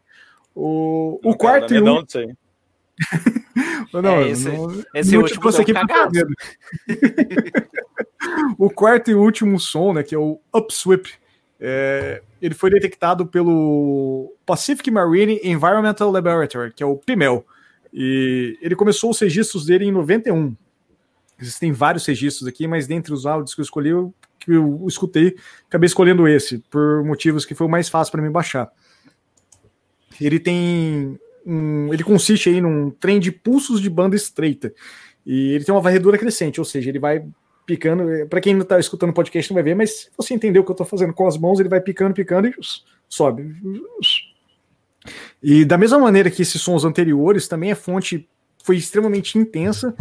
O, 0.55 1.21
o 1.23 1.37
quarto 1.37 1.69
cara, 1.69 1.81
e 1.81 1.89
o. 1.89 2.07
não, 3.93 4.11
é 4.11 4.31
esse, 4.31 4.49
não, 4.49 4.85
esse 4.95 5.13
não 5.13 5.23
último 5.23 5.49
aqui 5.49 5.73
O 8.59 8.71
quarto 8.71 9.11
e 9.11 9.15
último 9.15 9.61
som, 9.61 9.93
né, 9.93 10.03
que 10.03 10.15
é 10.15 10.19
o 10.19 10.41
Upsweep, 10.55 11.13
é, 11.61 12.23
ele 12.41 12.55
foi 12.55 12.71
detectado 12.71 13.27
pelo 13.27 14.35
Pacific 14.45 14.91
Marine 14.91 15.41
Environmental 15.43 16.11
Laboratory, 16.11 16.73
que 16.73 16.83
é 16.83 16.87
o 16.87 16.97
PIMEL. 16.97 17.45
E 17.93 18.59
ele 18.61 18.77
começou 18.77 19.11
os 19.11 19.21
registros 19.21 19.65
dele 19.65 19.87
em 19.87 19.93
91. 19.93 20.55
Existem 21.41 21.73
vários 21.73 22.07
registros 22.07 22.49
aqui, 22.49 22.67
mas 22.67 22.87
dentre 22.87 23.13
os 23.13 23.27
áudios 23.27 23.55
que 23.55 23.61
eu 23.61 23.65
escolhi, 23.65 23.91
eu, 23.91 24.15
que 24.39 24.53
eu 24.53 24.85
escutei, 24.87 25.37
acabei 25.67 25.87
escolhendo 25.87 26.27
esse, 26.27 26.59
por 26.71 27.05
motivos 27.05 27.45
que 27.45 27.55
foi 27.55 27.67
o 27.67 27.71
mais 27.71 27.89
fácil 27.89 28.13
para 28.13 28.23
mim 28.23 28.31
baixar. 28.31 28.71
Ele 30.21 30.39
tem 30.39 31.19
um, 31.47 31.95
ele 31.95 32.03
consiste 32.03 32.49
aí 32.49 32.61
num 32.61 32.91
trem 32.91 33.21
de 33.21 33.31
pulsos 33.31 33.81
de 33.81 33.89
banda 33.89 34.17
estreita. 34.17 34.75
E 35.25 35.53
ele 35.53 35.65
tem 35.65 35.75
uma 35.75 35.81
varredura 35.81 36.19
crescente, 36.19 36.61
ou 36.61 36.65
seja, 36.65 36.91
ele 36.91 36.99
vai 36.99 37.25
picando. 37.65 38.27
Para 38.29 38.41
quem 38.41 38.55
não 38.55 38.63
está 38.63 38.79
escutando 38.79 39.11
o 39.11 39.15
podcast 39.15 39.51
não 39.51 39.55
vai 39.55 39.63
ver, 39.63 39.77
mas 39.77 39.91
se 39.91 40.11
você 40.17 40.35
entender 40.35 40.59
o 40.59 40.65
que 40.65 40.71
eu 40.71 40.75
estou 40.75 40.87
fazendo 40.87 41.13
com 41.15 41.27
as 41.27 41.39
mãos, 41.39 41.61
ele 41.61 41.69
vai 41.69 41.81
picando, 41.81 42.15
picando 42.15 42.49
e 42.49 42.55
sobe. 43.09 43.55
E 45.43 45.65
da 45.65 45.79
mesma 45.79 45.99
maneira 45.99 46.31
que 46.31 46.43
esses 46.43 46.61
sons 46.61 46.85
anteriores, 46.85 47.47
também 47.47 47.71
a 47.71 47.77
fonte 47.77 48.29
foi 48.65 48.77
extremamente 48.77 49.39
intensa 49.39 49.95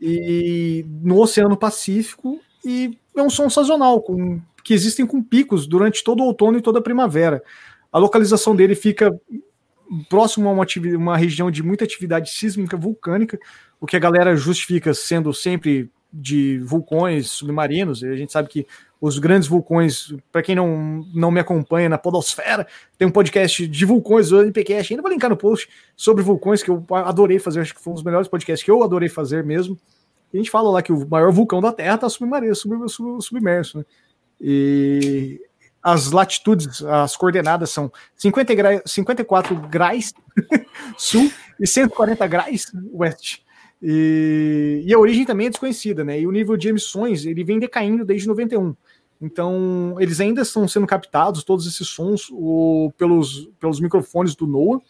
e 0.00 0.84
no 1.02 1.20
Oceano 1.20 1.56
Pacífico 1.56 2.40
e 2.64 2.98
é 3.14 3.22
um 3.22 3.30
som 3.30 3.48
sazonal, 3.48 4.02
com, 4.02 4.40
que 4.64 4.74
existem 4.74 5.06
com 5.06 5.22
picos 5.22 5.66
durante 5.66 6.02
todo 6.02 6.22
o 6.22 6.26
outono 6.26 6.58
e 6.58 6.62
toda 6.62 6.78
a 6.78 6.82
primavera. 6.82 7.42
A 7.92 7.98
localização 7.98 8.54
dele 8.54 8.74
fica 8.74 9.10
próximo 10.08 10.48
a 10.48 10.52
uma, 10.52 10.66
uma 10.96 11.16
região 11.16 11.50
de 11.50 11.62
muita 11.62 11.84
atividade 11.84 12.30
sísmica 12.30 12.76
vulcânica, 12.76 13.38
o 13.80 13.86
que 13.86 13.96
a 13.96 14.00
galera 14.00 14.36
justifica 14.36 14.92
sendo 14.94 15.32
sempre 15.32 15.90
de 16.12 16.58
vulcões 16.60 17.30
submarinos. 17.30 18.02
E 18.02 18.08
a 18.08 18.16
gente 18.16 18.32
sabe 18.32 18.48
que 18.48 18.66
os 19.00 19.18
grandes 19.18 19.48
vulcões, 19.48 20.14
para 20.32 20.42
quem 20.42 20.54
não, 20.54 21.04
não 21.14 21.30
me 21.30 21.40
acompanha 21.40 21.88
na 21.88 21.98
Podosfera, 21.98 22.66
tem 22.96 23.06
um 23.06 23.10
podcast 23.10 23.66
de 23.66 23.84
vulcões, 23.84 24.32
o 24.32 24.42
NPcast, 24.42 24.92
ainda 24.92 25.02
vou 25.02 25.12
linkar 25.12 25.28
no 25.28 25.36
post, 25.36 25.68
sobre 25.94 26.22
vulcões, 26.22 26.62
que 26.62 26.70
eu 26.70 26.84
adorei 26.90 27.38
fazer, 27.38 27.60
acho 27.60 27.74
que 27.74 27.80
foi 27.80 27.92
um 27.92 27.94
dos 27.94 28.04
melhores 28.04 28.28
podcasts 28.28 28.64
que 28.64 28.70
eu 28.70 28.82
adorei 28.82 29.08
fazer 29.08 29.44
mesmo. 29.44 29.78
E 30.32 30.38
a 30.38 30.40
gente 30.40 30.50
fala 30.50 30.70
lá 30.70 30.82
que 30.82 30.92
o 30.92 31.08
maior 31.08 31.30
vulcão 31.30 31.60
da 31.60 31.72
Terra 31.72 31.96
está 31.96 32.08
submarino, 32.08 32.54
sub, 32.54 32.88
sub, 32.88 33.22
submerso. 33.22 33.78
Né? 33.78 33.84
E 34.40 35.40
as 35.86 36.10
latitudes, 36.10 36.82
as 36.82 37.16
coordenadas 37.16 37.70
são 37.70 37.92
50 38.16 38.54
gra 38.56 38.82
54 38.84 39.54
graus 39.68 40.12
sul 40.98 41.30
e 41.60 41.66
140 41.66 42.26
graus 42.26 42.72
oeste. 42.92 43.46
E, 43.80 44.82
e, 44.84 44.92
a 44.92 44.98
origem 44.98 45.24
também 45.24 45.46
é 45.46 45.50
desconhecida, 45.50 46.02
né? 46.02 46.18
E 46.18 46.26
o 46.26 46.32
nível 46.32 46.56
de 46.56 46.70
emissões 46.70 47.24
ele 47.24 47.44
vem 47.44 47.60
decaindo 47.60 48.04
desde 48.04 48.26
91. 48.26 48.74
Então, 49.20 49.94
eles 50.00 50.18
ainda 50.18 50.42
estão 50.42 50.66
sendo 50.66 50.88
captados, 50.88 51.44
todos 51.44 51.68
esses 51.68 51.86
sons, 51.86 52.28
o, 52.32 52.90
pelos, 52.98 53.48
pelos 53.60 53.78
microfones 53.78 54.34
do 54.34 54.44
NOAA 54.44 54.80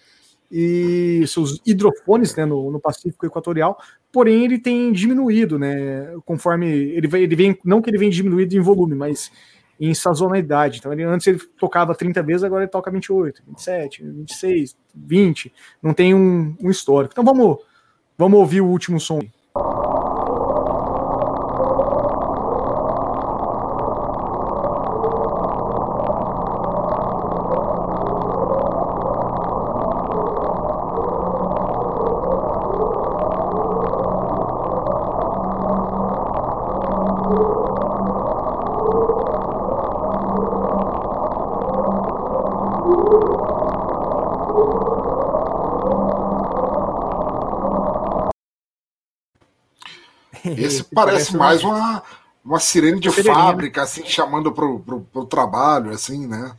e 0.50 1.24
seus 1.26 1.60
hidrofones 1.66 2.34
né, 2.36 2.46
no, 2.46 2.70
no, 2.70 2.80
Pacífico 2.80 3.26
Equatorial, 3.26 3.76
porém 4.10 4.44
ele 4.44 4.58
tem 4.58 4.92
diminuído, 4.92 5.58
né? 5.58 6.14
Conforme 6.24 6.66
ele, 6.66 7.08
ele 7.18 7.36
vem, 7.36 7.58
não 7.62 7.82
que 7.82 7.90
ele 7.90 7.98
vem 7.98 8.08
diminuído 8.08 8.56
em 8.56 8.60
volume, 8.60 8.94
mas 8.94 9.30
em 9.78 9.94
sazonalidade. 9.94 10.78
Então, 10.78 10.92
ele, 10.92 11.04
antes 11.04 11.26
ele 11.26 11.38
tocava 11.58 11.94
30 11.94 12.22
vezes, 12.22 12.44
agora 12.44 12.64
ele 12.64 12.70
toca 12.70 12.90
28, 12.90 13.42
27, 13.46 14.02
26, 14.02 14.76
20. 14.94 15.52
Não 15.82 15.92
tem 15.92 16.14
um, 16.14 16.56
um 16.60 16.70
histórico. 16.70 17.12
Então 17.12 17.24
vamos, 17.24 17.58
vamos 18.16 18.38
ouvir 18.38 18.60
o 18.60 18.66
último 18.66 18.98
som. 18.98 19.20
Esse 50.56 50.84
parece, 50.84 50.92
parece 50.94 51.36
mais 51.36 51.62
uma, 51.64 52.02
uma 52.44 52.60
sirene 52.60 53.00
de 53.00 53.10
fábrica, 53.10 53.82
assim, 53.82 54.04
chamando 54.04 54.52
pro, 54.52 54.80
pro, 54.80 55.00
pro 55.00 55.24
trabalho, 55.26 55.90
assim, 55.90 56.26
né? 56.26 56.54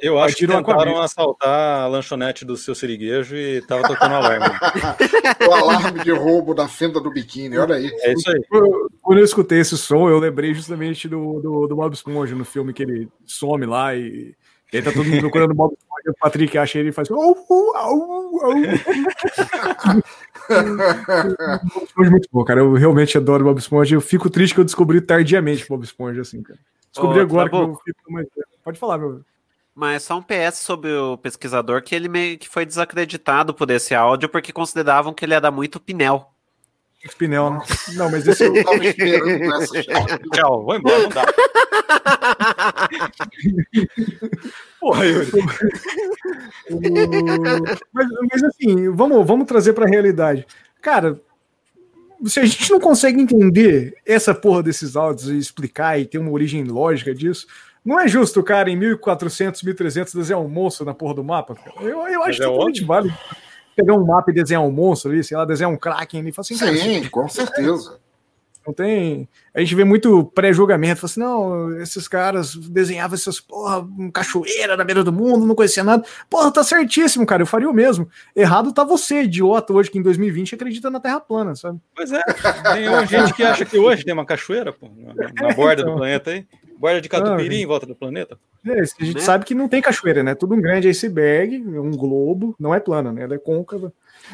Eu 0.00 0.18
acho 0.18 0.36
que 0.36 0.46
tentaram 0.46 1.00
assaltar 1.00 1.84
a 1.84 1.86
lanchonete 1.86 2.44
do 2.44 2.56
seu 2.56 2.74
siriguejo 2.74 3.34
e 3.34 3.62
tava 3.62 3.88
tocando 3.88 4.14
alarme. 4.14 4.46
o 5.48 5.54
alarme 5.54 6.04
de 6.04 6.12
roubo 6.12 6.54
da 6.54 6.68
fenda 6.68 7.00
do 7.00 7.10
biquíni, 7.10 7.56
olha 7.56 7.76
aí. 7.76 7.90
É 8.00 8.12
isso 8.12 8.30
aí. 8.30 8.42
Quando 9.00 9.18
eu 9.18 9.24
escutei 9.24 9.60
esse 9.60 9.76
som, 9.78 10.08
eu 10.08 10.18
lembrei 10.18 10.52
justamente 10.52 11.08
do, 11.08 11.40
do, 11.40 11.66
do 11.66 11.76
Bob 11.76 11.94
Esponja, 11.94 12.34
no 12.34 12.44
filme 12.44 12.74
que 12.74 12.82
ele 12.82 13.08
some 13.24 13.64
lá 13.64 13.94
e, 13.94 14.34
e 14.72 14.76
aí 14.76 14.82
tá 14.82 14.92
todo 14.92 15.06
mundo 15.06 15.20
procurando 15.20 15.52
o 15.52 15.54
Bob 15.54 15.72
Esponja, 15.72 16.10
o 16.10 16.18
Patrick 16.20 16.58
acha 16.58 16.78
ele 16.78 16.90
e 16.90 16.92
faz... 16.92 17.10
Oh, 17.10 17.34
oh, 17.48 17.72
oh, 17.74 18.40
oh. 18.42 18.52
Muito 21.96 22.28
bom, 22.32 22.44
cara. 22.44 22.60
Eu 22.60 22.72
realmente 22.74 23.16
adoro 23.16 23.44
Bob 23.44 23.58
Esponja. 23.58 23.94
Eu 23.96 24.00
fico 24.00 24.30
triste 24.30 24.54
que 24.54 24.60
eu 24.60 24.64
descobri 24.64 25.00
tardiamente 25.00 25.66
Bob 25.68 25.82
Esponja, 25.84 26.20
assim, 26.20 26.42
cara. 26.42 26.58
Descobri 26.92 27.18
oh, 27.18 27.22
agora 27.22 27.50
tá 27.50 27.56
que 27.56 27.62
eu 27.62 27.80
fico 27.84 28.12
mais. 28.12 28.26
Pode 28.64 28.78
falar, 28.78 28.98
meu. 28.98 29.22
Mas 29.74 30.04
só 30.04 30.16
um 30.16 30.22
PS 30.22 30.58
sobre 30.60 30.90
o 30.92 31.18
pesquisador 31.18 31.82
que 31.82 31.94
ele 31.94 32.08
meio 32.08 32.38
que 32.38 32.48
foi 32.48 32.64
desacreditado 32.64 33.52
por 33.52 33.70
esse 33.70 33.94
áudio 33.94 34.26
porque 34.28 34.50
consideravam 34.50 35.12
que 35.12 35.22
ele 35.24 35.34
ia 35.34 35.40
dar 35.40 35.50
muito 35.50 35.78
pinel. 35.78 36.32
Pinel, 37.18 37.50
né? 37.50 37.60
Não, 37.94 38.10
mas 38.10 38.26
esse 38.26 38.44
eu 38.44 38.52
tava 38.64 38.84
esperando 38.84 39.66
Tchau, 40.32 40.64
vou 40.64 40.76
embora, 40.76 41.02
não 41.02 41.08
dá. 41.10 41.24
Porra, 44.86 45.04
Yuri. 45.04 45.32
mas, 47.92 48.06
mas 48.30 48.44
assim, 48.44 48.88
vamos, 48.90 49.26
vamos 49.26 49.48
trazer 49.48 49.72
para 49.72 49.84
a 49.84 49.88
realidade. 49.88 50.46
Cara, 50.80 51.20
se 52.24 52.38
a 52.38 52.44
gente 52.44 52.70
não 52.70 52.78
consegue 52.78 53.20
entender 53.20 53.96
essa 54.06 54.32
porra 54.32 54.62
desses 54.62 54.94
áudios 54.94 55.28
e 55.28 55.36
explicar 55.38 55.98
e 55.98 56.06
ter 56.06 56.18
uma 56.18 56.30
origem 56.30 56.62
lógica 56.62 57.12
disso, 57.12 57.48
não 57.84 57.98
é 57.98 58.06
justo 58.06 58.38
o 58.38 58.44
cara 58.44 58.70
em 58.70 58.76
1400, 58.76 59.60
1300 59.64 60.14
desenhar 60.14 60.40
um 60.40 60.48
monstro 60.48 60.86
na 60.86 60.94
porra 60.94 61.14
do 61.14 61.24
mapa? 61.24 61.56
Cara. 61.56 61.72
Eu, 61.80 62.06
eu 62.06 62.22
acho 62.22 62.38
que 62.38 62.44
é 62.44 62.46
totalmente 62.46 62.84
válido 62.84 63.18
pegar 63.74 63.94
um 63.94 64.06
mapa 64.06 64.30
e 64.30 64.34
desenhar 64.34 64.62
um 64.62 64.70
monstro 64.70 65.10
ali, 65.10 65.24
sei 65.24 65.36
lá, 65.36 65.44
desenhar 65.44 65.72
um 65.72 65.76
Kraken 65.76 66.20
ali. 66.20 66.32
Assim, 66.38 66.54
Sim, 66.54 67.08
com 67.08 67.28
certeza. 67.28 67.98
Não 68.66 68.74
tem. 68.74 69.28
A 69.54 69.60
gente 69.60 69.74
vê 69.74 69.84
muito 69.84 70.24
pré-julgamento, 70.34 71.00
fala 71.00 71.10
assim, 71.10 71.20
não, 71.20 71.80
esses 71.80 72.08
caras 72.08 72.54
desenhavam 72.56 73.14
essas, 73.14 73.38
porra, 73.38 73.86
cachoeira 74.12 74.76
na 74.76 74.84
beira 74.84 75.04
do 75.04 75.12
mundo, 75.12 75.46
não 75.46 75.54
conhecia 75.54 75.84
nada. 75.84 76.04
Porra, 76.28 76.50
tá 76.50 76.64
certíssimo, 76.64 77.24
cara, 77.24 77.42
eu 77.42 77.46
faria 77.46 77.70
o 77.70 77.72
mesmo. 77.72 78.08
Errado 78.34 78.72
tá 78.72 78.82
você, 78.82 79.22
idiota, 79.22 79.72
hoje 79.72 79.90
que 79.90 79.98
em 79.98 80.02
2020 80.02 80.54
acredita 80.56 80.90
na 80.90 80.98
Terra 80.98 81.20
plana, 81.20 81.54
sabe? 81.54 81.78
Pois 81.94 82.10
é, 82.10 82.22
tem 82.74 83.06
gente 83.06 83.32
que 83.34 83.42
acha 83.44 83.64
que 83.64 83.78
hoje 83.78 84.04
tem 84.04 84.12
uma 84.12 84.26
cachoeira, 84.26 84.72
pô, 84.72 84.88
na, 84.96 85.48
na 85.48 85.54
borda 85.54 85.82
do 85.82 85.88
então. 85.88 85.96
planeta 85.96 86.30
aí. 86.30 86.46
Borda 86.78 87.00
de 87.00 87.08
catupiry 87.08 87.56
ah, 87.56 87.60
em 87.60 87.66
volta 87.66 87.86
do 87.86 87.94
planeta. 87.94 88.38
É, 88.66 88.80
a 88.80 89.04
gente 89.04 89.14
né? 89.14 89.20
sabe 89.20 89.44
que 89.44 89.54
não 89.54 89.68
tem 89.68 89.80
cachoeira, 89.80 90.22
né? 90.22 90.34
Tudo 90.34 90.54
um 90.54 90.60
grande 90.60 90.88
iceberg, 90.88 91.56
um 91.56 91.92
globo, 91.92 92.54
não 92.58 92.74
é 92.74 92.80
plana, 92.80 93.12
né? 93.12 93.22
Ela 93.22 93.36
é 93.36 93.38
côncava. 93.38 93.92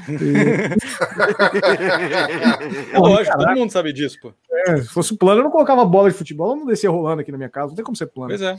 Lógico, 2.95 3.38
todo 3.38 3.55
mundo 3.55 3.70
sabe 3.70 3.93
disso, 3.93 4.18
pô. 4.20 4.32
É, 4.66 4.78
se 4.78 4.88
fosse 4.88 5.16
plano, 5.16 5.40
eu 5.40 5.45
não 5.45 5.51
colocava 5.51 5.84
bola 5.84 6.11
de 6.11 6.16
futebol, 6.16 6.53
eu 6.53 6.57
não 6.57 6.66
descia 6.66 6.90
rolando 6.90 7.20
aqui 7.20 7.30
na 7.30 7.38
minha 7.38 7.51
casa, 7.51 7.68
não 7.68 7.76
tem 7.76 7.84
como 7.84 7.97
ser 7.97 8.07
plano. 8.07 8.30
Pois 8.30 8.43
é. 8.43 8.57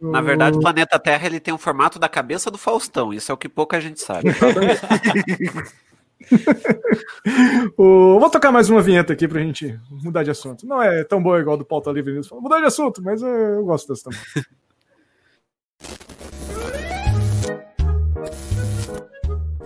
Na 0.00 0.20
verdade, 0.20 0.56
o 0.56 0.60
planeta 0.60 0.98
Terra 0.98 1.26
ele 1.26 1.40
tem 1.40 1.52
o 1.52 1.58
formato 1.58 1.98
da 1.98 2.08
cabeça 2.08 2.50
do 2.50 2.58
Faustão, 2.58 3.12
isso 3.12 3.32
é 3.32 3.34
o 3.34 3.38
que 3.38 3.48
pouca 3.48 3.80
gente 3.80 4.00
sabe. 4.00 4.30
Vou 7.76 8.30
tocar 8.30 8.50
mais 8.50 8.68
uma 8.68 8.82
vinheta 8.82 9.12
aqui 9.12 9.28
pra 9.28 9.40
gente 9.40 9.78
mudar 10.02 10.22
de 10.22 10.30
assunto. 10.30 10.66
Não 10.66 10.82
é 10.82 11.04
tão 11.04 11.22
boa 11.22 11.40
igual 11.40 11.56
do 11.56 11.64
Pauta 11.64 11.90
Livre 11.90 12.12
News. 12.12 12.30
Mudar 12.32 12.58
de 12.58 12.66
assunto, 12.66 13.02
mas 13.02 13.22
eu 13.22 13.64
gosto 13.64 13.88
dessa 13.88 14.10
também. 14.10 14.44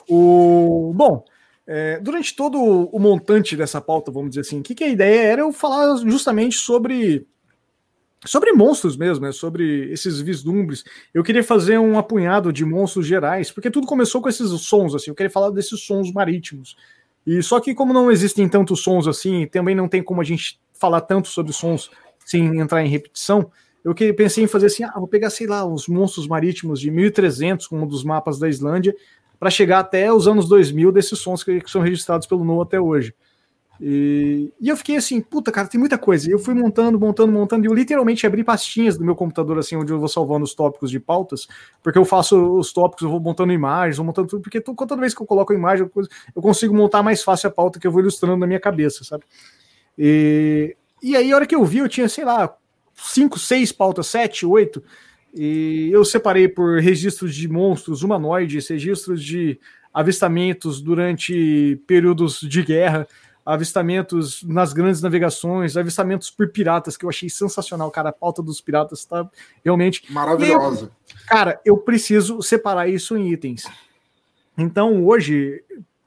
o 0.06 0.92
Bom, 0.94 1.24
é, 1.66 2.00
durante 2.00 2.36
todo 2.36 2.60
o 2.60 2.98
montante 2.98 3.56
dessa 3.56 3.80
pauta, 3.80 4.10
vamos 4.10 4.30
dizer 4.30 4.42
assim, 4.42 4.60
o 4.60 4.62
que, 4.62 4.74
que 4.74 4.84
a 4.84 4.88
ideia 4.88 5.22
era 5.22 5.40
eu 5.40 5.52
falar 5.52 5.96
justamente 6.04 6.56
sobre 6.56 7.26
sobre 8.24 8.52
monstros 8.52 8.96
mesmo, 8.96 9.26
né? 9.26 9.32
sobre 9.32 9.90
esses 9.92 10.20
vislumbres. 10.20 10.84
Eu 11.14 11.22
queria 11.22 11.44
fazer 11.44 11.78
um 11.78 11.98
apunhado 11.98 12.52
de 12.52 12.64
monstros 12.64 13.06
gerais, 13.06 13.50
porque 13.50 13.70
tudo 13.70 13.86
começou 13.86 14.20
com 14.20 14.28
esses 14.28 14.50
sons, 14.62 14.94
assim. 14.94 15.10
Eu 15.10 15.14
queria 15.14 15.30
falar 15.30 15.50
desses 15.50 15.80
sons 15.84 16.12
marítimos. 16.12 16.76
E 17.26 17.42
só 17.42 17.60
que 17.60 17.74
como 17.74 17.92
não 17.92 18.10
existem 18.10 18.48
tantos 18.48 18.82
sons 18.82 19.06
assim, 19.06 19.46
também 19.46 19.74
não 19.74 19.88
tem 19.88 20.02
como 20.02 20.20
a 20.20 20.24
gente 20.24 20.60
falar 20.72 21.02
tanto 21.02 21.28
sobre 21.28 21.52
sons 21.52 21.90
sem 22.24 22.58
entrar 22.58 22.82
em 22.82 22.88
repetição. 22.88 23.50
Eu 23.84 23.94
que 23.94 24.12
pensei 24.12 24.44
em 24.44 24.48
fazer 24.48 24.66
assim, 24.66 24.84
ah, 24.84 24.92
vou 24.96 25.08
pegar, 25.08 25.30
sei 25.30 25.46
lá, 25.46 25.64
os 25.64 25.88
monstros 25.88 26.26
marítimos 26.26 26.80
de 26.80 26.90
1300, 26.90 27.66
como 27.66 27.84
um 27.84 27.86
dos 27.86 28.04
mapas 28.04 28.38
da 28.38 28.48
Islândia, 28.48 28.94
para 29.38 29.50
chegar 29.50 29.78
até 29.78 30.12
os 30.12 30.26
anos 30.26 30.48
2000 30.48 30.90
desses 30.90 31.18
sons 31.18 31.44
que, 31.44 31.60
que 31.60 31.70
são 31.70 31.80
registrados 31.80 32.26
pelo 32.26 32.44
NOAA 32.44 32.64
até 32.64 32.80
hoje. 32.80 33.14
E, 33.80 34.52
e, 34.60 34.68
eu 34.68 34.76
fiquei 34.76 34.96
assim, 34.96 35.20
puta, 35.20 35.52
cara, 35.52 35.68
tem 35.68 35.78
muita 35.78 35.96
coisa. 35.96 36.28
E 36.28 36.32
eu 36.32 36.38
fui 36.38 36.52
montando, 36.52 36.98
montando, 36.98 37.32
montando, 37.32 37.64
e 37.64 37.68
eu 37.68 37.74
literalmente 37.74 38.26
abri 38.26 38.42
pastinhas 38.42 38.98
do 38.98 39.04
meu 39.04 39.14
computador, 39.14 39.58
assim, 39.58 39.76
onde 39.76 39.92
eu 39.92 39.98
vou 39.98 40.08
salvando 40.08 40.44
os 40.44 40.54
tópicos 40.54 40.90
de 40.90 40.98
pautas, 40.98 41.46
porque 41.82 41.98
eu 41.98 42.04
faço 42.04 42.58
os 42.58 42.72
tópicos, 42.72 43.04
eu 43.04 43.10
vou 43.10 43.20
montando 43.20 43.52
imagens, 43.52 43.96
vou 43.96 44.06
montando 44.06 44.28
tudo, 44.28 44.42
porque 44.42 44.60
toda 44.60 44.96
vez 44.96 45.14
que 45.14 45.22
eu 45.22 45.26
coloco 45.26 45.52
a 45.52 45.56
imagem, 45.56 45.88
eu 46.34 46.42
consigo 46.42 46.74
montar 46.74 47.02
mais 47.02 47.22
fácil 47.22 47.48
a 47.48 47.52
pauta 47.52 47.78
que 47.78 47.86
eu 47.86 47.92
vou 47.92 48.00
ilustrando 48.00 48.36
na 48.36 48.46
minha 48.46 48.60
cabeça, 48.60 49.04
sabe? 49.04 49.24
E, 49.96 50.76
e 51.02 51.16
aí, 51.16 51.30
a 51.32 51.36
hora 51.36 51.46
que 51.46 51.54
eu 51.54 51.64
vi, 51.64 51.78
eu 51.78 51.88
tinha, 51.88 52.08
sei 52.08 52.24
lá, 52.24 52.52
cinco, 52.94 53.38
seis 53.38 53.70
pautas, 53.70 54.08
sete, 54.08 54.44
oito, 54.44 54.82
e 55.32 55.88
eu 55.92 56.04
separei 56.04 56.48
por 56.48 56.80
registros 56.80 57.34
de 57.34 57.46
monstros 57.48 58.02
humanoides, 58.02 58.68
registros 58.68 59.22
de 59.22 59.58
avistamentos 59.92 60.80
durante 60.80 61.80
períodos 61.86 62.40
de 62.40 62.62
guerra, 62.62 63.06
avistamentos 63.48 64.42
nas 64.42 64.74
grandes 64.74 65.00
navegações, 65.00 65.74
avistamentos 65.74 66.30
por 66.30 66.50
piratas, 66.50 66.98
que 66.98 67.06
eu 67.06 67.08
achei 67.08 67.30
sensacional, 67.30 67.90
cara. 67.90 68.10
A 68.10 68.12
pauta 68.12 68.42
dos 68.42 68.60
piratas 68.60 69.06
tá 69.06 69.26
realmente. 69.64 70.12
Maravilhosa. 70.12 70.90
cara, 71.26 71.58
eu 71.64 71.78
preciso 71.78 72.42
separar 72.42 72.88
isso 72.88 73.16
em 73.16 73.32
itens. 73.32 73.64
Então, 74.56 75.02
hoje, 75.06 75.64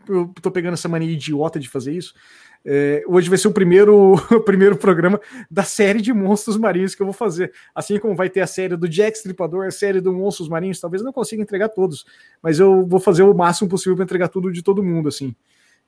eu 0.07 0.31
tô 0.39 0.51
pegando 0.51 0.75
essa 0.75 0.87
mania 0.87 1.11
idiota 1.11 1.59
de 1.59 1.67
fazer 1.67 1.93
isso. 1.93 2.13
É, 2.63 3.03
hoje 3.07 3.27
vai 3.27 3.39
ser 3.39 3.47
o 3.47 3.51
primeiro, 3.51 4.13
o 4.29 4.41
primeiro 4.41 4.77
programa 4.77 5.19
da 5.49 5.63
série 5.63 5.99
de 5.99 6.13
monstros 6.13 6.57
marinhos 6.57 6.93
que 6.93 7.01
eu 7.01 7.07
vou 7.07 7.13
fazer. 7.13 7.51
Assim 7.73 7.97
como 7.97 8.15
vai 8.15 8.29
ter 8.29 8.41
a 8.41 8.47
série 8.47 8.77
do 8.77 8.87
Jack 8.87 9.17
Stripador, 9.17 9.65
a 9.65 9.71
série 9.71 9.99
do 9.99 10.13
Monstros 10.13 10.47
Marinhos, 10.47 10.79
talvez 10.79 11.01
eu 11.01 11.05
não 11.07 11.13
consiga 11.13 11.41
entregar 11.41 11.69
todos, 11.69 12.05
mas 12.39 12.59
eu 12.59 12.85
vou 12.85 12.99
fazer 12.99 13.23
o 13.23 13.33
máximo 13.33 13.67
possível 13.67 13.95
para 13.95 14.03
entregar 14.05 14.27
tudo 14.27 14.51
de 14.51 14.61
todo 14.61 14.83
mundo, 14.83 15.07
assim. 15.07 15.35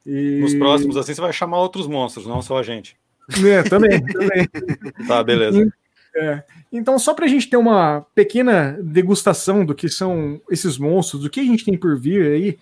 E... 0.05 0.39
Nos 0.41 0.53
próximos, 0.53 0.97
assim, 0.97 1.13
você 1.13 1.21
vai 1.21 1.33
chamar 1.33 1.59
outros 1.59 1.87
monstros, 1.87 2.27
não 2.27 2.41
só 2.41 2.57
a 2.57 2.63
gente. 2.63 2.97
É, 3.45 3.63
também, 3.63 4.03
também. 4.05 4.47
tá, 5.07 5.23
beleza. 5.23 5.71
É. 6.15 6.43
Então, 6.71 6.99
só 6.99 7.13
para 7.13 7.25
a 7.25 7.27
gente 7.27 7.49
ter 7.49 7.57
uma 7.57 8.05
pequena 8.13 8.77
degustação 8.81 9.65
do 9.65 9.73
que 9.73 9.89
são 9.89 10.41
esses 10.49 10.77
monstros, 10.77 11.23
do 11.23 11.29
que 11.29 11.39
a 11.39 11.43
gente 11.43 11.65
tem 11.65 11.77
por 11.77 11.97
vir 11.97 12.25
aí, 12.25 12.57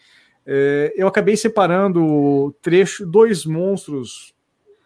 é, 0.46 0.94
eu 0.96 1.08
acabei 1.08 1.36
separando 1.36 2.56
trecho, 2.62 3.06
dois 3.06 3.46
monstros, 3.46 4.34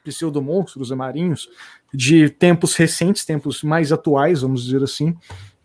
pseudo-monstros 0.03 0.91
marinhos, 0.91 1.49
de 1.93 2.29
tempos 2.29 2.75
recentes, 2.75 3.25
tempos 3.25 3.63
mais 3.63 3.91
atuais, 3.91 4.41
vamos 4.41 4.63
dizer 4.63 4.83
assim, 4.83 5.15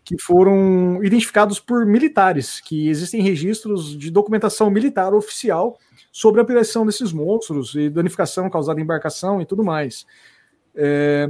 que 0.03 0.17
foram 0.19 1.03
identificados 1.03 1.59
por 1.59 1.85
militares, 1.85 2.59
que 2.59 2.89
existem 2.89 3.21
registros 3.21 3.97
de 3.97 4.09
documentação 4.09 4.69
militar 4.69 5.13
oficial 5.13 5.77
sobre 6.11 6.41
a 6.41 6.43
aparição 6.43 6.85
desses 6.85 7.13
monstros 7.13 7.73
e 7.75 7.89
danificação 7.89 8.49
causada 8.49 8.79
em 8.79 8.83
embarcação 8.83 9.41
e 9.41 9.45
tudo 9.45 9.63
mais. 9.63 10.05
É, 10.75 11.29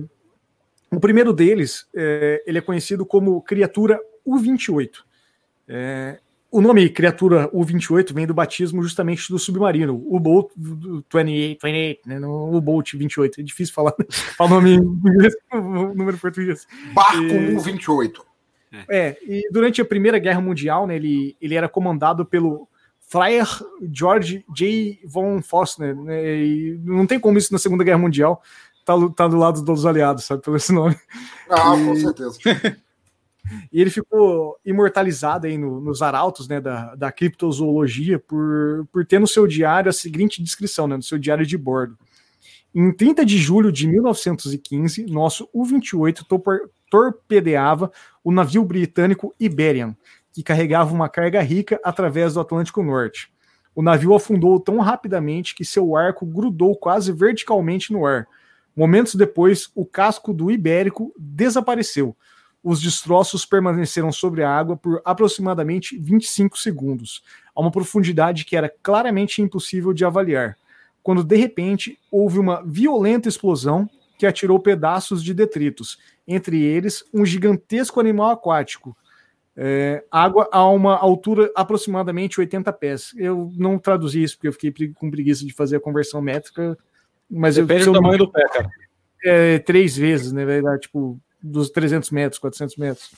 o 0.92 1.00
primeiro 1.00 1.32
deles, 1.32 1.88
é, 1.96 2.44
ele 2.46 2.58
é 2.58 2.62
conhecido 2.62 3.06
como 3.06 3.42
criatura 3.42 4.00
U-28. 4.26 5.04
É, 5.68 6.20
o 6.52 6.60
nome 6.60 6.90
criatura 6.90 7.50
U-28 7.54 8.14
vem 8.14 8.28
do 8.28 8.34
batismo 8.34 8.84
justamente 8.84 9.32
do 9.32 9.40
submarino, 9.40 10.04
o 10.06 10.20
Bolt 10.20 10.52
28, 10.58 11.60
28 11.64 12.10
né, 12.10 12.20
o 12.28 12.60
Bolt 12.60 12.94
28. 12.94 13.40
É 13.40 13.44
difícil 13.44 13.74
falar, 13.74 13.94
falar 14.36 14.52
o 14.52 14.54
nome 14.56 14.72
em 14.72 14.80
inglês, 14.80 15.34
o 15.54 15.94
número 15.94 16.18
português. 16.18 16.68
Barco 16.94 17.22
U-28. 17.22 18.22
É, 18.90 19.18
e 19.24 19.50
durante 19.52 19.82
a 19.82 19.86
Primeira 19.86 20.18
Guerra 20.18 20.42
Mundial, 20.42 20.88
né, 20.88 20.96
ele, 20.96 21.36
ele 21.42 21.56
era 21.56 21.70
comandado 21.70 22.26
pelo 22.26 22.68
Flyer 23.12 23.46
George 23.92 24.46
J. 24.56 25.02
von 25.06 25.42
Foster, 25.42 25.94
né? 25.94 26.38
E 26.38 26.80
não 26.82 27.06
tem 27.06 27.20
como 27.20 27.38
isso 27.38 27.52
na 27.52 27.60
Segunda 27.60 27.84
Guerra 27.84 27.98
Mundial 27.98 28.42
tá, 28.86 28.94
tá 29.16 29.28
do 29.28 29.38
lado 29.38 29.62
dos 29.62 29.86
aliados, 29.86 30.24
sabe, 30.24 30.42
pelo 30.42 30.56
esse 30.56 30.72
nome. 30.72 30.96
Ah, 31.50 31.76
e... 31.76 31.86
com 31.86 31.96
certeza. 31.98 32.40
e 33.70 33.82
ele 33.82 33.90
ficou 33.90 34.58
imortalizado 34.66 35.46
aí 35.46 35.58
no, 35.58 35.82
nos 35.82 36.02
arautos 36.02 36.48
né, 36.48 36.62
da, 36.62 36.96
da 36.96 37.12
criptozoologia 37.12 38.18
por, 38.18 38.88
por 38.94 39.06
ter 39.06 39.20
no 39.20 39.28
seu 39.28 39.46
diário 39.46 39.90
a 39.90 39.94
seguinte 39.94 40.42
descrição, 40.42 40.88
né, 40.88 40.96
no 40.96 41.04
seu 41.04 41.20
diário 41.20 41.46
de 41.46 41.58
bordo. 41.58 41.98
Em 42.74 42.94
30 42.94 43.26
de 43.26 43.38
julho 43.38 43.74
de 43.74 43.86
1915, 43.90 45.06
nosso 45.08 45.50
U-28 45.54 46.26
torpedeava 46.90 47.92
o 48.24 48.32
navio 48.32 48.64
britânico 48.64 49.36
Iberian, 49.38 49.98
que 50.34 50.44
carregava 50.44 50.94
uma 50.94 51.10
carga 51.10 51.42
rica 51.42 51.80
através 51.84 52.34
do 52.34 52.40
Atlântico 52.40 52.84
Norte. 52.84 53.32
O 53.74 53.82
navio 53.82 54.14
afundou 54.14 54.60
tão 54.60 54.80
rapidamente 54.80 55.56
que 55.56 55.64
seu 55.64 55.96
arco 55.96 56.26
grudou 56.26 56.76
quase 56.76 57.12
verticalmente 57.12 57.94
no 57.94 58.06
ar. 58.06 58.28
Momentos 58.76 59.16
depois, 59.16 59.70
o 59.76 59.86
casco 59.86 60.34
do 60.34 60.52
Ibérico 60.52 61.14
desapareceu. 61.18 62.16
Os 62.64 62.82
destroços 62.82 63.46
permaneceram 63.46 64.12
sobre 64.12 64.44
a 64.44 64.50
água 64.50 64.78
por 64.78 65.02
aproximadamente 65.04 65.98
25 65.98 66.58
segundos, 66.58 67.24
a 67.56 67.62
uma 67.62 67.72
profundidade 67.72 68.46
que 68.46 68.56
era 68.56 68.72
claramente 68.84 69.42
impossível 69.42 69.94
de 69.94 70.06
avaliar, 70.06 70.58
quando 71.02 71.24
de 71.24 71.36
repente 71.36 71.98
houve 72.12 72.40
uma 72.40 72.62
violenta 72.64 73.28
explosão 73.28 73.90
que 74.18 74.28
atirou 74.28 74.60
pedaços 74.60 75.24
de 75.24 75.34
detritos, 75.34 75.98
entre 76.28 76.62
eles 76.62 77.04
um 77.12 77.26
gigantesco 77.26 78.00
animal 78.00 78.30
aquático, 78.30 78.96
é, 79.56 80.04
água 80.10 80.50
a 80.52 80.68
uma 80.70 80.96
altura 80.96 81.52
aproximadamente 81.56 82.40
80 82.40 82.72
pés. 82.74 83.14
Eu 83.18 83.52
não 83.56 83.78
traduzi 83.78 84.24
isso 84.24 84.38
porque 84.38 84.48
eu 84.48 84.54
fiquei 84.54 84.94
com 84.94 85.12
preguiça 85.12 85.46
de 85.46 85.54
fazer 85.54 85.78
a 85.78 85.82
conversão 85.82 86.22
métrica, 86.22 86.78
mas 87.30 87.56
Depende 87.56 87.82
eu, 87.82 87.94
do 87.94 88.02
tamanho 88.02 88.18
do 88.18 88.32
pé, 88.32 88.48
cara. 88.48 88.70
É, 89.24 89.60
três 89.60 89.96
vezes, 89.96 90.32
né? 90.32 90.46
Vai 90.46 90.62
dar 90.62 90.80
tipo 90.80 91.20
dos 91.42 91.70
300 91.70 92.10
metros, 92.12 92.40
400 92.40 92.76
metros. 92.78 93.12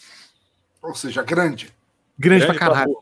Ou 0.81 0.95
seja, 0.95 1.23
grande. 1.23 1.73
Grande, 2.17 2.45
grande 2.45 2.45
pra 2.45 2.55
caralho. 2.55 2.97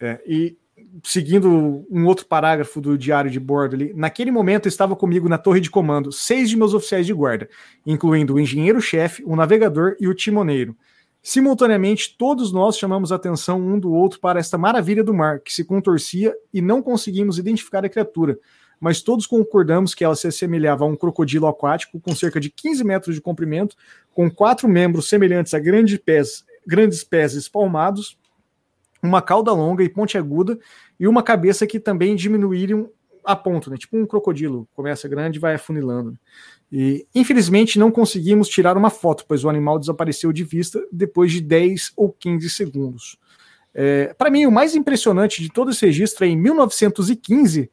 É, 0.00 0.20
e 0.26 0.56
seguindo 1.02 1.84
um 1.90 2.06
outro 2.06 2.26
parágrafo 2.26 2.80
do 2.80 2.96
diário 2.96 3.30
de 3.30 3.40
bordo 3.40 3.74
ali, 3.74 3.92
naquele 3.94 4.30
momento 4.30 4.68
estava 4.68 4.94
comigo 4.94 5.28
na 5.28 5.38
torre 5.38 5.60
de 5.60 5.70
comando 5.70 6.12
seis 6.12 6.48
de 6.48 6.56
meus 6.56 6.74
oficiais 6.74 7.06
de 7.06 7.12
guarda, 7.12 7.48
incluindo 7.84 8.34
o 8.34 8.40
engenheiro-chefe, 8.40 9.22
o 9.24 9.36
navegador 9.36 9.96
e 10.00 10.08
o 10.08 10.14
timoneiro. 10.14 10.76
Simultaneamente, 11.28 12.16
todos 12.16 12.52
nós 12.52 12.78
chamamos 12.78 13.12
a 13.12 13.16
atenção 13.16 13.60
um 13.60 13.78
do 13.78 13.92
outro 13.92 14.18
para 14.18 14.40
esta 14.40 14.56
maravilha 14.56 15.04
do 15.04 15.12
mar, 15.12 15.40
que 15.40 15.52
se 15.52 15.62
contorcia 15.62 16.34
e 16.54 16.62
não 16.62 16.80
conseguimos 16.80 17.38
identificar 17.38 17.84
a 17.84 17.88
criatura, 17.90 18.38
mas 18.80 19.02
todos 19.02 19.26
concordamos 19.26 19.94
que 19.94 20.02
ela 20.02 20.16
se 20.16 20.26
assemelhava 20.26 20.84
a 20.84 20.88
um 20.88 20.96
crocodilo 20.96 21.46
aquático 21.46 22.00
com 22.00 22.14
cerca 22.16 22.40
de 22.40 22.48
15 22.48 22.82
metros 22.82 23.14
de 23.14 23.20
comprimento, 23.20 23.76
com 24.14 24.30
quatro 24.30 24.66
membros 24.66 25.10
semelhantes 25.10 25.52
a 25.52 25.58
grandes 25.58 25.98
pés, 25.98 26.46
grandes 26.66 27.04
pés 27.04 27.34
espalmados, 27.34 28.16
uma 29.02 29.20
cauda 29.20 29.52
longa 29.52 29.84
e 29.84 29.88
pontiaguda 29.90 30.58
e 30.98 31.06
uma 31.06 31.22
cabeça 31.22 31.66
que 31.66 31.78
também 31.78 32.16
diminuíram 32.16 32.90
a 33.28 33.36
ponto, 33.36 33.70
né? 33.70 33.76
Tipo 33.76 33.98
um 33.98 34.06
crocodilo, 34.06 34.66
começa 34.74 35.06
grande 35.06 35.36
e 35.36 35.40
vai 35.40 35.54
afunilando. 35.54 36.18
E 36.72 37.06
infelizmente 37.14 37.78
não 37.78 37.90
conseguimos 37.90 38.48
tirar 38.48 38.74
uma 38.76 38.88
foto, 38.88 39.26
pois 39.28 39.44
o 39.44 39.50
animal 39.50 39.78
desapareceu 39.78 40.32
de 40.32 40.44
vista 40.44 40.82
depois 40.90 41.30
de 41.30 41.42
10 41.42 41.92
ou 41.94 42.10
15 42.10 42.48
segundos. 42.48 43.18
É, 43.74 44.14
Para 44.16 44.30
mim, 44.30 44.46
o 44.46 44.50
mais 44.50 44.74
impressionante 44.74 45.42
de 45.42 45.50
todo 45.50 45.70
esse 45.70 45.84
registro 45.84 46.24
é 46.24 46.28
em 46.28 46.36
1915 46.36 47.70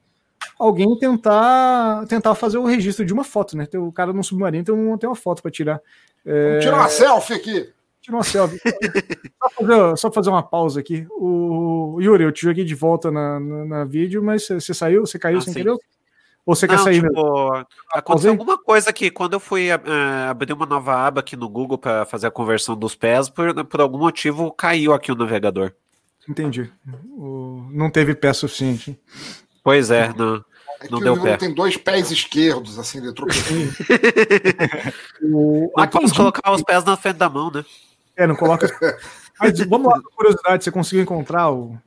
alguém 0.59 0.97
tentar 0.99 2.05
tentar 2.07 2.35
fazer 2.35 2.57
o 2.57 2.65
registro 2.65 3.05
de 3.05 3.13
uma 3.13 3.23
foto, 3.23 3.55
né? 3.55 3.65
O 3.75 3.93
cara 3.93 4.11
no 4.11 4.23
submarino 4.23 4.65
tem, 4.65 4.97
tem 4.97 5.09
uma 5.09 5.15
foto 5.15 5.41
para 5.41 5.51
tirar. 5.51 5.81
É... 6.25 6.49
Vamos 6.49 6.65
tirar 6.65 6.77
uma 6.77 6.89
selfie 6.89 7.33
aqui. 7.33 7.69
Selfie. 8.23 8.59
só, 8.59 9.49
fazer, 9.49 9.97
só, 9.97 10.11
fazer, 10.11 10.29
uma 10.29 10.43
pausa 10.43 10.79
aqui. 10.79 11.05
O 11.11 11.97
Yuri, 12.01 12.23
eu 12.23 12.31
te 12.31 12.41
joguei 12.41 12.63
de 12.63 12.75
volta 12.75 13.11
na, 13.11 13.39
na, 13.39 13.65
na 13.65 13.85
vídeo, 13.85 14.23
mas 14.23 14.47
você 14.47 14.73
saiu, 14.73 15.05
você 15.05 15.19
caiu 15.19 15.37
ah, 15.37 15.41
sem 15.41 15.53
sim. 15.53 15.59
querer? 15.59 15.77
Ou 16.45 16.55
você 16.55 16.67
não, 16.67 16.75
quer 16.75 16.83
sair 16.83 17.01
tipo, 17.01 17.65
Aconteceu 17.91 18.31
alguma 18.31 18.57
coisa 18.57 18.93
que 18.93 19.09
quando 19.09 19.33
eu 19.33 19.39
fui 19.39 19.69
uh, 19.71 20.29
abrir 20.29 20.53
uma 20.53 20.65
nova 20.65 20.95
aba 20.95 21.21
aqui 21.21 21.35
no 21.35 21.49
Google 21.49 21.77
para 21.77 22.05
fazer 22.05 22.27
a 22.27 22.31
conversão 22.31 22.77
dos 22.77 22.93
pés, 22.93 23.29
por, 23.29 23.65
por 23.65 23.81
algum 23.81 23.97
motivo 23.97 24.51
caiu 24.51 24.93
aqui 24.93 25.11
o 25.11 25.15
navegador. 25.15 25.73
Entendi. 26.29 26.71
O, 27.17 27.67
não 27.71 27.89
teve 27.89 28.13
pé 28.13 28.31
suficiente. 28.31 28.99
Pois 29.63 29.89
é, 29.89 30.13
não, 30.13 30.43
é 30.79 30.89
não 30.89 30.99
deu 30.99 31.19
pé. 31.19 31.37
tem 31.37 31.51
dois 31.53 31.77
pés 31.77 32.11
esquerdos, 32.11 32.77
assim, 32.77 33.01
de 33.01 33.07
o, 35.23 35.71
não 35.75 35.87
posso 35.87 36.13
colocar 36.13 36.51
os 36.51 36.61
pés 36.61 36.83
na 36.83 36.95
frente 36.95 37.17
da 37.17 37.27
mão, 37.29 37.49
né? 37.51 37.65
É, 38.15 38.25
não 38.25 38.35
coloca. 38.35 38.67
Mas 39.39 39.59
vamos 39.65 39.91
lá, 39.91 40.01
curiosidade, 40.15 40.63
você 40.63 40.71
conseguiu 40.71 41.03
encontrar 41.03 41.51
o... 41.51 41.77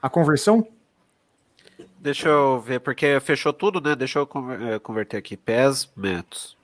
a 0.00 0.08
conversão? 0.08 0.66
Deixa 2.00 2.28
eu 2.28 2.58
ver, 2.58 2.80
porque 2.80 3.20
fechou 3.20 3.52
tudo, 3.52 3.80
né? 3.80 3.94
Deixa 3.94 4.18
eu 4.18 4.28
eh, 4.72 4.78
converter 4.80 5.16
aqui. 5.16 5.36
Pés, 5.36 5.88
metros. 5.96 6.56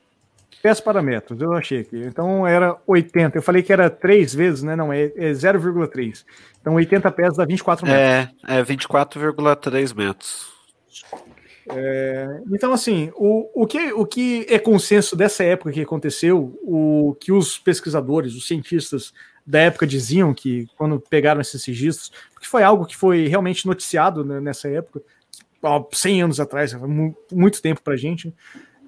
Pés 0.61 0.81
para 0.81 1.01
metros, 1.01 1.41
eu 1.41 1.53
achei 1.53 1.81
aqui. 1.81 2.03
Então 2.03 2.45
era 2.45 2.77
80. 2.85 3.39
Eu 3.39 3.43
falei 3.43 3.63
que 3.63 3.73
era 3.73 3.89
3 3.89 4.35
vezes, 4.35 4.63
né? 4.65 4.75
Não, 4.75 4.93
é, 4.93 5.05
é 5.05 5.31
0,3. 5.31 6.25
Então 6.61 6.75
80 6.75 7.11
pés 7.13 7.37
dá 7.37 7.45
24 7.45 7.87
metros. 7.87 8.35
É, 8.49 8.59
é 8.59 8.65
24,3 8.65 9.95
metros. 9.95 10.53
É, 11.71 12.41
então, 12.51 12.73
assim, 12.73 13.11
o, 13.15 13.63
o, 13.63 13.67
que, 13.67 13.93
o 13.93 14.07
que 14.07 14.47
é 14.49 14.59
consenso 14.59 15.15
dessa 15.15 15.45
época 15.45 15.73
que 15.73 15.81
aconteceu, 15.81 16.59
o 16.63 17.17
que 17.21 17.31
os 17.31 17.59
pesquisadores, 17.59 18.35
os 18.35 18.47
cientistas 18.47 19.13
da 19.47 19.61
época 19.61 19.87
diziam 19.87 20.35
que 20.35 20.67
quando 20.77 21.01
pegaram 21.01 21.41
esses 21.41 21.65
registros, 21.65 22.13
porque 22.33 22.47
foi 22.47 22.63
algo 22.63 22.87
que 22.87 22.97
foi 22.97 23.27
realmente 23.27 23.67
noticiado 23.67 24.25
né, 24.25 24.41
nessa 24.41 24.69
época, 24.69 25.03
100 25.93 26.23
anos 26.23 26.41
atrás, 26.41 26.75
muito 27.33 27.61
tempo 27.61 27.83
para 27.83 27.97
gente, 27.97 28.33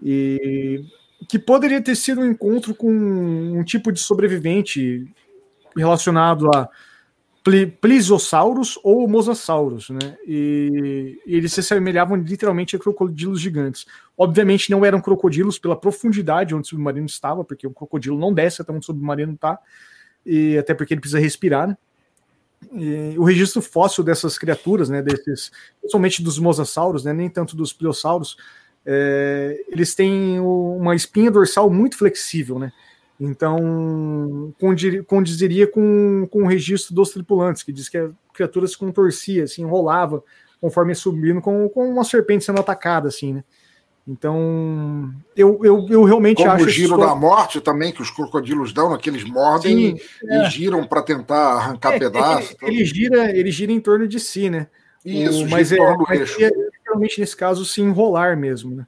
e 0.03 0.85
que 1.29 1.39
poderia 1.39 1.83
ter 1.83 1.97
sido 1.97 2.21
um 2.21 2.27
encontro 2.27 2.75
com 2.75 2.91
um 2.91 3.63
tipo 3.65 3.93
de 3.93 4.01
sobrevivente 4.01 5.07
relacionado 5.77 6.49
a 6.55 6.69
plesiossauros 7.81 8.79
ou 8.83 9.09
mosassauros, 9.09 9.89
né? 9.89 10.17
E, 10.27 11.19
e, 11.27 11.37
eles 11.37 11.53
se 11.53 11.61
assemelhavam 11.61 12.17
literalmente 12.17 12.77
a 12.77 12.79
crocodilos 12.79 13.41
gigantes. 13.41 13.87
Obviamente 14.17 14.71
não 14.71 14.85
eram 14.85 15.01
crocodilos 15.01 15.59
pela 15.59 15.75
profundidade 15.75 16.55
onde 16.55 16.67
o 16.67 16.69
submarino 16.69 17.07
estava, 17.07 17.43
porque 17.43 17.67
o 17.67 17.71
crocodilo 17.71 18.19
não 18.19 18.33
desce 18.33 18.61
até 18.61 18.71
onde 18.73 18.81
o 18.81 18.87
submarino 18.87 19.33
está, 19.33 19.59
e 20.25 20.59
até 20.59 20.75
porque 20.75 20.93
ele 20.93 21.01
precisa 21.01 21.19
respirar. 21.19 21.69
Né? 21.69 21.77
E, 22.73 23.19
o 23.19 23.25
registro 23.25 23.63
fóssil 23.63 24.05
dessas 24.05 24.37
criaturas, 24.37 24.91
né, 24.91 25.01
desses, 25.01 25.51
principalmente 25.81 26.23
dos 26.23 26.39
mosassauros, 26.39 27.05
né, 27.05 27.13
nem 27.15 27.31
tanto 27.31 27.57
dos 27.57 27.73
pliossauros, 27.73 28.37
é, 28.85 29.65
eles 29.69 29.95
têm 29.95 30.39
uma 30.41 30.95
espinha 30.95 31.31
dorsal 31.31 31.71
muito 31.71 31.97
flexível, 31.97 32.59
né? 32.59 32.73
Então, 33.21 34.55
condizeria 35.07 35.67
com, 35.67 36.27
com 36.31 36.45
o 36.45 36.47
registro 36.47 36.95
dos 36.95 37.11
tripulantes, 37.11 37.63
que 37.63 37.73
diz 37.73 37.87
que 37.89 37.99
a 37.99 38.11
criatura 38.33 38.67
se 38.67 38.79
contorcia, 38.79 39.47
se 39.47 39.61
enrolava 39.61 40.25
conforme 40.59 40.95
subindo, 40.95 41.41
com, 41.41 41.69
com 41.69 41.91
uma 41.91 42.05
serpente 42.05 42.45
sendo 42.45 42.61
atacada, 42.61 43.09
assim, 43.09 43.35
né? 43.35 43.45
Então, 44.09 45.13
eu, 45.37 45.61
eu, 45.63 45.87
eu 45.89 46.05
realmente 46.05 46.39
Como 46.39 46.51
acho. 46.51 46.65
o 46.65 46.69
giro 46.69 46.97
da 46.97 47.15
morte 47.15 47.61
também, 47.61 47.93
que 47.93 48.03
os 48.03 48.11
crocodilos 48.11 48.73
dão, 48.73 48.97
que 48.97 49.09
eles 49.09 49.25
mordem 49.25 49.97
Sim, 49.97 50.01
e, 50.25 50.35
é. 50.35 50.47
e, 50.47 50.51
giram 50.51 50.87
para 50.87 51.03
tentar 51.03 51.53
arrancar 51.53 51.95
é, 51.95 51.99
pedaços. 51.99 52.57
Ele, 52.63 52.77
ele, 52.77 52.85
gira, 52.85 53.31
ele 53.37 53.51
gira 53.51 53.71
em 53.71 53.81
torno 53.81 54.09
de 54.09 54.19
si, 54.19 54.51
né? 54.51 54.67
Isso, 55.05 55.45
o, 55.45 55.51
mas 55.51 55.71
é, 55.71 55.77
mas 56.09 56.41
é, 56.41 56.51
realmente 56.85 57.21
nesse 57.21 57.37
caso 57.37 57.65
se 57.65 57.81
enrolar 57.81 58.37
mesmo, 58.37 58.75
né? 58.75 58.87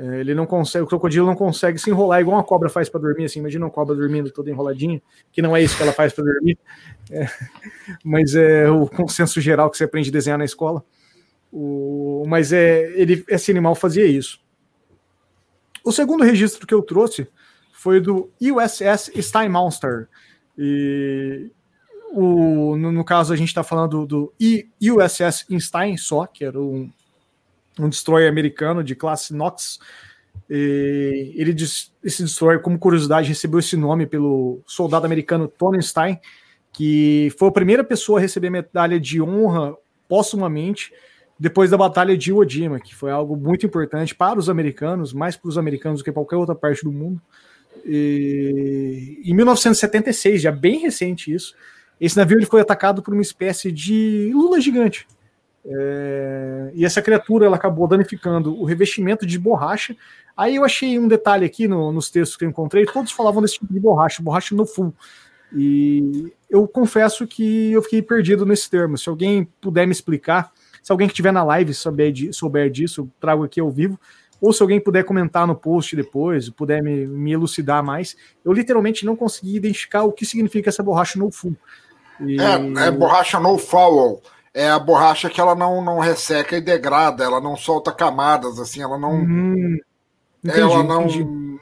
É, 0.00 0.20
ele 0.20 0.34
não 0.34 0.46
consegue, 0.46 0.82
o 0.82 0.86
crocodilo 0.86 1.26
não 1.26 1.36
consegue 1.36 1.78
se 1.78 1.90
enrolar 1.90 2.22
igual 2.22 2.38
uma 2.38 2.42
cobra 2.42 2.70
faz 2.70 2.88
para 2.88 3.00
dormir, 3.00 3.26
assim. 3.26 3.38
Imagina 3.38 3.66
uma 3.66 3.70
cobra 3.70 3.94
dormindo 3.94 4.30
toda 4.30 4.50
enroladinha, 4.50 5.02
que 5.30 5.42
não 5.42 5.54
é 5.54 5.62
isso 5.62 5.76
que 5.76 5.82
ela 5.82 5.92
faz 5.92 6.10
para 6.14 6.24
dormir. 6.24 6.58
É, 7.10 7.26
mas 8.02 8.34
é 8.34 8.70
o 8.70 8.86
consenso 8.86 9.38
geral 9.42 9.70
que 9.70 9.76
você 9.76 9.84
aprende 9.84 10.08
a 10.08 10.12
desenhar 10.12 10.38
na 10.38 10.44
escola. 10.46 10.82
O, 11.52 12.24
mas 12.26 12.50
é, 12.50 12.90
ele, 12.98 13.22
esse 13.28 13.50
animal 13.50 13.74
fazia 13.74 14.06
isso. 14.06 14.40
O 15.84 15.92
segundo 15.92 16.24
registro 16.24 16.66
que 16.66 16.72
eu 16.72 16.80
trouxe 16.80 17.28
foi 17.70 18.00
do 18.00 18.30
USS 18.40 19.12
Steinmonster. 19.20 20.08
E 20.56 21.50
o, 22.12 22.74
no, 22.74 22.90
no 22.90 23.04
caso, 23.04 23.34
a 23.34 23.36
gente 23.36 23.48
está 23.48 23.62
falando 23.62 24.06
do, 24.06 24.32
do 24.38 24.96
USS 24.96 25.44
Einstein 25.50 25.98
só, 25.98 26.24
que 26.24 26.42
era 26.42 26.58
um, 26.58 26.90
um 27.84 27.88
destroyer 27.88 28.28
americano 28.28 28.82
de 28.84 28.94
classe 28.94 29.32
Knox. 29.32 29.78
Ele 30.48 31.52
esse 31.52 32.22
destroyer, 32.22 32.60
como 32.60 32.78
curiosidade, 32.78 33.28
recebeu 33.28 33.60
esse 33.60 33.76
nome 33.76 34.06
pelo 34.06 34.60
soldado 34.66 35.06
americano 35.06 35.46
Tony 35.46 35.82
Stein, 35.82 36.18
que 36.72 37.32
foi 37.38 37.48
a 37.48 37.52
primeira 37.52 37.84
pessoa 37.84 38.18
a 38.18 38.22
receber 38.22 38.50
medalha 38.50 38.98
de 38.98 39.20
honra 39.20 39.76
póstumamente 40.08 40.92
depois 41.38 41.70
da 41.70 41.76
Batalha 41.76 42.16
de 42.16 42.30
Iwo 42.30 42.46
Jima, 42.48 42.78
que 42.78 42.94
foi 42.94 43.10
algo 43.10 43.36
muito 43.36 43.64
importante 43.64 44.14
para 44.14 44.38
os 44.38 44.50
americanos, 44.50 45.12
mais 45.12 45.36
para 45.36 45.48
os 45.48 45.56
americanos 45.56 46.00
do 46.00 46.04
que 46.04 46.12
qualquer 46.12 46.36
outra 46.36 46.54
parte 46.54 46.84
do 46.84 46.92
mundo. 46.92 47.20
E, 47.84 49.22
em 49.24 49.34
1976, 49.34 50.42
já 50.42 50.52
bem 50.52 50.80
recente 50.80 51.32
isso, 51.32 51.54
esse 52.00 52.16
navio 52.16 52.38
ele 52.38 52.46
foi 52.46 52.60
atacado 52.60 53.02
por 53.02 53.14
uma 53.14 53.22
espécie 53.22 53.72
de 53.72 54.30
lula 54.34 54.60
gigante. 54.60 55.06
É, 55.64 56.70
e 56.74 56.84
essa 56.84 57.02
criatura 57.02 57.46
ela 57.46 57.56
acabou 57.56 57.86
danificando 57.86 58.58
o 58.58 58.64
revestimento 58.64 59.26
de 59.26 59.38
borracha. 59.38 59.94
Aí 60.36 60.56
eu 60.56 60.64
achei 60.64 60.98
um 60.98 61.08
detalhe 61.08 61.44
aqui 61.44 61.68
no, 61.68 61.92
nos 61.92 62.10
textos 62.10 62.36
que 62.36 62.44
eu 62.44 62.48
encontrei, 62.48 62.86
todos 62.86 63.12
falavam 63.12 63.42
desse 63.42 63.54
tipo 63.54 63.72
de 63.72 63.80
borracha, 63.80 64.22
borracha 64.22 64.54
no 64.54 64.64
full. 64.64 64.94
E 65.54 66.32
eu 66.48 66.66
confesso 66.66 67.26
que 67.26 67.72
eu 67.72 67.82
fiquei 67.82 68.00
perdido 68.00 68.46
nesse 68.46 68.70
termo. 68.70 68.96
Se 68.96 69.08
alguém 69.08 69.48
puder 69.60 69.86
me 69.86 69.92
explicar, 69.92 70.52
se 70.82 70.92
alguém 70.92 71.08
que 71.08 71.12
estiver 71.12 71.32
na 71.32 71.42
live 71.42 71.74
souber, 71.74 72.12
de, 72.12 72.32
souber 72.32 72.70
disso, 72.70 73.02
eu 73.02 73.10
trago 73.20 73.44
aqui 73.44 73.60
ao 73.60 73.70
vivo. 73.70 73.98
Ou 74.40 74.52
se 74.52 74.62
alguém 74.62 74.80
puder 74.80 75.04
comentar 75.04 75.46
no 75.46 75.54
post 75.54 75.94
depois, 75.94 76.48
puder 76.48 76.82
me, 76.82 77.06
me 77.06 77.32
elucidar 77.32 77.84
mais, 77.84 78.16
eu 78.42 78.52
literalmente 78.52 79.04
não 79.04 79.14
consegui 79.14 79.56
identificar 79.56 80.04
o 80.04 80.12
que 80.12 80.24
significa 80.24 80.70
essa 80.70 80.82
borracha 80.82 81.18
no 81.18 81.30
full. 81.30 81.54
E... 82.20 82.40
É, 82.40 82.86
é 82.86 82.90
borracha 82.90 83.38
no 83.38 83.58
foul 83.58 84.22
é 84.52 84.68
a 84.68 84.78
borracha 84.78 85.30
que 85.30 85.40
ela 85.40 85.54
não, 85.54 85.82
não 85.82 85.98
resseca 85.98 86.56
e 86.56 86.60
degrada, 86.60 87.24
ela 87.24 87.40
não 87.40 87.56
solta 87.56 87.90
camadas, 87.92 88.58
assim, 88.58 88.82
ela 88.82 88.98
não. 88.98 89.14
Hum, 89.14 89.78
entendi, 90.44 90.60
ela 90.60 90.82
não, 90.82 91.06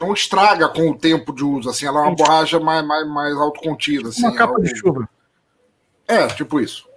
não 0.00 0.14
estraga 0.14 0.68
com 0.68 0.90
o 0.90 0.96
tempo 0.96 1.34
de 1.34 1.44
uso, 1.44 1.68
assim, 1.68 1.86
ela 1.86 2.00
é 2.00 2.02
uma 2.02 2.12
entendi. 2.12 2.28
borracha 2.28 2.60
mais, 2.60 2.86
mais, 2.86 3.08
mais 3.08 3.36
autocontida. 3.36 4.08
Assim, 4.08 4.22
uma 4.22 4.34
capa 4.34 4.54
algo... 4.54 4.64
de 4.64 4.76
chuva. 4.76 5.08
É, 6.06 6.26
tipo 6.28 6.60
isso. 6.60 6.88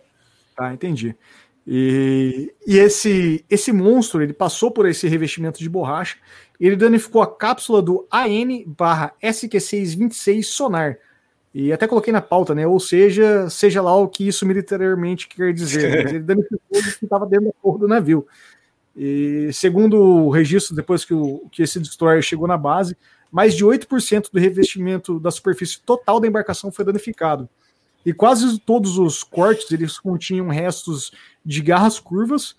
Tá, 0.56 0.74
entendi. 0.74 1.16
E, 1.68 2.54
e 2.66 2.78
esse, 2.78 3.46
esse 3.50 3.72
monstro, 3.72 4.22
ele 4.22 4.34
passou 4.34 4.72
por 4.72 4.88
esse 4.88 5.08
revestimento 5.08 5.60
de 5.60 5.70
borracha, 5.70 6.18
ele 6.60 6.76
danificou 6.76 7.22
a 7.22 7.28
cápsula 7.28 7.82
do 7.82 8.06
AN/SQ626 8.12 10.44
sonar, 10.44 10.98
e 11.54 11.74
até 11.74 11.86
coloquei 11.86 12.14
na 12.14 12.22
pauta, 12.22 12.56
né? 12.56 12.66
Ou 12.66 12.80
seja, 12.80 13.50
seja 13.50 13.82
lá 13.82 13.96
o 13.96 14.08
que 14.08 14.28
isso 14.28 14.46
militarmente 14.46 15.28
quer 15.28 15.54
dizer. 15.54 15.90
Né? 15.90 16.12
Ele 16.16 16.20
danificou 16.20 16.60
o 16.70 16.82
que 16.82 17.04
estava 17.04 17.26
dentro 17.26 17.48
da 17.48 17.54
porra 17.62 17.80
do 17.80 17.88
navio. 17.88 18.26
E 18.96 19.50
segundo 19.54 19.98
o 19.98 20.30
registro, 20.30 20.76
depois 20.76 21.04
que, 21.04 21.14
o, 21.14 21.48
que 21.52 21.64
esse 21.64 21.80
destroyer 21.80 22.22
chegou 22.22 22.48
na 22.48 22.58
base, 22.58 22.96
mais 23.32 23.56
de 23.56 23.66
8% 23.66 24.30
do 24.32 24.40
revestimento 24.40 25.20
da 25.20 25.32
superfície 25.32 25.80
total 25.82 26.20
da 26.20 26.28
embarcação 26.28 26.72
foi 26.72 26.86
danificado. 26.86 27.50
E 28.06 28.14
quase 28.14 28.60
todos 28.60 28.98
os 28.98 29.24
cortes 29.24 29.72
eles 29.72 30.00
continham 30.00 30.48
restos 30.48 31.12
de 31.46 31.62
garras 31.62 32.00
curvas, 32.00 32.56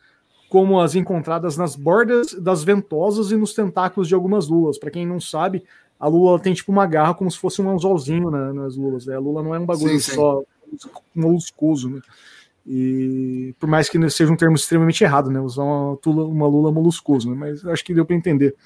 como 0.49 0.79
as 0.79 0.95
encontradas 0.95 1.57
nas 1.57 1.75
bordas 1.75 2.35
das 2.35 2.63
ventosas 2.63 3.31
e 3.33 3.37
nos 3.37 3.55
tentáculos 3.55 4.07
de 4.07 4.15
algumas 4.15 4.49
lulas. 4.49 4.79
Para 4.79 4.91
quem 4.91 5.07
não 5.07 5.19
sabe, 5.19 5.65
a 6.03 6.09
lula 6.09 6.37
tem 6.41 6.53
tipo 6.53 6.73
uma 6.73 6.85
garra 6.85 7.15
como 7.15 7.31
se 7.31 7.39
fosse 7.39 7.63
um 7.63 7.71
anzolzinho 7.71 8.29
na, 8.29 8.53
nas 8.53 8.75
lulas. 8.75 9.07
Né? 9.07 9.15
A 9.15 9.21
lula 9.21 9.41
não 9.41 9.55
é 9.55 9.61
um 9.61 9.65
bagulho 9.65 9.93
sim, 9.93 10.01
sim. 10.01 10.17
só 10.17 10.43
moluscoso, 11.15 11.89
né? 11.89 12.01
E 12.67 13.55
por 13.61 13.69
mais 13.69 13.89
que 13.89 14.11
seja 14.11 14.33
um 14.33 14.37
termo 14.37 14.57
extremamente 14.57 15.05
errado, 15.05 15.31
né? 15.31 15.39
Usar 15.39 15.63
uma, 15.63 15.97
tula, 15.99 16.25
uma 16.25 16.49
lula 16.49 16.73
moluscoso, 16.73 17.31
né? 17.31 17.37
Mas 17.39 17.65
acho 17.65 17.85
que 17.85 17.95
deu 17.95 18.05
para 18.05 18.17
entender. 18.17 18.57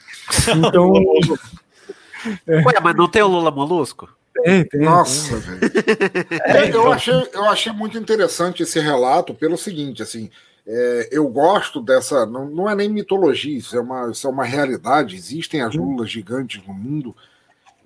Então. 0.48 0.94
é. 2.48 2.56
Ué, 2.64 2.80
mas 2.82 2.96
não 2.96 3.06
tem 3.06 3.20
o 3.20 3.28
lula 3.28 3.50
molusco? 3.50 4.08
Tem, 4.32 4.64
tem. 4.64 4.80
Nossa, 4.80 5.36
velho. 5.36 5.60
É, 6.42 6.74
eu, 6.74 6.90
achei, 6.90 7.28
eu 7.34 7.44
achei 7.44 7.72
muito 7.72 7.98
interessante 7.98 8.62
esse 8.62 8.80
relato 8.80 9.34
pelo 9.34 9.58
seguinte, 9.58 10.02
assim. 10.02 10.30
É, 10.66 11.08
eu 11.12 11.28
gosto 11.28 11.82
dessa. 11.82 12.24
Não, 12.26 12.48
não 12.48 12.68
é 12.68 12.74
nem 12.74 12.88
mitologia, 12.88 13.58
isso 13.58 13.76
é, 13.76 13.80
uma, 13.80 14.10
isso 14.10 14.26
é 14.26 14.30
uma 14.30 14.44
realidade. 14.44 15.14
Existem 15.14 15.60
as 15.60 15.74
lulas 15.74 16.10
gigantes 16.10 16.60
no 16.66 16.74
mundo. 16.74 17.14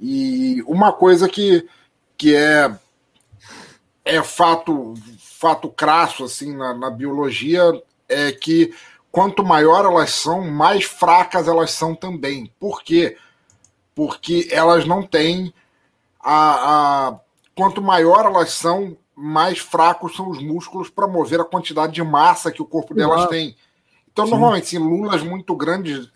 E 0.01 0.63
uma 0.67 0.93
coisa 0.93 1.29
que, 1.29 1.69
que 2.17 2.35
é, 2.35 2.75
é 4.05 4.23
fato, 4.23 4.95
fato 5.19 5.69
crasso 5.69 6.25
assim, 6.25 6.57
na, 6.57 6.73
na 6.73 6.91
biologia 6.91 7.63
é 8.09 8.33
que 8.33 8.75
quanto 9.13 9.45
maior 9.45 9.85
elas 9.85 10.11
são, 10.11 10.51
mais 10.51 10.85
fracas 10.85 11.47
elas 11.47 11.73
são 11.73 11.95
também. 11.95 12.51
Por 12.59 12.83
quê? 12.83 13.17
Porque 13.95 14.49
elas 14.51 14.87
não 14.87 15.03
têm 15.03 15.53
a, 16.19 17.09
a 17.09 17.21
quanto 17.55 17.83
maior 17.83 18.25
elas 18.25 18.53
são, 18.53 18.97
mais 19.15 19.59
fracos 19.59 20.17
são 20.17 20.31
os 20.31 20.43
músculos 20.43 20.89
para 20.89 21.07
mover 21.07 21.41
a 21.41 21.45
quantidade 21.45 21.93
de 21.93 22.03
massa 22.03 22.51
que 22.51 22.63
o 22.63 22.67
corpo 22.67 22.95
delas 22.95 23.29
tem. 23.29 23.55
Então, 24.11 24.25
Sim. 24.25 24.31
normalmente, 24.31 24.65
assim, 24.65 24.79
lulas 24.79 25.23
muito 25.23 25.55
grandes 25.55 26.09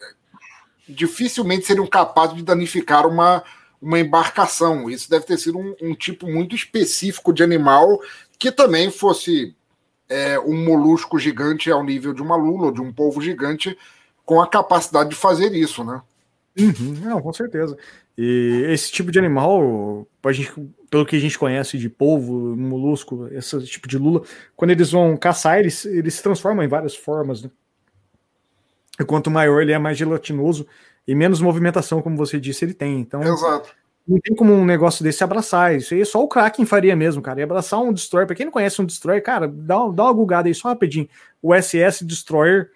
dificilmente 0.89 1.67
seriam 1.67 1.87
capazes 1.87 2.37
de 2.37 2.43
danificar 2.43 3.07
uma, 3.07 3.43
uma 3.81 3.99
embarcação. 3.99 4.89
Isso 4.89 5.11
deve 5.11 5.27
ter 5.27 5.39
sido 5.39 5.59
um, 5.59 5.75
um 5.83 5.95
tipo 5.95 6.27
muito 6.27 6.55
específico 6.55 7.33
de 7.33 7.43
animal 7.43 8.01
que 8.39 8.51
também 8.51 8.91
fosse 8.91 9.55
é, 10.09 10.39
um 10.39 10.65
molusco 10.65 11.19
gigante 11.19 11.71
ao 11.71 11.85
nível 11.85 12.13
de 12.13 12.23
uma 12.23 12.37
lula 12.37 12.67
ou 12.67 12.73
de 12.73 12.81
um 12.81 12.93
polvo 12.93 13.21
gigante 13.21 13.77
com 14.25 14.41
a 14.41 14.47
capacidade 14.47 15.11
de 15.11 15.17
fazer 15.17 15.53
isso, 15.53 15.85
né? 15.85 16.01
Uhum, 16.59 16.95
não, 17.03 17.21
com 17.21 17.33
certeza. 17.33 17.77
E 18.17 18.65
esse 18.69 18.93
tipo 18.93 19.11
de 19.11 19.19
animal, 19.19 20.07
gente, 20.31 20.53
pelo 20.89 21.05
que 21.05 21.17
a 21.17 21.21
gente 21.21 21.39
conhece 21.39 21.77
de 21.77 21.89
polvo, 21.89 22.57
molusco, 22.57 23.27
esse 23.33 23.61
tipo 23.65 23.89
de 23.89 23.99
lula, 23.99 24.23
quando 24.57 24.71
eles 24.71 24.93
vão 24.93 25.17
caçar, 25.17 25.59
eles, 25.59 25.85
eles 25.85 26.15
se 26.15 26.23
transformam 26.23 26.65
em 26.65 26.69
várias 26.69 26.95
formas, 26.95 27.43
né? 27.43 27.51
E 28.99 29.05
quanto 29.05 29.31
maior 29.31 29.61
ele 29.61 29.73
é, 29.73 29.79
mais 29.79 29.99
gelatinoso 29.99 30.67
e 31.07 31.15
menos 31.15 31.41
movimentação, 31.41 32.01
como 32.03 32.17
você 32.17 32.41
disse, 32.41 32.65
ele 32.65 32.75
tem. 32.75 33.01
Então, 33.01 33.23
Exato. 33.23 33.71
não 34.07 34.19
tem 34.19 34.35
como 34.35 34.53
um 34.53 34.65
negócio 34.65 35.03
desse 35.05 35.23
abraçar. 35.23 35.75
Isso 35.75 35.95
aí 35.95 36.05
só 36.05 36.23
o 36.23 36.29
Kraken 36.29 36.65
faria 36.65 36.97
mesmo, 36.97 37.21
cara. 37.21 37.41
E 37.41 37.43
abraçar 37.43 37.81
um 37.81 37.93
Destroyer, 37.93 38.27
pra 38.27 38.37
quem 38.37 38.47
não 38.47 38.53
conhece 38.53 38.81
um 38.81 38.87
Destroyer, 38.87 39.23
cara, 39.23 39.47
dá, 39.47 39.77
dá 39.89 40.05
uma 40.05 40.13
gugada 40.13 40.49
aí 40.49 40.55
só 40.55 40.69
rapidinho. 40.69 41.09
O 41.43 41.55
SS 41.55 42.05
Destroyer, 42.05 42.71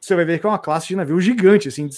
você 0.00 0.14
vai 0.14 0.24
ver 0.24 0.38
que 0.38 0.46
é 0.46 0.48
uma 0.48 0.58
classe 0.58 0.88
de 0.88 0.96
navio 0.96 1.20
gigante, 1.20 1.68
assim, 1.68 1.88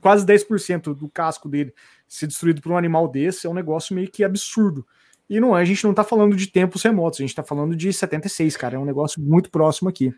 quase 0.00 0.24
10% 0.24 0.94
do 0.94 1.08
casco 1.08 1.48
dele 1.48 1.72
ser 2.08 2.26
destruído 2.26 2.60
por 2.60 2.72
um 2.72 2.76
animal 2.76 3.08
desse 3.08 3.46
é 3.46 3.50
um 3.50 3.54
negócio 3.54 3.94
meio 3.94 4.10
que 4.10 4.22
absurdo. 4.22 4.86
E 5.28 5.40
não 5.40 5.56
é, 5.56 5.62
a 5.62 5.64
gente 5.64 5.82
não 5.84 5.92
tá 5.92 6.04
falando 6.04 6.36
de 6.36 6.46
tempos 6.46 6.82
remotos, 6.82 7.18
a 7.18 7.22
gente 7.22 7.34
tá 7.34 7.42
falando 7.42 7.74
de 7.74 7.92
76, 7.92 8.56
cara. 8.56 8.76
É 8.76 8.78
um 8.78 8.84
negócio 8.84 9.20
muito 9.20 9.50
próximo 9.50 9.88
aqui. 9.88 10.14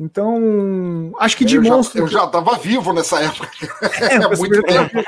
Então, 0.00 1.12
acho 1.18 1.36
que 1.36 1.44
de 1.44 1.56
eu 1.56 1.62
monstro. 1.62 2.06
Já, 2.08 2.20
eu 2.20 2.22
já 2.22 2.26
tava 2.26 2.56
vivo 2.56 2.90
nessa 2.94 3.20
época. 3.22 3.50
É, 4.00 4.14
é 4.14 4.36
muito 4.36 4.62
tempo. 4.62 4.98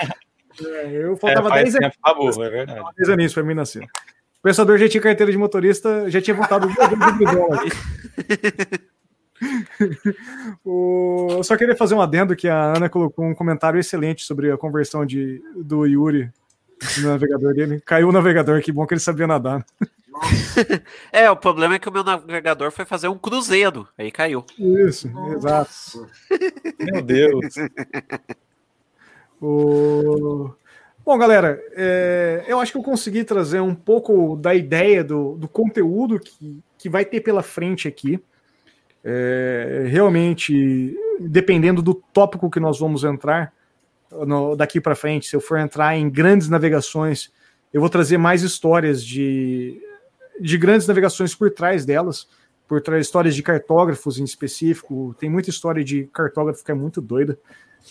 É, 0.66 0.92
eu 0.92 1.16
faltava 1.16 1.48
é, 1.58 1.62
10 1.64 1.76
anos. 1.76 1.96
Favor, 2.00 2.44
é 2.44 2.50
verdade. 2.50 2.84
10 2.98 3.08
anos 3.08 3.32
pra 3.32 3.42
mim 3.42 3.54
nascer. 3.54 3.82
O 3.82 4.42
pensador 4.42 4.76
já 4.76 4.88
tinha 4.88 5.02
carteira 5.02 5.32
de 5.32 5.38
motorista, 5.38 6.10
já 6.10 6.20
tinha 6.20 6.36
voltado 6.36 6.68
duas 6.68 7.16
vezes 7.16 7.74
o... 10.64 11.28
Eu 11.30 11.44
só 11.44 11.56
queria 11.56 11.74
fazer 11.74 11.94
um 11.94 12.00
adendo 12.02 12.36
que 12.36 12.48
a 12.48 12.76
Ana 12.76 12.88
colocou 12.88 13.24
um 13.24 13.34
comentário 13.34 13.80
excelente 13.80 14.24
sobre 14.24 14.52
a 14.52 14.58
conversão 14.58 15.06
de, 15.06 15.42
do 15.56 15.86
Yuri 15.86 16.30
no 16.98 17.08
navegador 17.08 17.54
dele. 17.54 17.80
Caiu 17.84 18.08
o 18.08 18.12
navegador, 18.12 18.60
que 18.60 18.70
bom 18.70 18.86
que 18.86 18.94
ele 18.94 19.00
sabia 19.00 19.26
nadar. 19.26 19.64
É, 21.12 21.30
o 21.30 21.36
problema 21.36 21.74
é 21.74 21.78
que 21.78 21.88
o 21.88 21.92
meu 21.92 22.04
navegador 22.04 22.70
foi 22.70 22.84
fazer 22.84 23.08
um 23.08 23.18
cruzeiro, 23.18 23.88
aí 23.96 24.10
caiu. 24.10 24.44
Isso, 24.58 25.10
exato. 25.34 26.08
Meu 26.78 27.02
Deus. 27.02 27.54
o... 29.40 30.50
Bom, 31.04 31.18
galera, 31.18 31.60
é, 31.72 32.44
eu 32.46 32.60
acho 32.60 32.72
que 32.72 32.78
eu 32.78 32.82
consegui 32.82 33.24
trazer 33.24 33.60
um 33.60 33.74
pouco 33.74 34.36
da 34.36 34.54
ideia 34.54 35.02
do, 35.02 35.36
do 35.36 35.48
conteúdo 35.48 36.20
que, 36.20 36.62
que 36.78 36.88
vai 36.88 37.04
ter 37.04 37.20
pela 37.20 37.42
frente 37.42 37.88
aqui. 37.88 38.22
É, 39.04 39.84
realmente, 39.88 40.96
dependendo 41.18 41.82
do 41.82 41.94
tópico 41.94 42.48
que 42.48 42.60
nós 42.60 42.78
vamos 42.78 43.02
entrar 43.02 43.52
no, 44.12 44.54
daqui 44.54 44.80
para 44.80 44.94
frente, 44.94 45.26
se 45.26 45.34
eu 45.34 45.40
for 45.40 45.58
entrar 45.58 45.96
em 45.96 46.08
grandes 46.08 46.48
navegações, 46.48 47.32
eu 47.72 47.80
vou 47.80 47.90
trazer 47.90 48.18
mais 48.18 48.42
histórias 48.42 49.04
de, 49.04 49.80
de 50.40 50.58
grandes 50.58 50.86
navegações 50.86 51.34
por 51.34 51.50
trás 51.50 51.84
delas, 51.84 52.26
por 52.68 52.80
trás 52.80 53.06
histórias 53.06 53.34
de 53.34 53.42
cartógrafos 53.42 54.18
em 54.18 54.24
específico. 54.24 55.14
Tem 55.18 55.28
muita 55.28 55.50
história 55.50 55.84
de 55.84 56.04
cartógrafo 56.12 56.64
que 56.64 56.70
é 56.70 56.74
muito 56.74 57.00
doida. 57.00 57.38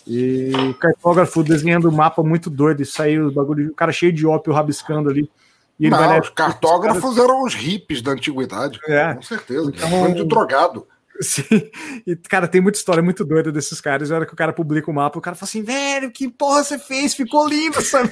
E 0.06 0.52
cartógrafo 0.80 1.42
desenhando 1.42 1.92
mapa 1.92 2.22
muito 2.22 2.48
doido 2.48 2.82
e 2.82 2.86
saiu 2.86 3.28
o 3.28 3.32
bagulho, 3.32 3.70
o 3.70 3.74
cara 3.74 3.92
cheio 3.92 4.12
de 4.12 4.26
ópio 4.26 4.52
rabiscando 4.52 5.10
ali. 5.10 5.30
E 5.78 5.90
Não, 5.90 6.20
os 6.20 6.30
cartógrafos 6.30 7.18
eram 7.18 7.44
os 7.44 7.54
hippies 7.54 8.02
da 8.02 8.12
antiguidade, 8.12 8.78
é. 8.86 9.14
com 9.14 9.22
certeza. 9.22 9.70
Então, 9.74 9.88
muito 9.88 10.24
drogado. 10.24 10.86
Sim, 11.20 11.42
e 12.06 12.16
cara, 12.16 12.48
tem 12.48 12.60
muita 12.60 12.78
história 12.78 13.02
muito 13.02 13.24
doida 13.24 13.52
desses 13.52 13.80
caras. 13.80 14.10
Na 14.10 14.16
hora 14.16 14.26
que 14.26 14.32
o 14.32 14.36
cara 14.36 14.52
publica 14.52 14.90
o 14.90 14.94
mapa, 14.94 15.18
o 15.18 15.22
cara 15.22 15.36
fala 15.36 15.48
assim: 15.48 15.62
velho, 15.62 16.10
que 16.10 16.28
porra 16.28 16.64
você 16.64 16.78
fez? 16.78 17.14
Ficou 17.14 17.48
lindo, 17.48 17.80
sabe? 17.82 18.10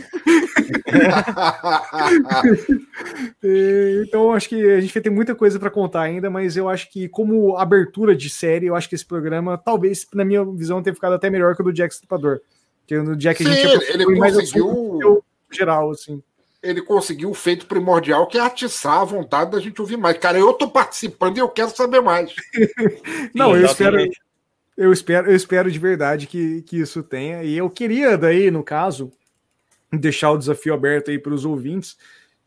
então, 4.04 4.32
acho 4.32 4.48
que 4.48 4.70
a 4.70 4.80
gente 4.80 4.92
vai 4.92 5.02
ter 5.02 5.10
muita 5.10 5.34
coisa 5.34 5.58
para 5.58 5.70
contar 5.70 6.02
ainda, 6.02 6.30
mas 6.30 6.56
eu 6.56 6.68
acho 6.68 6.90
que, 6.90 7.08
como 7.08 7.56
abertura 7.56 8.14
de 8.14 8.30
série, 8.30 8.66
eu 8.66 8.76
acho 8.76 8.88
que 8.88 8.94
esse 8.94 9.06
programa, 9.06 9.58
talvez, 9.58 10.06
na 10.14 10.24
minha 10.24 10.44
visão, 10.44 10.82
tenha 10.82 10.94
ficado 10.94 11.14
até 11.14 11.30
melhor 11.30 11.54
que 11.54 11.62
o 11.62 11.64
do 11.64 11.72
Jack 11.72 11.94
Stripador. 11.94 12.40
Que 12.86 12.98
no 12.98 13.16
Jack 13.16 13.42
Sim, 13.42 13.50
a 13.50 13.54
gente 13.54 13.92
ele, 13.92 14.02
ele 14.02 14.18
conseguiu. 14.18 15.24
geral, 15.50 15.90
assim 15.90 16.22
ele 16.62 16.82
conseguiu 16.82 17.30
o 17.30 17.34
feito 17.34 17.66
primordial 17.66 18.26
que 18.26 18.36
é 18.36 18.40
atiçar 18.40 19.00
a 19.00 19.04
vontade 19.04 19.50
da 19.50 19.60
gente 19.60 19.80
ouvir 19.80 19.96
mais. 19.96 20.18
Cara, 20.18 20.38
eu 20.38 20.52
tô 20.52 20.68
participando 20.68 21.38
e 21.38 21.40
eu 21.40 21.48
quero 21.48 21.70
saber 21.70 22.00
mais. 22.00 22.34
Não, 23.34 23.56
eu 23.56 23.64
espero, 23.64 23.96
eu 24.76 24.92
espero, 24.92 25.30
eu 25.30 25.36
espero 25.36 25.70
de 25.70 25.78
verdade 25.78 26.26
que, 26.26 26.62
que 26.62 26.78
isso 26.78 27.02
tenha. 27.02 27.42
E 27.42 27.56
eu 27.56 27.70
queria, 27.70 28.16
daí, 28.16 28.50
no 28.50 28.62
caso, 28.62 29.10
deixar 29.92 30.30
o 30.32 30.38
desafio 30.38 30.74
aberto 30.74 31.10
aí 31.10 31.18
para 31.18 31.34
os 31.34 31.44
ouvintes 31.44 31.96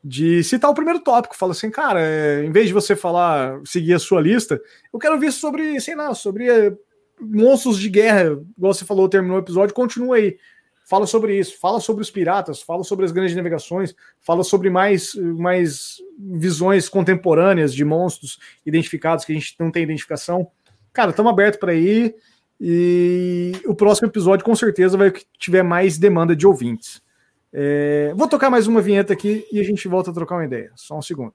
de 0.03 0.43
citar 0.43 0.69
o 0.69 0.73
primeiro 0.75 0.99
tópico. 0.99 1.35
Fala 1.35 1.53
assim, 1.53 1.71
cara, 1.71 2.01
é, 2.01 2.43
em 2.43 2.51
vez 2.51 2.67
de 2.67 2.73
você 2.73 2.95
falar, 2.95 3.59
seguir 3.65 3.93
a 3.93 3.99
sua 3.99 4.21
lista, 4.21 4.59
eu 4.91 4.99
quero 4.99 5.19
ver 5.19 5.31
sobre, 5.31 5.79
sei 5.79 5.95
lá, 5.95 6.13
sobre 6.13 6.49
é, 6.49 6.75
monstros 7.21 7.79
de 7.79 7.89
guerra, 7.89 8.37
igual 8.57 8.73
você 8.73 8.85
falou, 8.85 9.07
terminou 9.07 9.37
o 9.37 9.41
episódio, 9.41 9.73
continua 9.73 10.17
aí 10.17 10.37
fala 10.85 11.07
sobre 11.07 11.37
isso, 11.37 11.57
fala 11.59 11.79
sobre 11.79 12.01
os 12.01 12.11
piratas, 12.11 12.61
fala 12.61 12.83
sobre 12.83 13.05
as 13.05 13.11
grandes 13.11 13.35
navegações, 13.35 13.95
fala 14.21 14.43
sobre 14.43 14.69
mais, 14.69 15.15
mais 15.15 15.97
visões 16.17 16.89
contemporâneas 16.89 17.73
de 17.73 17.85
monstros 17.85 18.37
identificados 18.65 19.25
que 19.25 19.31
a 19.31 19.35
gente 19.35 19.55
não 19.59 19.71
tem 19.71 19.83
identificação. 19.83 20.47
Cara, 20.91 21.11
estamos 21.11 21.31
abertos 21.31 21.59
para 21.59 21.73
ir 21.73 22.15
e 22.59 23.53
o 23.65 23.73
próximo 23.73 24.07
episódio 24.07 24.45
com 24.45 24.55
certeza 24.55 24.97
vai 24.97 25.11
tiver 25.39 25.63
mais 25.63 25.97
demanda 25.97 26.35
de 26.35 26.45
ouvintes. 26.45 27.01
É, 27.53 28.11
vou 28.15 28.27
tocar 28.27 28.49
mais 28.49 28.65
uma 28.65 28.81
vinheta 28.81 29.13
aqui 29.13 29.45
e 29.51 29.59
a 29.59 29.63
gente 29.63 29.87
volta 29.87 30.09
a 30.09 30.13
trocar 30.13 30.35
uma 30.35 30.45
ideia. 30.45 30.71
Só 30.75 30.97
um 30.97 31.01
segundo. 31.01 31.33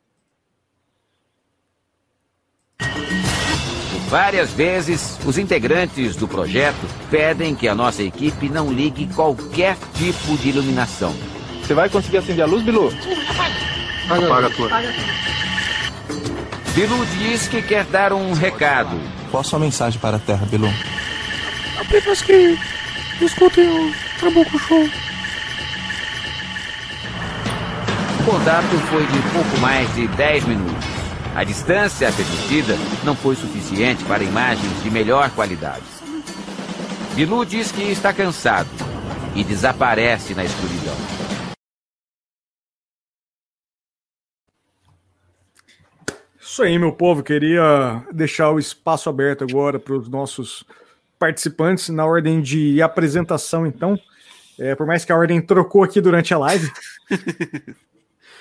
Várias 4.09 4.51
vezes, 4.53 5.19
os 5.25 5.37
integrantes 5.37 6.17
do 6.17 6.27
projeto 6.27 6.79
pedem 7.11 7.55
que 7.55 7.69
a 7.69 7.75
nossa 7.75 8.03
equipe 8.03 8.49
não 8.49 8.73
ligue 8.73 9.07
qualquer 9.15 9.77
tipo 9.95 10.37
de 10.39 10.49
iluminação. 10.49 11.15
Você 11.63 11.75
vai 11.75 11.91
conseguir 11.91 12.17
acender 12.17 12.43
a 12.43 12.47
luz, 12.47 12.65
Bilu? 12.65 12.91
Apaga 14.09 14.47
a 14.47 14.51
tua. 14.51 14.71
Bilu 16.75 17.05
diz 17.19 17.47
que 17.49 17.61
quer 17.61 17.85
dar 17.85 18.15
um 18.15 18.33
recado. 18.33 18.99
Qual 19.31 19.43
a 19.43 19.45
sua 19.45 19.59
mensagem 19.59 20.01
para 20.01 20.17
a 20.17 20.21
Terra, 20.21 20.47
Bilu? 20.47 20.69
Apenas 21.79 22.23
que 22.23 22.59
escutem 23.21 23.69
o 23.69 23.93
Trabuco 24.19 24.59
Show. 24.59 24.89
Contato 28.31 28.77
foi 28.91 29.07
de 29.07 29.23
pouco 29.33 29.59
mais 29.59 29.95
de 29.95 30.07
10 30.07 30.45
minutos. 30.45 30.85
A 31.35 31.45
distância 31.45 32.13
permitida 32.13 32.75
não 33.03 33.17
foi 33.17 33.35
suficiente 33.35 34.05
para 34.05 34.23
imagens 34.23 34.83
de 34.83 34.91
melhor 34.91 35.31
qualidade. 35.31 35.83
Bilu 37.15 37.47
diz 37.47 37.73
que 37.73 37.81
está 37.81 38.13
cansado 38.13 38.69
e 39.35 39.43
desaparece 39.43 40.35
na 40.35 40.45
escuridão. 40.45 40.95
Isso 46.39 46.63
aí, 46.63 46.79
meu 46.79 46.93
povo. 46.93 47.23
Queria 47.23 48.05
deixar 48.13 48.51
o 48.51 48.59
espaço 48.59 49.09
aberto 49.09 49.43
agora 49.43 49.79
para 49.79 49.95
os 49.95 50.07
nossos 50.07 50.65
participantes 51.19 51.89
na 51.89 52.05
ordem 52.05 52.43
de 52.43 52.83
apresentação, 52.83 53.67
então. 53.67 53.99
É, 54.59 54.75
por 54.75 54.87
mais 54.87 55.03
que 55.03 55.13
a 55.13 55.17
ordem 55.17 55.41
trocou 55.41 55.83
aqui 55.83 55.99
durante 55.99 56.35
a 56.35 56.39
live. 56.39 56.71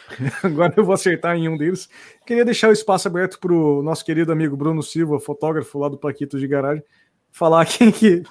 Agora 0.44 0.74
eu 0.76 0.84
vou 0.84 0.94
acertar 0.94 1.36
em 1.36 1.48
um 1.50 1.58
deles. 1.58 1.90
Queria 2.26 2.46
deixar 2.46 2.70
o 2.70 2.74
espaço 2.74 3.08
aberto 3.08 3.40
para 3.40 3.54
o 3.54 3.82
nosso 3.82 4.04
querido 4.06 4.32
amigo 4.32 4.56
Bruno 4.56 4.82
Silva, 4.82 5.20
fotógrafo 5.20 5.78
lá 5.80 5.90
do 5.90 5.98
Paquito 5.98 6.40
de 6.40 6.48
Garagem, 6.48 6.84
falar 7.32 7.66
quem 7.68 7.92
que. 7.92 8.24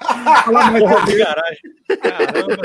falar 0.45 0.71
mais 0.73 0.85
Porra, 0.85 1.07
de 1.07 1.17
garagem. 1.17 1.61
Caramba. 2.01 2.63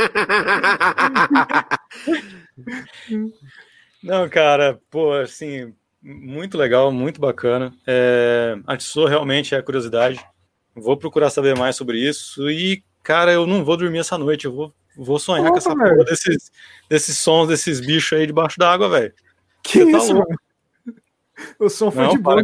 Não, 4.04 4.28
cara, 4.30 4.80
pô, 4.90 5.14
assim, 5.14 5.74
muito 6.02 6.58
legal, 6.58 6.92
muito 6.92 7.22
bacana. 7.22 7.74
É, 7.86 8.58
atiçou 8.66 9.06
realmente 9.06 9.54
a 9.54 9.62
curiosidade. 9.62 10.20
Vou 10.76 10.98
procurar 10.98 11.30
saber 11.30 11.56
mais 11.58 11.76
sobre 11.76 12.00
isso. 12.00 12.50
E, 12.50 12.84
cara, 13.04 13.32
eu 13.32 13.46
não 13.46 13.64
vou 13.64 13.78
dormir 13.78 14.00
essa 14.00 14.18
noite. 14.18 14.46
Eu 14.46 14.54
vou 14.54 14.74
Vou 14.96 15.20
sonhar 15.20 15.46
Opa, 15.46 15.52
com 15.52 15.58
essa 15.58 15.76
porra 15.76 16.04
desses, 16.06 16.52
desses 16.90 17.18
sons 17.18 17.48
desses 17.48 17.80
bichos 17.80 18.18
aí 18.18 18.28
debaixo 18.28 18.58
da 18.60 18.72
água, 18.72 18.90
velho. 18.90 19.14
Que 19.64 19.86
Você 19.86 19.92
tá 19.92 19.98
isso, 19.98 20.14
louco. 20.14 20.36
O 21.60 21.70
som 21.70 21.92
foi 21.92 22.04
não, 22.04 22.12
de 22.12 22.18
boa. 22.20 22.44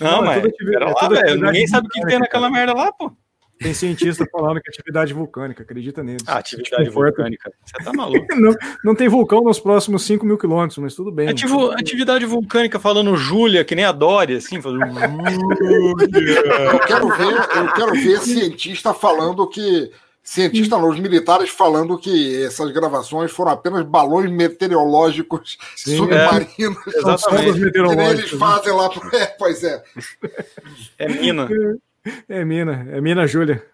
Não, 0.00 0.10
não, 0.10 0.22
mas 0.24 0.42
pera 0.56 0.90
lá, 0.90 1.08
velho. 1.08 1.40
Ninguém 1.40 1.66
sabe 1.66 1.86
o 1.86 1.90
que 1.90 2.00
tem 2.06 2.18
naquela 2.18 2.50
merda 2.50 2.72
lá, 2.72 2.92
pô. 2.92 3.12
Tem 3.58 3.72
cientista 3.72 4.26
falando 4.30 4.60
que 4.60 4.68
é 4.68 4.70
atividade 4.70 5.14
vulcânica, 5.14 5.62
acredita 5.62 6.02
neles. 6.02 6.22
Ah, 6.26 6.36
atividade 6.38 6.90
vulcânica. 6.90 7.50
Você 7.64 7.84
tá 7.84 7.90
maluco. 7.92 8.26
não, 8.36 8.54
não 8.84 8.94
tem 8.94 9.08
vulcão 9.08 9.42
nos 9.42 9.58
próximos 9.58 10.02
5 10.04 10.26
mil 10.26 10.36
quilômetros, 10.36 10.76
mas 10.76 10.94
tudo 10.94 11.10
bem. 11.10 11.28
Ativo, 11.28 11.70
atividade 11.70 12.26
vulcânica 12.26 12.78
falando 12.78 13.16
Júlia, 13.16 13.64
que 13.64 13.74
nem 13.74 13.86
a 13.86 13.92
Dória, 13.92 14.36
assim, 14.36 14.60
falando. 14.60 14.98
eu 15.00 16.78
quero 16.80 17.08
ver, 17.08 17.34
eu 17.56 17.72
quero 17.72 17.92
ver 17.94 18.20
cientista 18.20 18.92
falando 18.92 19.48
que 19.48 19.90
Cientistas, 20.26 20.82
os 20.82 20.98
militares 20.98 21.50
falando 21.50 21.96
que 21.96 22.42
essas 22.42 22.72
gravações 22.72 23.30
foram 23.30 23.52
apenas 23.52 23.84
balões 23.86 24.28
meteorológicos 24.28 25.56
Sim, 25.76 25.98
submarinos. 25.98 26.78
É, 26.88 26.98
exatamente. 26.98 27.70
Que 27.70 27.78
eles 27.78 28.30
fazem 28.30 28.72
lá. 28.72 28.90
Pro... 28.90 29.08
É, 29.16 29.26
pois 29.38 29.62
é. 29.62 29.84
É 30.98 31.08
mina. 31.08 31.48
É 32.28 32.44
mina, 32.44 32.88
é 32.90 33.00
mina, 33.00 33.24
Júlia. 33.24 33.64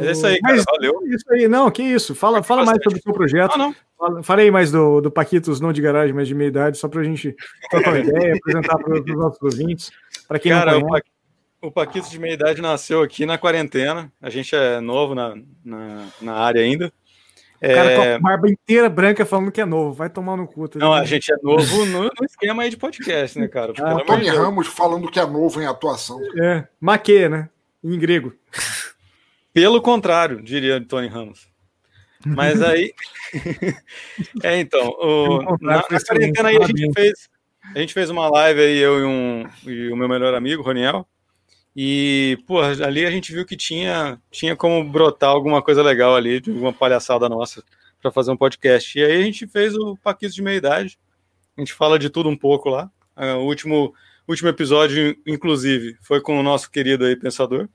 É 0.00 0.12
isso 0.12 0.24
aí, 0.24 0.40
cara, 0.40 0.54
Mas, 0.54 0.64
valeu. 0.64 1.00
Isso 1.06 1.24
aí, 1.32 1.48
não, 1.48 1.68
que 1.68 1.82
isso. 1.82 2.14
Fala, 2.14 2.40
fala 2.40 2.64
mais 2.64 2.78
sobre 2.84 3.00
o 3.00 3.02
seu 3.02 3.12
projeto. 3.12 3.52
Ah, 3.54 3.58
não. 3.58 3.74
Fala- 3.98 4.22
Falei 4.22 4.48
mais 4.48 4.70
do, 4.70 5.00
do 5.00 5.10
Paquitos, 5.10 5.60
não 5.60 5.72
de 5.72 5.82
garagem, 5.82 6.14
mas 6.14 6.28
de 6.28 6.36
meia 6.36 6.48
idade, 6.48 6.78
só 6.78 6.86
pra 6.86 7.02
gente 7.02 7.34
trocar 7.68 7.90
uma 7.94 7.98
ideia, 8.00 8.36
apresentar 8.36 8.78
para 8.78 8.94
os 8.94 9.06
nossos 9.06 9.42
ouvintes. 9.42 9.90
Para 10.28 10.38
quem 10.38 10.52
Cara, 10.52 10.74
não 10.74 10.82
conhece. 10.82 11.15
O 11.60 11.70
Paquito 11.70 12.08
de 12.10 12.18
meia 12.18 12.34
idade 12.34 12.60
nasceu 12.62 13.02
aqui 13.02 13.24
na 13.26 13.38
quarentena. 13.38 14.12
A 14.20 14.28
gente 14.30 14.54
é 14.54 14.80
novo 14.80 15.14
na, 15.14 15.34
na, 15.64 16.06
na 16.20 16.32
área 16.34 16.60
ainda. 16.62 16.92
O 17.56 17.60
cara 17.74 17.96
com 17.96 18.02
É, 18.02 18.14
a 18.14 18.18
barba 18.18 18.50
inteira 18.50 18.88
branca 18.88 19.24
falando 19.24 19.50
que 19.50 19.60
é 19.60 19.64
novo. 19.64 19.92
Vai 19.94 20.10
tomar 20.10 20.36
no 20.36 20.46
cu. 20.46 20.68
tá 20.68 20.78
não, 20.78 20.92
a 20.92 21.04
gente 21.04 21.32
é 21.32 21.36
novo 21.42 21.86
no, 21.86 22.02
no 22.04 22.24
esquema 22.24 22.62
aí 22.62 22.70
de 22.70 22.76
podcast, 22.76 23.38
né, 23.38 23.48
cara? 23.48 23.72
Ah, 23.80 23.94
de 23.94 24.04
Tony 24.04 24.24
Deus. 24.24 24.36
Ramos 24.36 24.66
falando 24.68 25.10
que 25.10 25.18
é 25.18 25.26
novo 25.26 25.60
em 25.60 25.66
atuação. 25.66 26.20
É, 26.38 26.68
maquê, 26.78 27.28
né? 27.28 27.48
Em 27.82 27.98
grego. 27.98 28.34
Pelo 29.52 29.80
contrário, 29.80 30.42
diria 30.42 30.84
Tony 30.84 31.08
Ramos. 31.08 31.48
Mas 32.24 32.60
aí. 32.62 32.92
é, 34.44 34.60
então, 34.60 34.88
o- 35.00 35.56
na, 35.60 35.76
na 35.90 36.00
quarentena 36.00 36.48
aí 36.50 36.58
a 36.58 36.66
gente 36.66 36.92
fez. 36.92 37.28
A 37.74 37.78
gente 37.80 37.94
fez 37.94 38.10
uma 38.10 38.28
live 38.28 38.60
aí, 38.60 38.78
eu 38.78 39.00
e, 39.00 39.04
um, 39.04 39.44
e 39.64 39.88
o 39.90 39.96
meu 39.96 40.08
melhor 40.08 40.34
amigo, 40.34 40.62
Roniel. 40.62 41.06
E, 41.78 42.38
pô, 42.46 42.60
ali 42.60 43.04
a 43.04 43.10
gente 43.10 43.30
viu 43.34 43.44
que 43.44 43.54
tinha, 43.54 44.18
tinha 44.30 44.56
como 44.56 44.82
brotar 44.82 45.28
alguma 45.28 45.60
coisa 45.60 45.82
legal 45.82 46.16
ali, 46.16 46.40
de 46.40 46.50
alguma 46.50 46.72
palhaçada 46.72 47.28
nossa, 47.28 47.62
para 48.00 48.10
fazer 48.10 48.30
um 48.30 48.36
podcast. 48.36 48.98
E 48.98 49.04
aí 49.04 49.20
a 49.20 49.22
gente 49.22 49.46
fez 49.46 49.74
o 49.76 49.94
Paquitos 50.02 50.34
de 50.34 50.40
Meia 50.40 50.56
Idade. 50.56 50.98
A 51.54 51.60
gente 51.60 51.74
fala 51.74 51.98
de 51.98 52.08
tudo 52.08 52.30
um 52.30 52.36
pouco 52.36 52.70
lá. 52.70 52.90
Ah, 53.14 53.36
o 53.36 53.44
último, 53.44 53.92
último 54.26 54.48
episódio, 54.48 55.14
inclusive, 55.26 55.98
foi 56.00 56.18
com 56.22 56.40
o 56.40 56.42
nosso 56.42 56.70
querido 56.70 57.04
aí 57.04 57.14
Pensador, 57.14 57.68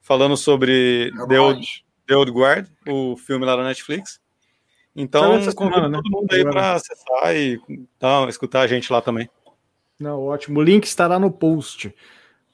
falando 0.00 0.36
sobre 0.36 1.12
É 1.16 1.26
The 1.28 1.40
Old. 1.40 1.84
The 2.08 2.16
Old 2.16 2.32
Guard, 2.32 2.66
o 2.88 3.16
filme 3.16 3.46
lá 3.46 3.54
da 3.54 3.62
Netflix. 3.62 4.20
Então, 4.96 5.30
convido 5.30 5.52
semana, 5.52 5.88
né? 5.88 6.00
todo 6.02 6.10
mundo 6.10 6.32
aí 6.32 6.42
para 6.42 6.72
acessar 6.72 7.36
e 7.36 7.60
tá, 8.00 8.26
escutar 8.28 8.62
a 8.62 8.66
gente 8.66 8.92
lá 8.92 9.00
também. 9.00 9.30
Não, 10.00 10.22
ótimo. 10.22 10.58
O 10.58 10.62
link 10.62 10.84
estará 10.84 11.20
no 11.20 11.30
post. 11.30 11.94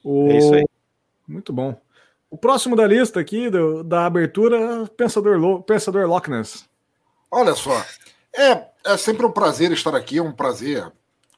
O... 0.03 0.31
É 0.31 0.37
isso 0.37 0.55
aí. 0.55 0.65
Muito 1.27 1.53
bom. 1.53 1.81
O 2.31 2.37
próximo 2.37 2.75
da 2.75 2.87
lista 2.87 3.21
aqui, 3.21 3.49
do- 3.49 3.85
da 3.85 4.07
abertura, 4.07 4.87
Pensador, 4.97 5.39
Lo... 5.39 5.63
Pensador 5.63 6.07
Loch 6.09 6.29
Ness. 6.29 6.65
Olha 7.31 7.55
só, 7.55 7.85
é, 8.37 8.65
é 8.85 8.97
sempre 8.97 9.25
um 9.27 9.31
prazer 9.31 9.71
estar 9.73 9.95
aqui, 9.95 10.19
é 10.19 10.23
um 10.23 10.33
prazer 10.33 10.91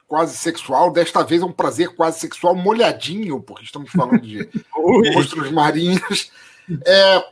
quase 0.08 0.36
sexual. 0.36 0.90
Desta 0.90 1.22
vez 1.24 1.42
é 1.42 1.44
um 1.44 1.52
prazer 1.52 1.94
quase 1.94 2.20
sexual 2.20 2.54
molhadinho, 2.54 3.40
porque 3.42 3.64
estamos 3.64 3.90
falando 3.90 4.20
de 4.20 4.48
monstros 5.14 5.50
marinhos. 5.50 6.30
É, 6.84 7.24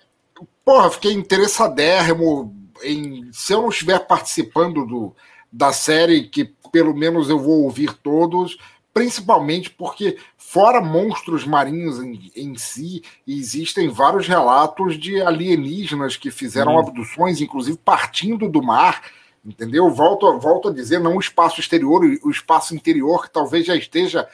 porra, 0.65 0.91
fiquei 0.91 1.13
interessadérrimo 1.13 2.55
em. 2.83 3.31
Se 3.33 3.53
eu 3.53 3.63
não 3.63 3.69
estiver 3.69 3.99
participando 4.01 4.87
do, 4.87 5.15
da 5.53 5.73
série, 5.73 6.29
que 6.29 6.45
pelo 6.73 6.95
menos 6.95 7.29
eu 7.31 7.39
vou 7.39 7.63
ouvir 7.63 7.93
todos, 7.95 8.59
principalmente 8.95 9.71
porque, 9.71 10.17
fora 10.39 10.81
monstros 10.81 11.45
marinhos 11.45 12.01
em, 12.01 12.31
em 12.37 12.57
si, 12.57 13.03
existem 13.27 13.89
vários 13.89 14.29
relatos 14.29 14.97
de 14.97 15.21
alienígenas 15.21 16.17
que 16.17 16.31
fizeram 16.31 16.79
abduções, 16.79 17.41
inclusive 17.41 17.77
partindo 17.77 18.49
do 18.49 18.63
mar. 18.63 19.03
Entendeu? 19.45 19.91
Volto, 19.91 20.39
volto 20.39 20.69
a 20.69 20.73
dizer, 20.73 21.01
não 21.01 21.17
o 21.17 21.21
espaço 21.21 21.61
exterior, 21.61 22.03
o 22.23 22.31
espaço 22.31 22.75
interior, 22.75 23.25
que 23.25 23.31
talvez 23.31 23.67
já 23.67 23.77
esteja 23.77 24.27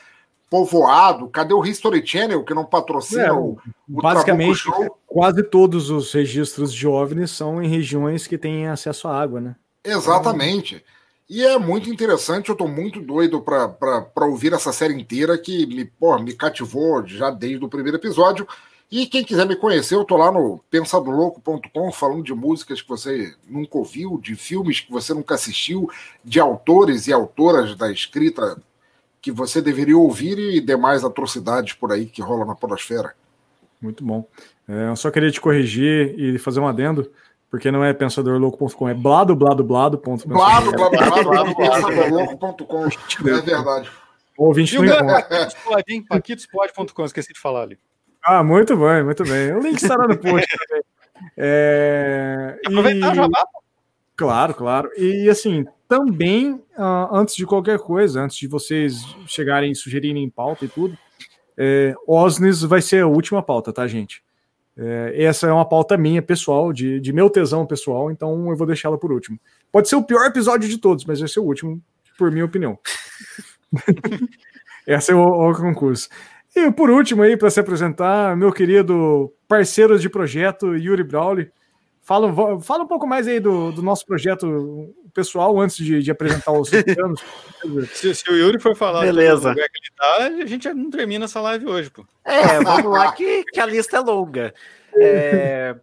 povoado. 0.48 1.26
Cadê 1.28 1.54
o 1.54 1.64
History 1.64 2.06
Channel, 2.06 2.44
que 2.44 2.54
não 2.54 2.64
patrocina 2.64 3.22
É, 3.22 3.32
o, 3.32 3.56
o 3.88 4.02
Basicamente, 4.02 4.62
quase 5.06 5.42
todos 5.42 5.90
os 5.90 6.12
registros 6.12 6.72
de 6.72 6.86
OVNIs 6.86 7.30
são 7.32 7.62
em 7.62 7.66
regiões 7.66 8.26
que 8.26 8.38
têm 8.38 8.68
acesso 8.68 9.08
à 9.08 9.20
água, 9.20 9.40
né? 9.40 9.56
Exatamente. 9.82 10.84
E 11.30 11.44
é 11.44 11.56
muito 11.56 11.88
interessante, 11.88 12.48
eu 12.48 12.56
tô 12.56 12.66
muito 12.66 13.00
doido 13.00 13.40
para 13.40 14.26
ouvir 14.26 14.52
essa 14.52 14.72
série 14.72 15.00
inteira 15.00 15.38
que 15.38 15.64
me, 15.64 15.84
porra, 15.84 16.20
me 16.20 16.32
cativou 16.32 17.06
já 17.06 17.30
desde 17.30 17.64
o 17.64 17.68
primeiro 17.68 17.98
episódio. 17.98 18.48
E 18.90 19.06
quem 19.06 19.22
quiser 19.22 19.46
me 19.46 19.54
conhecer, 19.54 19.94
eu 19.94 20.04
tô 20.04 20.16
lá 20.16 20.32
no 20.32 20.58
pensadoloco.com 20.68 21.92
falando 21.92 22.24
de 22.24 22.34
músicas 22.34 22.82
que 22.82 22.88
você 22.88 23.32
nunca 23.48 23.78
ouviu, 23.78 24.18
de 24.20 24.34
filmes 24.34 24.80
que 24.80 24.90
você 24.90 25.14
nunca 25.14 25.36
assistiu, 25.36 25.88
de 26.24 26.40
autores 26.40 27.06
e 27.06 27.12
autoras 27.12 27.76
da 27.76 27.92
escrita 27.92 28.60
que 29.22 29.30
você 29.30 29.62
deveria 29.62 29.96
ouvir 29.96 30.36
e 30.36 30.60
demais 30.60 31.04
atrocidades 31.04 31.74
por 31.74 31.92
aí 31.92 32.06
que 32.06 32.20
rola 32.20 32.44
na 32.44 32.56
podosfera. 32.56 33.14
Muito 33.80 34.04
bom. 34.04 34.26
É, 34.66 34.88
eu 34.88 34.96
só 34.96 35.12
queria 35.12 35.30
te 35.30 35.40
corrigir 35.40 36.12
e 36.18 36.38
fazer 36.38 36.58
um 36.58 36.66
adendo, 36.66 37.08
porque 37.50 37.70
não 37.70 37.84
é 37.84 37.92
pensadorlouco.com, 37.92 38.88
é 38.88 38.94
blado, 38.94 39.34
blado, 39.34 39.64
blado. 39.64 39.98
Blado, 39.98 40.72
blado, 40.72 41.56
pensadoloco.com. 41.56 42.86
É 42.86 43.40
verdade. 43.40 43.90
O 44.38 44.46
ouvinte 44.46 44.74
E 44.74 44.78
o 44.78 44.82
não 44.82 44.88
meu 44.88 44.96
encontra. 44.96 46.06
Paquitospod.com, 46.08 47.04
esqueci 47.04 47.32
de 47.32 47.40
falar 47.40 47.62
ali. 47.62 47.78
Ah, 48.24 48.44
muito 48.44 48.76
bem, 48.76 49.02
muito 49.02 49.24
bem. 49.24 49.52
O 49.52 49.60
link 49.60 49.76
estará 49.76 50.06
no 50.06 50.16
post 50.16 50.46
também. 50.68 50.82
É, 51.36 52.58
Aproveitar 52.64 53.16
e-. 53.16 53.30
Claro, 54.16 54.54
claro. 54.54 54.90
E 54.96 55.28
assim, 55.28 55.66
também, 55.88 56.62
ah, 56.76 57.08
antes 57.12 57.34
de 57.34 57.44
qualquer 57.44 57.78
coisa, 57.78 58.20
antes 58.22 58.36
de 58.36 58.46
vocês 58.46 59.02
chegarem 59.26 59.72
e 59.72 59.74
sugerirem 59.74 60.30
pauta 60.30 60.64
e 60.64 60.68
tudo, 60.68 60.96
é, 61.58 61.94
Osnes 62.06 62.62
vai 62.62 62.80
ser 62.80 63.02
a 63.02 63.06
última 63.06 63.42
pauta, 63.42 63.72
tá, 63.72 63.86
gente? 63.86 64.22
É, 64.82 65.24
essa 65.24 65.46
é 65.46 65.52
uma 65.52 65.68
pauta 65.68 65.94
minha, 65.98 66.22
pessoal, 66.22 66.72
de, 66.72 66.98
de 67.00 67.12
meu 67.12 67.28
tesão 67.28 67.66
pessoal, 67.66 68.10
então 68.10 68.48
eu 68.48 68.56
vou 68.56 68.66
deixá-la 68.66 68.96
por 68.96 69.12
último. 69.12 69.38
Pode 69.70 69.90
ser 69.90 69.96
o 69.96 70.02
pior 70.02 70.24
episódio 70.24 70.66
de 70.66 70.78
todos, 70.78 71.04
mas 71.04 71.20
vai 71.20 71.28
ser 71.28 71.40
o 71.40 71.44
último, 71.44 71.82
por 72.16 72.30
minha 72.30 72.46
opinião. 72.46 72.78
Essa 74.86 75.12
é 75.12 75.14
o, 75.14 75.20
o 75.22 75.54
concurso. 75.54 76.08
E 76.56 76.70
por 76.72 76.88
último 76.88 77.22
aí, 77.22 77.36
para 77.36 77.50
se 77.50 77.60
apresentar, 77.60 78.34
meu 78.38 78.50
querido 78.50 79.30
parceiro 79.46 79.98
de 79.98 80.08
projeto, 80.08 80.74
Yuri 80.74 81.04
Brawley. 81.04 81.50
Fala, 82.02 82.58
fala 82.60 82.84
um 82.84 82.88
pouco 82.88 83.06
mais 83.06 83.28
aí 83.28 83.38
do, 83.38 83.70
do 83.72 83.82
nosso 83.82 84.06
projeto 84.06 84.94
pessoal 85.10 85.58
antes 85.60 85.76
de, 85.76 86.02
de 86.02 86.10
apresentar 86.10 86.52
os 86.52 86.70
anos. 86.98 87.20
Se, 87.92 88.14
se 88.14 88.30
o 88.30 88.36
Yuri 88.36 88.60
for 88.60 88.74
falar 88.74 89.02
Beleza. 89.02 89.50
do 89.50 89.54
que 89.54 89.60
ele 89.60 89.70
tá, 89.96 90.16
a 90.42 90.46
gente 90.46 90.68
não 90.72 90.90
termina 90.90 91.24
essa 91.24 91.40
live 91.40 91.66
hoje, 91.66 91.90
pô. 91.90 92.04
É, 92.24 92.62
vamos 92.62 92.90
lá 92.90 93.12
que, 93.12 93.44
que 93.44 93.60
a 93.60 93.66
lista 93.66 93.98
é 93.98 94.00
longa. 94.00 94.54
É, 94.96 95.76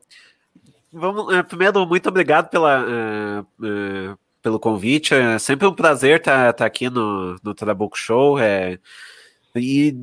vamos, 0.91 1.33
é, 1.33 1.43
primeiro, 1.43 1.85
muito 1.85 2.09
obrigado 2.09 2.49
pela, 2.49 2.83
é, 2.83 3.39
é, 3.65 4.15
pelo 4.41 4.59
convite. 4.59 5.13
É 5.13 5.37
sempre 5.39 5.67
um 5.67 5.73
prazer 5.73 6.19
estar 6.19 6.49
aqui 6.61 6.89
no, 6.89 7.37
no 7.43 7.53
Trabuco 7.53 7.97
Show. 7.97 8.39
É, 8.39 8.79
e, 9.55 9.95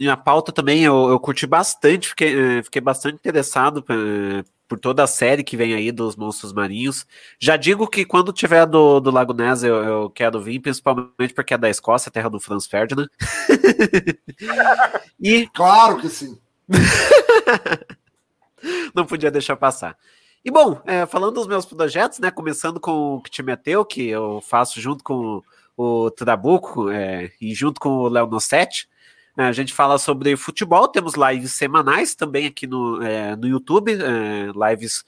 e 0.00 0.08
a 0.08 0.16
pauta 0.16 0.52
também 0.52 0.84
eu, 0.84 1.08
eu 1.08 1.20
curti 1.20 1.46
bastante, 1.46 2.08
fiquei, 2.08 2.62
fiquei 2.62 2.80
bastante 2.80 3.14
interessado 3.16 3.84
é, 3.88 4.44
por 4.74 4.80
toda 4.80 5.04
a 5.04 5.06
série 5.06 5.44
que 5.44 5.56
vem 5.56 5.72
aí 5.72 5.92
dos 5.92 6.16
monstros 6.16 6.52
marinhos. 6.52 7.06
Já 7.38 7.56
digo 7.56 7.86
que 7.86 8.04
quando 8.04 8.32
tiver 8.32 8.66
do, 8.66 8.98
do 8.98 9.10
Lago 9.10 9.32
Ness 9.32 9.62
eu, 9.62 9.76
eu 9.76 10.10
quero 10.10 10.40
vir, 10.40 10.58
principalmente 10.58 11.32
porque 11.32 11.54
é 11.54 11.58
da 11.58 11.70
Escócia, 11.70 12.10
terra 12.10 12.28
do 12.28 12.40
Franz 12.40 12.66
Ferdinand. 12.66 13.06
e 15.20 15.46
Claro 15.54 15.98
que 15.98 16.08
sim. 16.08 16.36
não 18.92 19.06
podia 19.06 19.30
deixar 19.30 19.56
passar. 19.56 19.96
E 20.44 20.50
bom, 20.50 20.80
é, 20.84 21.06
falando 21.06 21.34
dos 21.34 21.46
meus 21.46 21.64
projetos, 21.64 22.18
né? 22.18 22.32
Começando 22.32 22.80
com 22.80 23.14
o 23.14 23.22
que 23.22 23.30
te 23.30 23.42
meteu, 23.42 23.84
que 23.84 24.08
eu 24.08 24.40
faço 24.40 24.80
junto 24.80 25.04
com 25.04 25.40
o 25.76 26.10
Trabuco 26.10 26.90
é, 26.90 27.30
e 27.40 27.54
junto 27.54 27.80
com 27.80 27.90
o 27.90 28.08
Léo 28.08 28.26
Nossetti. 28.26 28.88
A 29.36 29.52
gente 29.52 29.72
fala 29.72 29.98
sobre 29.98 30.36
futebol, 30.36 30.86
temos 30.88 31.14
lives 31.14 31.52
semanais 31.52 32.14
também 32.14 32.46
aqui 32.46 32.66
no, 32.66 33.02
é, 33.02 33.34
no 33.36 33.46
YouTube, 33.46 33.92
é, 33.92 34.70
lives 34.70 35.04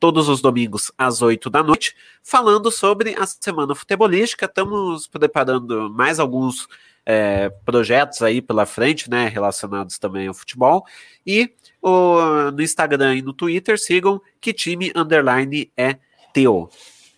todos 0.00 0.28
os 0.28 0.40
domingos 0.40 0.92
às 0.96 1.22
8 1.22 1.50
da 1.50 1.62
noite, 1.62 1.94
falando 2.22 2.70
sobre 2.70 3.14
a 3.18 3.26
semana 3.26 3.74
futebolística. 3.74 4.46
Estamos 4.46 5.06
preparando 5.06 5.90
mais 5.90 6.20
alguns 6.20 6.68
é, 7.04 7.48
projetos 7.64 8.22
aí 8.22 8.40
pela 8.42 8.66
frente, 8.66 9.08
né? 9.10 9.28
Relacionados 9.28 9.98
também 9.98 10.28
ao 10.28 10.34
futebol. 10.34 10.84
E 11.26 11.52
o- 11.80 12.50
no 12.52 12.62
Instagram 12.62 13.16
e 13.16 13.22
no 13.22 13.32
Twitter, 13.32 13.78
sigam 13.78 14.20
que 14.40 14.52
time 14.52 14.92
underline 14.94 15.72
é 15.76 15.96
teu. 16.32 16.70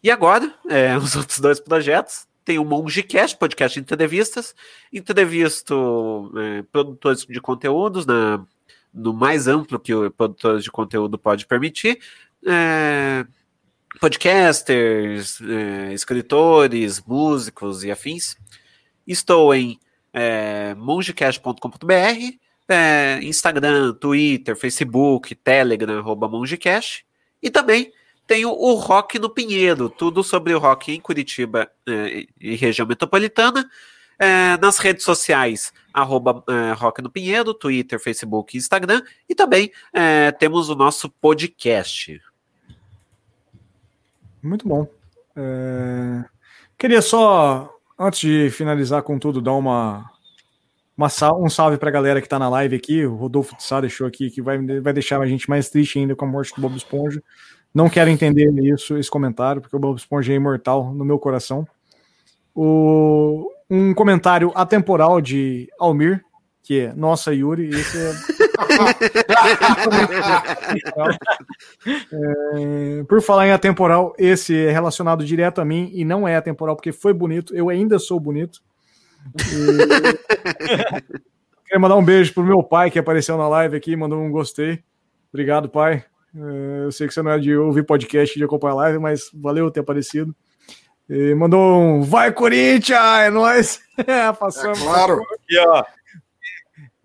E 0.03 0.11
agora, 0.11 0.55
é, 0.69 0.97
os 0.99 1.17
outros 1.17 1.39
dois 1.41 1.61
projetos. 1.61 2.30
Tem 2.45 2.59
o 2.59 2.65
MongeCast, 2.65 3.37
podcast 3.37 3.79
de 3.79 3.85
entrevistas. 3.85 4.55
Entrevisto 4.93 6.33
é, 6.37 6.63
produtores 6.63 7.25
de 7.27 7.41
conteúdos 7.41 8.07
na, 8.07 8.45
no 8.93 9.13
mais 9.13 9.47
amplo 9.47 9.79
que 9.79 9.95
o 9.95 10.11
produtor 10.11 10.61
de 10.61 10.71
conteúdo 10.71 11.19
pode 11.19 11.47
permitir. 11.47 12.01
É, 12.47 13.25
podcasters, 14.01 15.41
é, 15.41 15.93
escritores, 15.93 17.01
músicos 17.01 17.85
e 17.85 17.91
afins. 17.91 18.37
Estou 19.07 19.55
em 19.55 19.79
é, 20.13 20.75
mongecast.com.br, 20.75 21.93
é, 22.69 23.19
Instagram, 23.23 23.93
Twitter, 23.95 24.57
Facebook, 24.57 25.35
Telegram, 25.35 25.99
arroba 25.99 26.29
Mongecast. 26.29 27.05
E 27.43 27.51
também 27.51 27.93
tem 28.31 28.47
o, 28.47 28.75
Rock 28.75 29.19
no 29.19 29.29
Pinheiro, 29.29 29.91
tudo 29.91 30.23
sobre 30.23 30.55
o 30.55 30.59
rock 30.61 30.93
em 30.93 31.01
Curitiba 31.01 31.69
é, 31.85 32.27
e 32.41 32.55
região 32.55 32.87
metropolitana. 32.87 33.69
É, 34.21 34.57
nas 34.59 34.79
redes 34.79 35.03
sociais, 35.03 35.73
arroba 35.93 36.45
é, 36.49 36.73
Rock 36.75 37.03
no 37.03 37.11
Pinheiro, 37.11 37.53
Twitter, 37.53 37.99
Facebook 37.99 38.57
Instagram. 38.57 39.03
E 39.29 39.35
também 39.35 39.73
é, 39.93 40.31
temos 40.31 40.69
o 40.69 40.77
nosso 40.77 41.11
podcast. 41.11 42.23
Muito 44.41 44.69
bom. 44.69 44.87
É, 45.35 46.25
Queria 46.79 47.03
só, 47.03 47.69
antes 47.99 48.21
de 48.21 48.49
finalizar 48.51 49.03
com 49.03 49.19
tudo, 49.19 49.43
dar 49.43 49.55
uma, 49.55 50.09
uma 50.97 51.09
um 51.37 51.51
salve 51.51 51.79
para 51.79 51.89
a 51.89 51.93
galera 51.93 52.21
que 52.21 52.29
está 52.29 52.39
na 52.39 52.49
live 52.49 52.77
aqui. 52.77 53.05
O 53.05 53.17
Rodolfo 53.17 53.57
de 53.57 53.65
Sá 53.65 53.81
deixou 53.81 54.07
aqui 54.07 54.31
que 54.31 54.41
vai, 54.41 54.57
vai 54.81 54.93
deixar 54.93 55.21
a 55.21 55.27
gente 55.27 55.51
mais 55.51 55.69
triste 55.69 55.99
ainda 55.99 56.15
com 56.15 56.27
a 56.27 56.29
morte 56.29 56.55
do 56.55 56.61
Bob 56.61 56.77
Esponja. 56.77 57.21
Não 57.75 57.89
quero 57.89 58.11
entender 58.11 58.51
isso, 58.65 58.97
esse 58.97 59.11
comentário, 59.11 59.61
porque 59.61 59.77
o 59.77 59.79
Bob 59.79 59.97
Esponja 59.97 60.33
é 60.33 60.37
imortal 60.37 60.93
no 60.93 61.05
meu 61.05 61.19
coração. 61.19 61.67
O, 62.55 63.51
um 63.71 63.95
comentário 63.95 64.51
atemporal 64.55 65.21
de 65.21 65.69
Almir, 65.79 66.25
que 66.63 66.81
é 66.81 66.93
Nossa 66.93 67.33
Yuri, 67.33 67.71
esse 67.71 67.99
é. 67.99 68.13
é, 72.13 73.05
por 73.05 73.23
falar 73.23 73.47
em 73.47 73.53
atemporal, 73.53 74.13
esse 74.19 74.57
é 74.57 74.71
relacionado 74.71 75.25
direto 75.25 75.61
a 75.61 75.65
mim 75.65 75.91
e 75.95 76.05
não 76.05 76.27
é 76.27 76.37
atemporal 76.37 76.75
porque 76.75 76.93
foi 76.93 77.13
bonito, 77.13 77.55
eu 77.55 77.69
ainda 77.69 77.99
sou 77.99 78.19
bonito. 78.19 78.61
E... 79.37 81.21
Quero 81.71 81.81
mandar 81.81 81.97
um 81.97 82.05
beijo 82.05 82.35
pro 82.35 82.43
meu 82.43 82.65
pai 82.65 82.91
que 82.91 82.99
apareceu 82.99 83.39
na 83.39 83.49
live 83.49 83.77
aqui, 83.77 83.95
mandou 83.95 84.21
um 84.21 84.29
gostei. 84.29 84.83
Obrigado, 85.33 85.69
pai. 85.69 86.05
É, 86.35 86.85
eu 86.85 86.93
sei 86.93 87.09
que 87.09 87.15
você 87.15 87.23
não 87.23 87.33
é 87.33 87.39
de 87.39 87.57
ouvir 87.57 87.85
podcast, 87.85 88.39
de 88.39 88.45
acompanhar 88.45 88.75
live, 88.75 88.99
mas 88.99 89.31
valeu 89.35 89.71
ter 89.71 89.81
aparecido. 89.81 90.35
E 91.09 91.35
mandou 91.35 91.81
um 91.81 92.03
Vai 92.03 92.33
Corinthians! 92.33 93.01
É 93.01 93.31
nóis! 93.31 93.81
É, 93.99 94.31
passamos. 94.35 94.81
É 94.81 94.85
claro. 94.85 95.21
Aqui, 95.23 95.59
ó. 95.59 95.85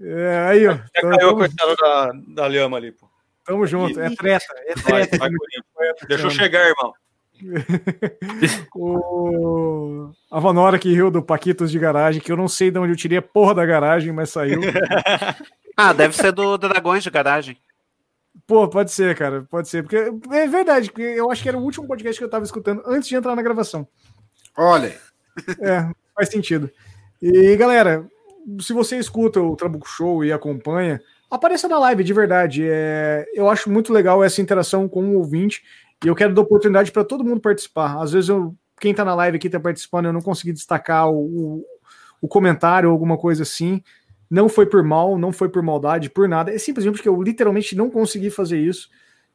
É, 0.01 0.47
aí, 0.49 0.67
ó. 0.67 0.73
Já 0.73 0.83
então, 0.97 1.09
caiu 1.09 1.29
a 1.29 1.35
coitada 1.35 1.75
da, 1.75 2.11
da 2.27 2.47
lhama 2.47 2.77
ali, 2.77 2.91
pô. 2.91 3.09
Tamo 3.45 3.65
junto, 3.67 3.99
é 3.99 4.09
treta, 4.15 4.45
é 4.65 4.73
treta. 4.73 5.17
Vai, 5.17 5.29
vai, 5.29 5.93
Deixa 6.07 6.25
eu 6.25 6.31
chegar, 6.31 6.67
irmão. 6.67 6.93
o... 8.75 10.09
A 10.31 10.39
Vanora 10.39 10.79
que 10.79 10.91
riu 10.91 11.11
do 11.11 11.21
Paquitos 11.21 11.69
de 11.69 11.77
garagem, 11.77 12.21
que 12.21 12.31
eu 12.31 12.37
não 12.37 12.47
sei 12.47 12.71
de 12.71 12.79
onde 12.79 12.93
eu 12.93 12.97
tirei 12.97 13.19
a 13.19 13.21
porra 13.21 13.53
da 13.55 13.65
garagem, 13.65 14.11
mas 14.11 14.31
saiu. 14.31 14.61
ah, 15.77 15.93
deve 15.93 16.15
ser 16.15 16.31
do 16.31 16.57
Dragões 16.57 17.03
de 17.03 17.09
Garagem. 17.09 17.57
Pô, 18.47 18.67
pode 18.67 18.91
ser, 18.91 19.15
cara, 19.15 19.43
pode 19.49 19.67
ser. 19.67 19.83
Porque 19.83 19.97
é 20.31 20.47
verdade, 20.47 20.91
porque 20.91 21.01
eu 21.01 21.31
acho 21.31 21.41
que 21.41 21.49
era 21.49 21.57
o 21.57 21.63
último 21.63 21.87
podcast 21.87 22.19
que 22.19 22.23
eu 22.23 22.29
tava 22.29 22.45
escutando 22.45 22.83
antes 22.85 23.09
de 23.09 23.15
entrar 23.15 23.35
na 23.35 23.41
gravação. 23.41 23.87
Olha. 24.57 24.95
É, 25.59 25.89
faz 26.15 26.29
sentido. 26.29 26.69
E 27.21 27.55
galera, 27.57 28.07
se 28.61 28.71
você 28.71 28.97
escuta 28.97 29.41
o 29.41 29.55
Trabuco 29.55 29.87
Show 29.87 30.23
e 30.23 30.31
acompanha, 30.31 31.01
apareça 31.29 31.67
na 31.67 31.79
live 31.79 32.03
de 32.03 32.13
verdade. 32.13 32.65
É, 32.65 33.25
eu 33.33 33.49
acho 33.49 33.69
muito 33.69 33.91
legal 33.91 34.23
essa 34.23 34.41
interação 34.41 34.87
com 34.87 35.03
o 35.03 35.17
ouvinte 35.17 35.63
e 36.03 36.07
eu 36.07 36.15
quero 36.15 36.33
dar 36.33 36.41
oportunidade 36.41 36.91
para 36.91 37.03
todo 37.03 37.23
mundo 37.23 37.41
participar. 37.41 38.01
Às 38.01 38.11
vezes 38.11 38.29
eu, 38.29 38.55
quem 38.79 38.91
está 38.91 39.03
na 39.03 39.15
live 39.15 39.37
aqui 39.37 39.47
está 39.47 39.59
participando, 39.59 40.05
eu 40.05 40.13
não 40.13 40.21
consegui 40.21 40.53
destacar 40.53 41.09
o, 41.09 41.17
o, 41.17 41.65
o 42.21 42.27
comentário 42.27 42.89
ou 42.89 42.93
alguma 42.93 43.17
coisa 43.17 43.43
assim. 43.43 43.81
Não 44.29 44.49
foi 44.49 44.65
por 44.65 44.83
mal, 44.83 45.17
não 45.17 45.31
foi 45.31 45.49
por 45.49 45.61
maldade, 45.61 46.09
por 46.09 46.27
nada. 46.27 46.53
É 46.53 46.57
simplesmente 46.57 46.95
porque 46.95 47.09
eu 47.09 47.21
literalmente 47.21 47.75
não 47.75 47.89
consegui 47.89 48.29
fazer 48.29 48.59
isso. 48.59 48.89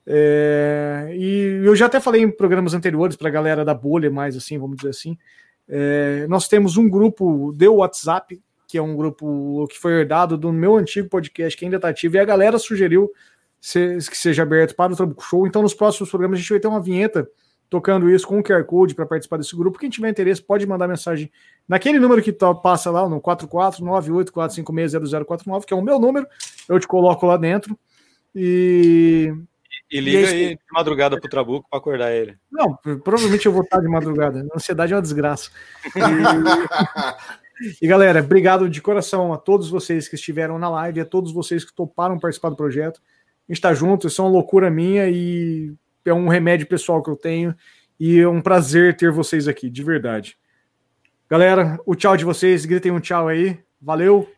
É, 0.07 1.11
e 1.14 1.62
eu 1.64 1.76
já 1.76 1.86
até 1.86 2.01
falei 2.01 2.22
em 2.22 2.30
programas 2.30 2.74
anteriores 2.74 3.16
para 3.16 3.28
a 3.28 3.32
galera 3.32 3.64
da 3.64 3.74
bolha, 3.74 4.11
mais 4.11 4.36
assim, 4.36 4.59
vamos 4.59 4.76
dizer 4.76 4.91
assim. 4.91 5.16
É, 5.68 6.26
nós 6.28 6.49
temos 6.49 6.76
um 6.76 6.88
grupo 6.88 7.53
de 7.53 7.68
WhatsApp 7.68 8.41
que 8.70 8.78
é 8.78 8.82
um 8.82 8.95
grupo 8.95 9.66
que 9.68 9.76
foi 9.76 9.95
herdado 9.95 10.38
do 10.38 10.53
meu 10.53 10.76
antigo 10.76 11.09
podcast, 11.09 11.59
que 11.59 11.64
ainda 11.64 11.76
está 11.76 11.88
ativo, 11.88 12.14
e 12.14 12.20
a 12.20 12.24
galera 12.24 12.57
sugeriu 12.57 13.11
que 13.61 14.16
seja 14.16 14.45
aberto 14.45 14.76
para 14.76 14.93
o 14.93 14.97
Trabuco 14.97 15.24
Show. 15.24 15.45
Então, 15.45 15.61
nos 15.61 15.74
próximos 15.74 16.09
programas, 16.09 16.38
a 16.38 16.41
gente 16.41 16.51
vai 16.51 16.61
ter 16.61 16.68
uma 16.68 16.80
vinheta 16.80 17.28
tocando 17.68 18.09
isso 18.09 18.28
com 18.28 18.38
o 18.38 18.43
QR 18.45 18.64
Code 18.64 18.95
para 18.95 19.05
participar 19.05 19.38
desse 19.38 19.57
grupo. 19.57 19.76
Quem 19.76 19.91
tiver 19.91 20.09
interesse, 20.09 20.41
pode 20.41 20.64
mandar 20.68 20.86
mensagem 20.86 21.28
naquele 21.69 21.99
número 21.99 22.23
que 22.23 22.33
passa 22.63 22.91
lá, 22.91 23.07
no 23.09 23.21
44984560049, 23.21 25.65
que 25.65 25.75
é 25.75 25.77
o 25.77 25.83
meu 25.83 25.99
número, 25.99 26.27
eu 26.69 26.79
te 26.79 26.87
coloco 26.87 27.27
lá 27.27 27.37
dentro. 27.37 27.77
E. 28.35 29.35
E 29.91 30.01
liga 30.01 30.21
e 30.21 30.25
aí, 30.25 30.47
aí 30.47 30.55
de 30.55 30.61
madrugada 30.73 31.19
pro 31.19 31.29
Trabuco 31.29 31.67
para 31.69 31.81
acordar 31.81 32.13
ele. 32.13 32.39
Não, 32.51 32.79
provavelmente 33.03 33.47
eu 33.47 33.53
vou 33.53 33.63
estar 33.63 33.81
de 33.81 33.89
madrugada. 33.89 34.47
A 34.53 34.57
ansiedade 34.57 34.93
é 34.93 34.97
uma 34.97 35.03
desgraça. 35.03 35.51
E... 35.97 36.01
E 37.81 37.87
galera, 37.87 38.21
obrigado 38.21 38.71
de 38.71 38.81
coração 38.81 39.35
a 39.35 39.39
todos 39.39 39.69
vocês 39.69 40.09
que 40.09 40.15
estiveram 40.15 40.59
na 40.59 40.71
live, 40.71 41.01
a 41.01 41.05
todos 41.05 41.31
vocês 41.31 41.63
que 41.63 41.75
toparam 41.75 42.19
participar 42.19 42.49
do 42.49 42.57
projeto. 42.57 43.01
A 43.01 43.53
gente 43.53 43.59
está 43.59 43.75
junto, 43.75 44.07
isso 44.07 44.23
é 44.23 44.25
uma 44.25 44.31
loucura 44.31 44.71
minha 44.71 45.11
e 45.11 45.75
é 46.05 46.15
um 46.15 46.29
remédio 46.29 46.67
pessoal 46.67 47.03
que 47.03 47.11
eu 47.11 47.17
tenho. 47.17 47.55
E 47.99 48.19
é 48.19 48.29
um 48.29 48.41
prazer 48.41 48.97
ter 48.97 49.13
vocês 49.13 49.47
aqui, 49.47 49.69
de 49.69 49.83
verdade. 49.83 50.39
Galera, 51.31 51.78
o 51.87 51.95
tchau 51.95 52.16
de 52.16 52.24
vocês, 52.24 52.64
gritem 52.64 52.91
um 52.91 52.99
tchau 52.99 53.28
aí. 53.28 53.62
Valeu. 53.81 54.28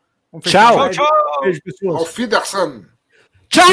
Tchau, 0.42 0.90
tchau. 0.90 1.40
Beijo, 1.40 1.62
pessoas. 1.62 2.02
Auf 2.02 2.20
Wiedersehen. 2.20 2.86
Tchau. 3.48 3.64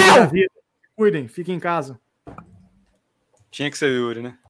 Cuidem, 0.95 1.27
fiquem 1.27 1.55
em 1.55 1.59
casa. 1.59 1.99
Tinha 3.51 3.69
que 3.69 3.77
ser 3.77 3.91
Yuri, 3.91 4.21
né? 4.21 4.37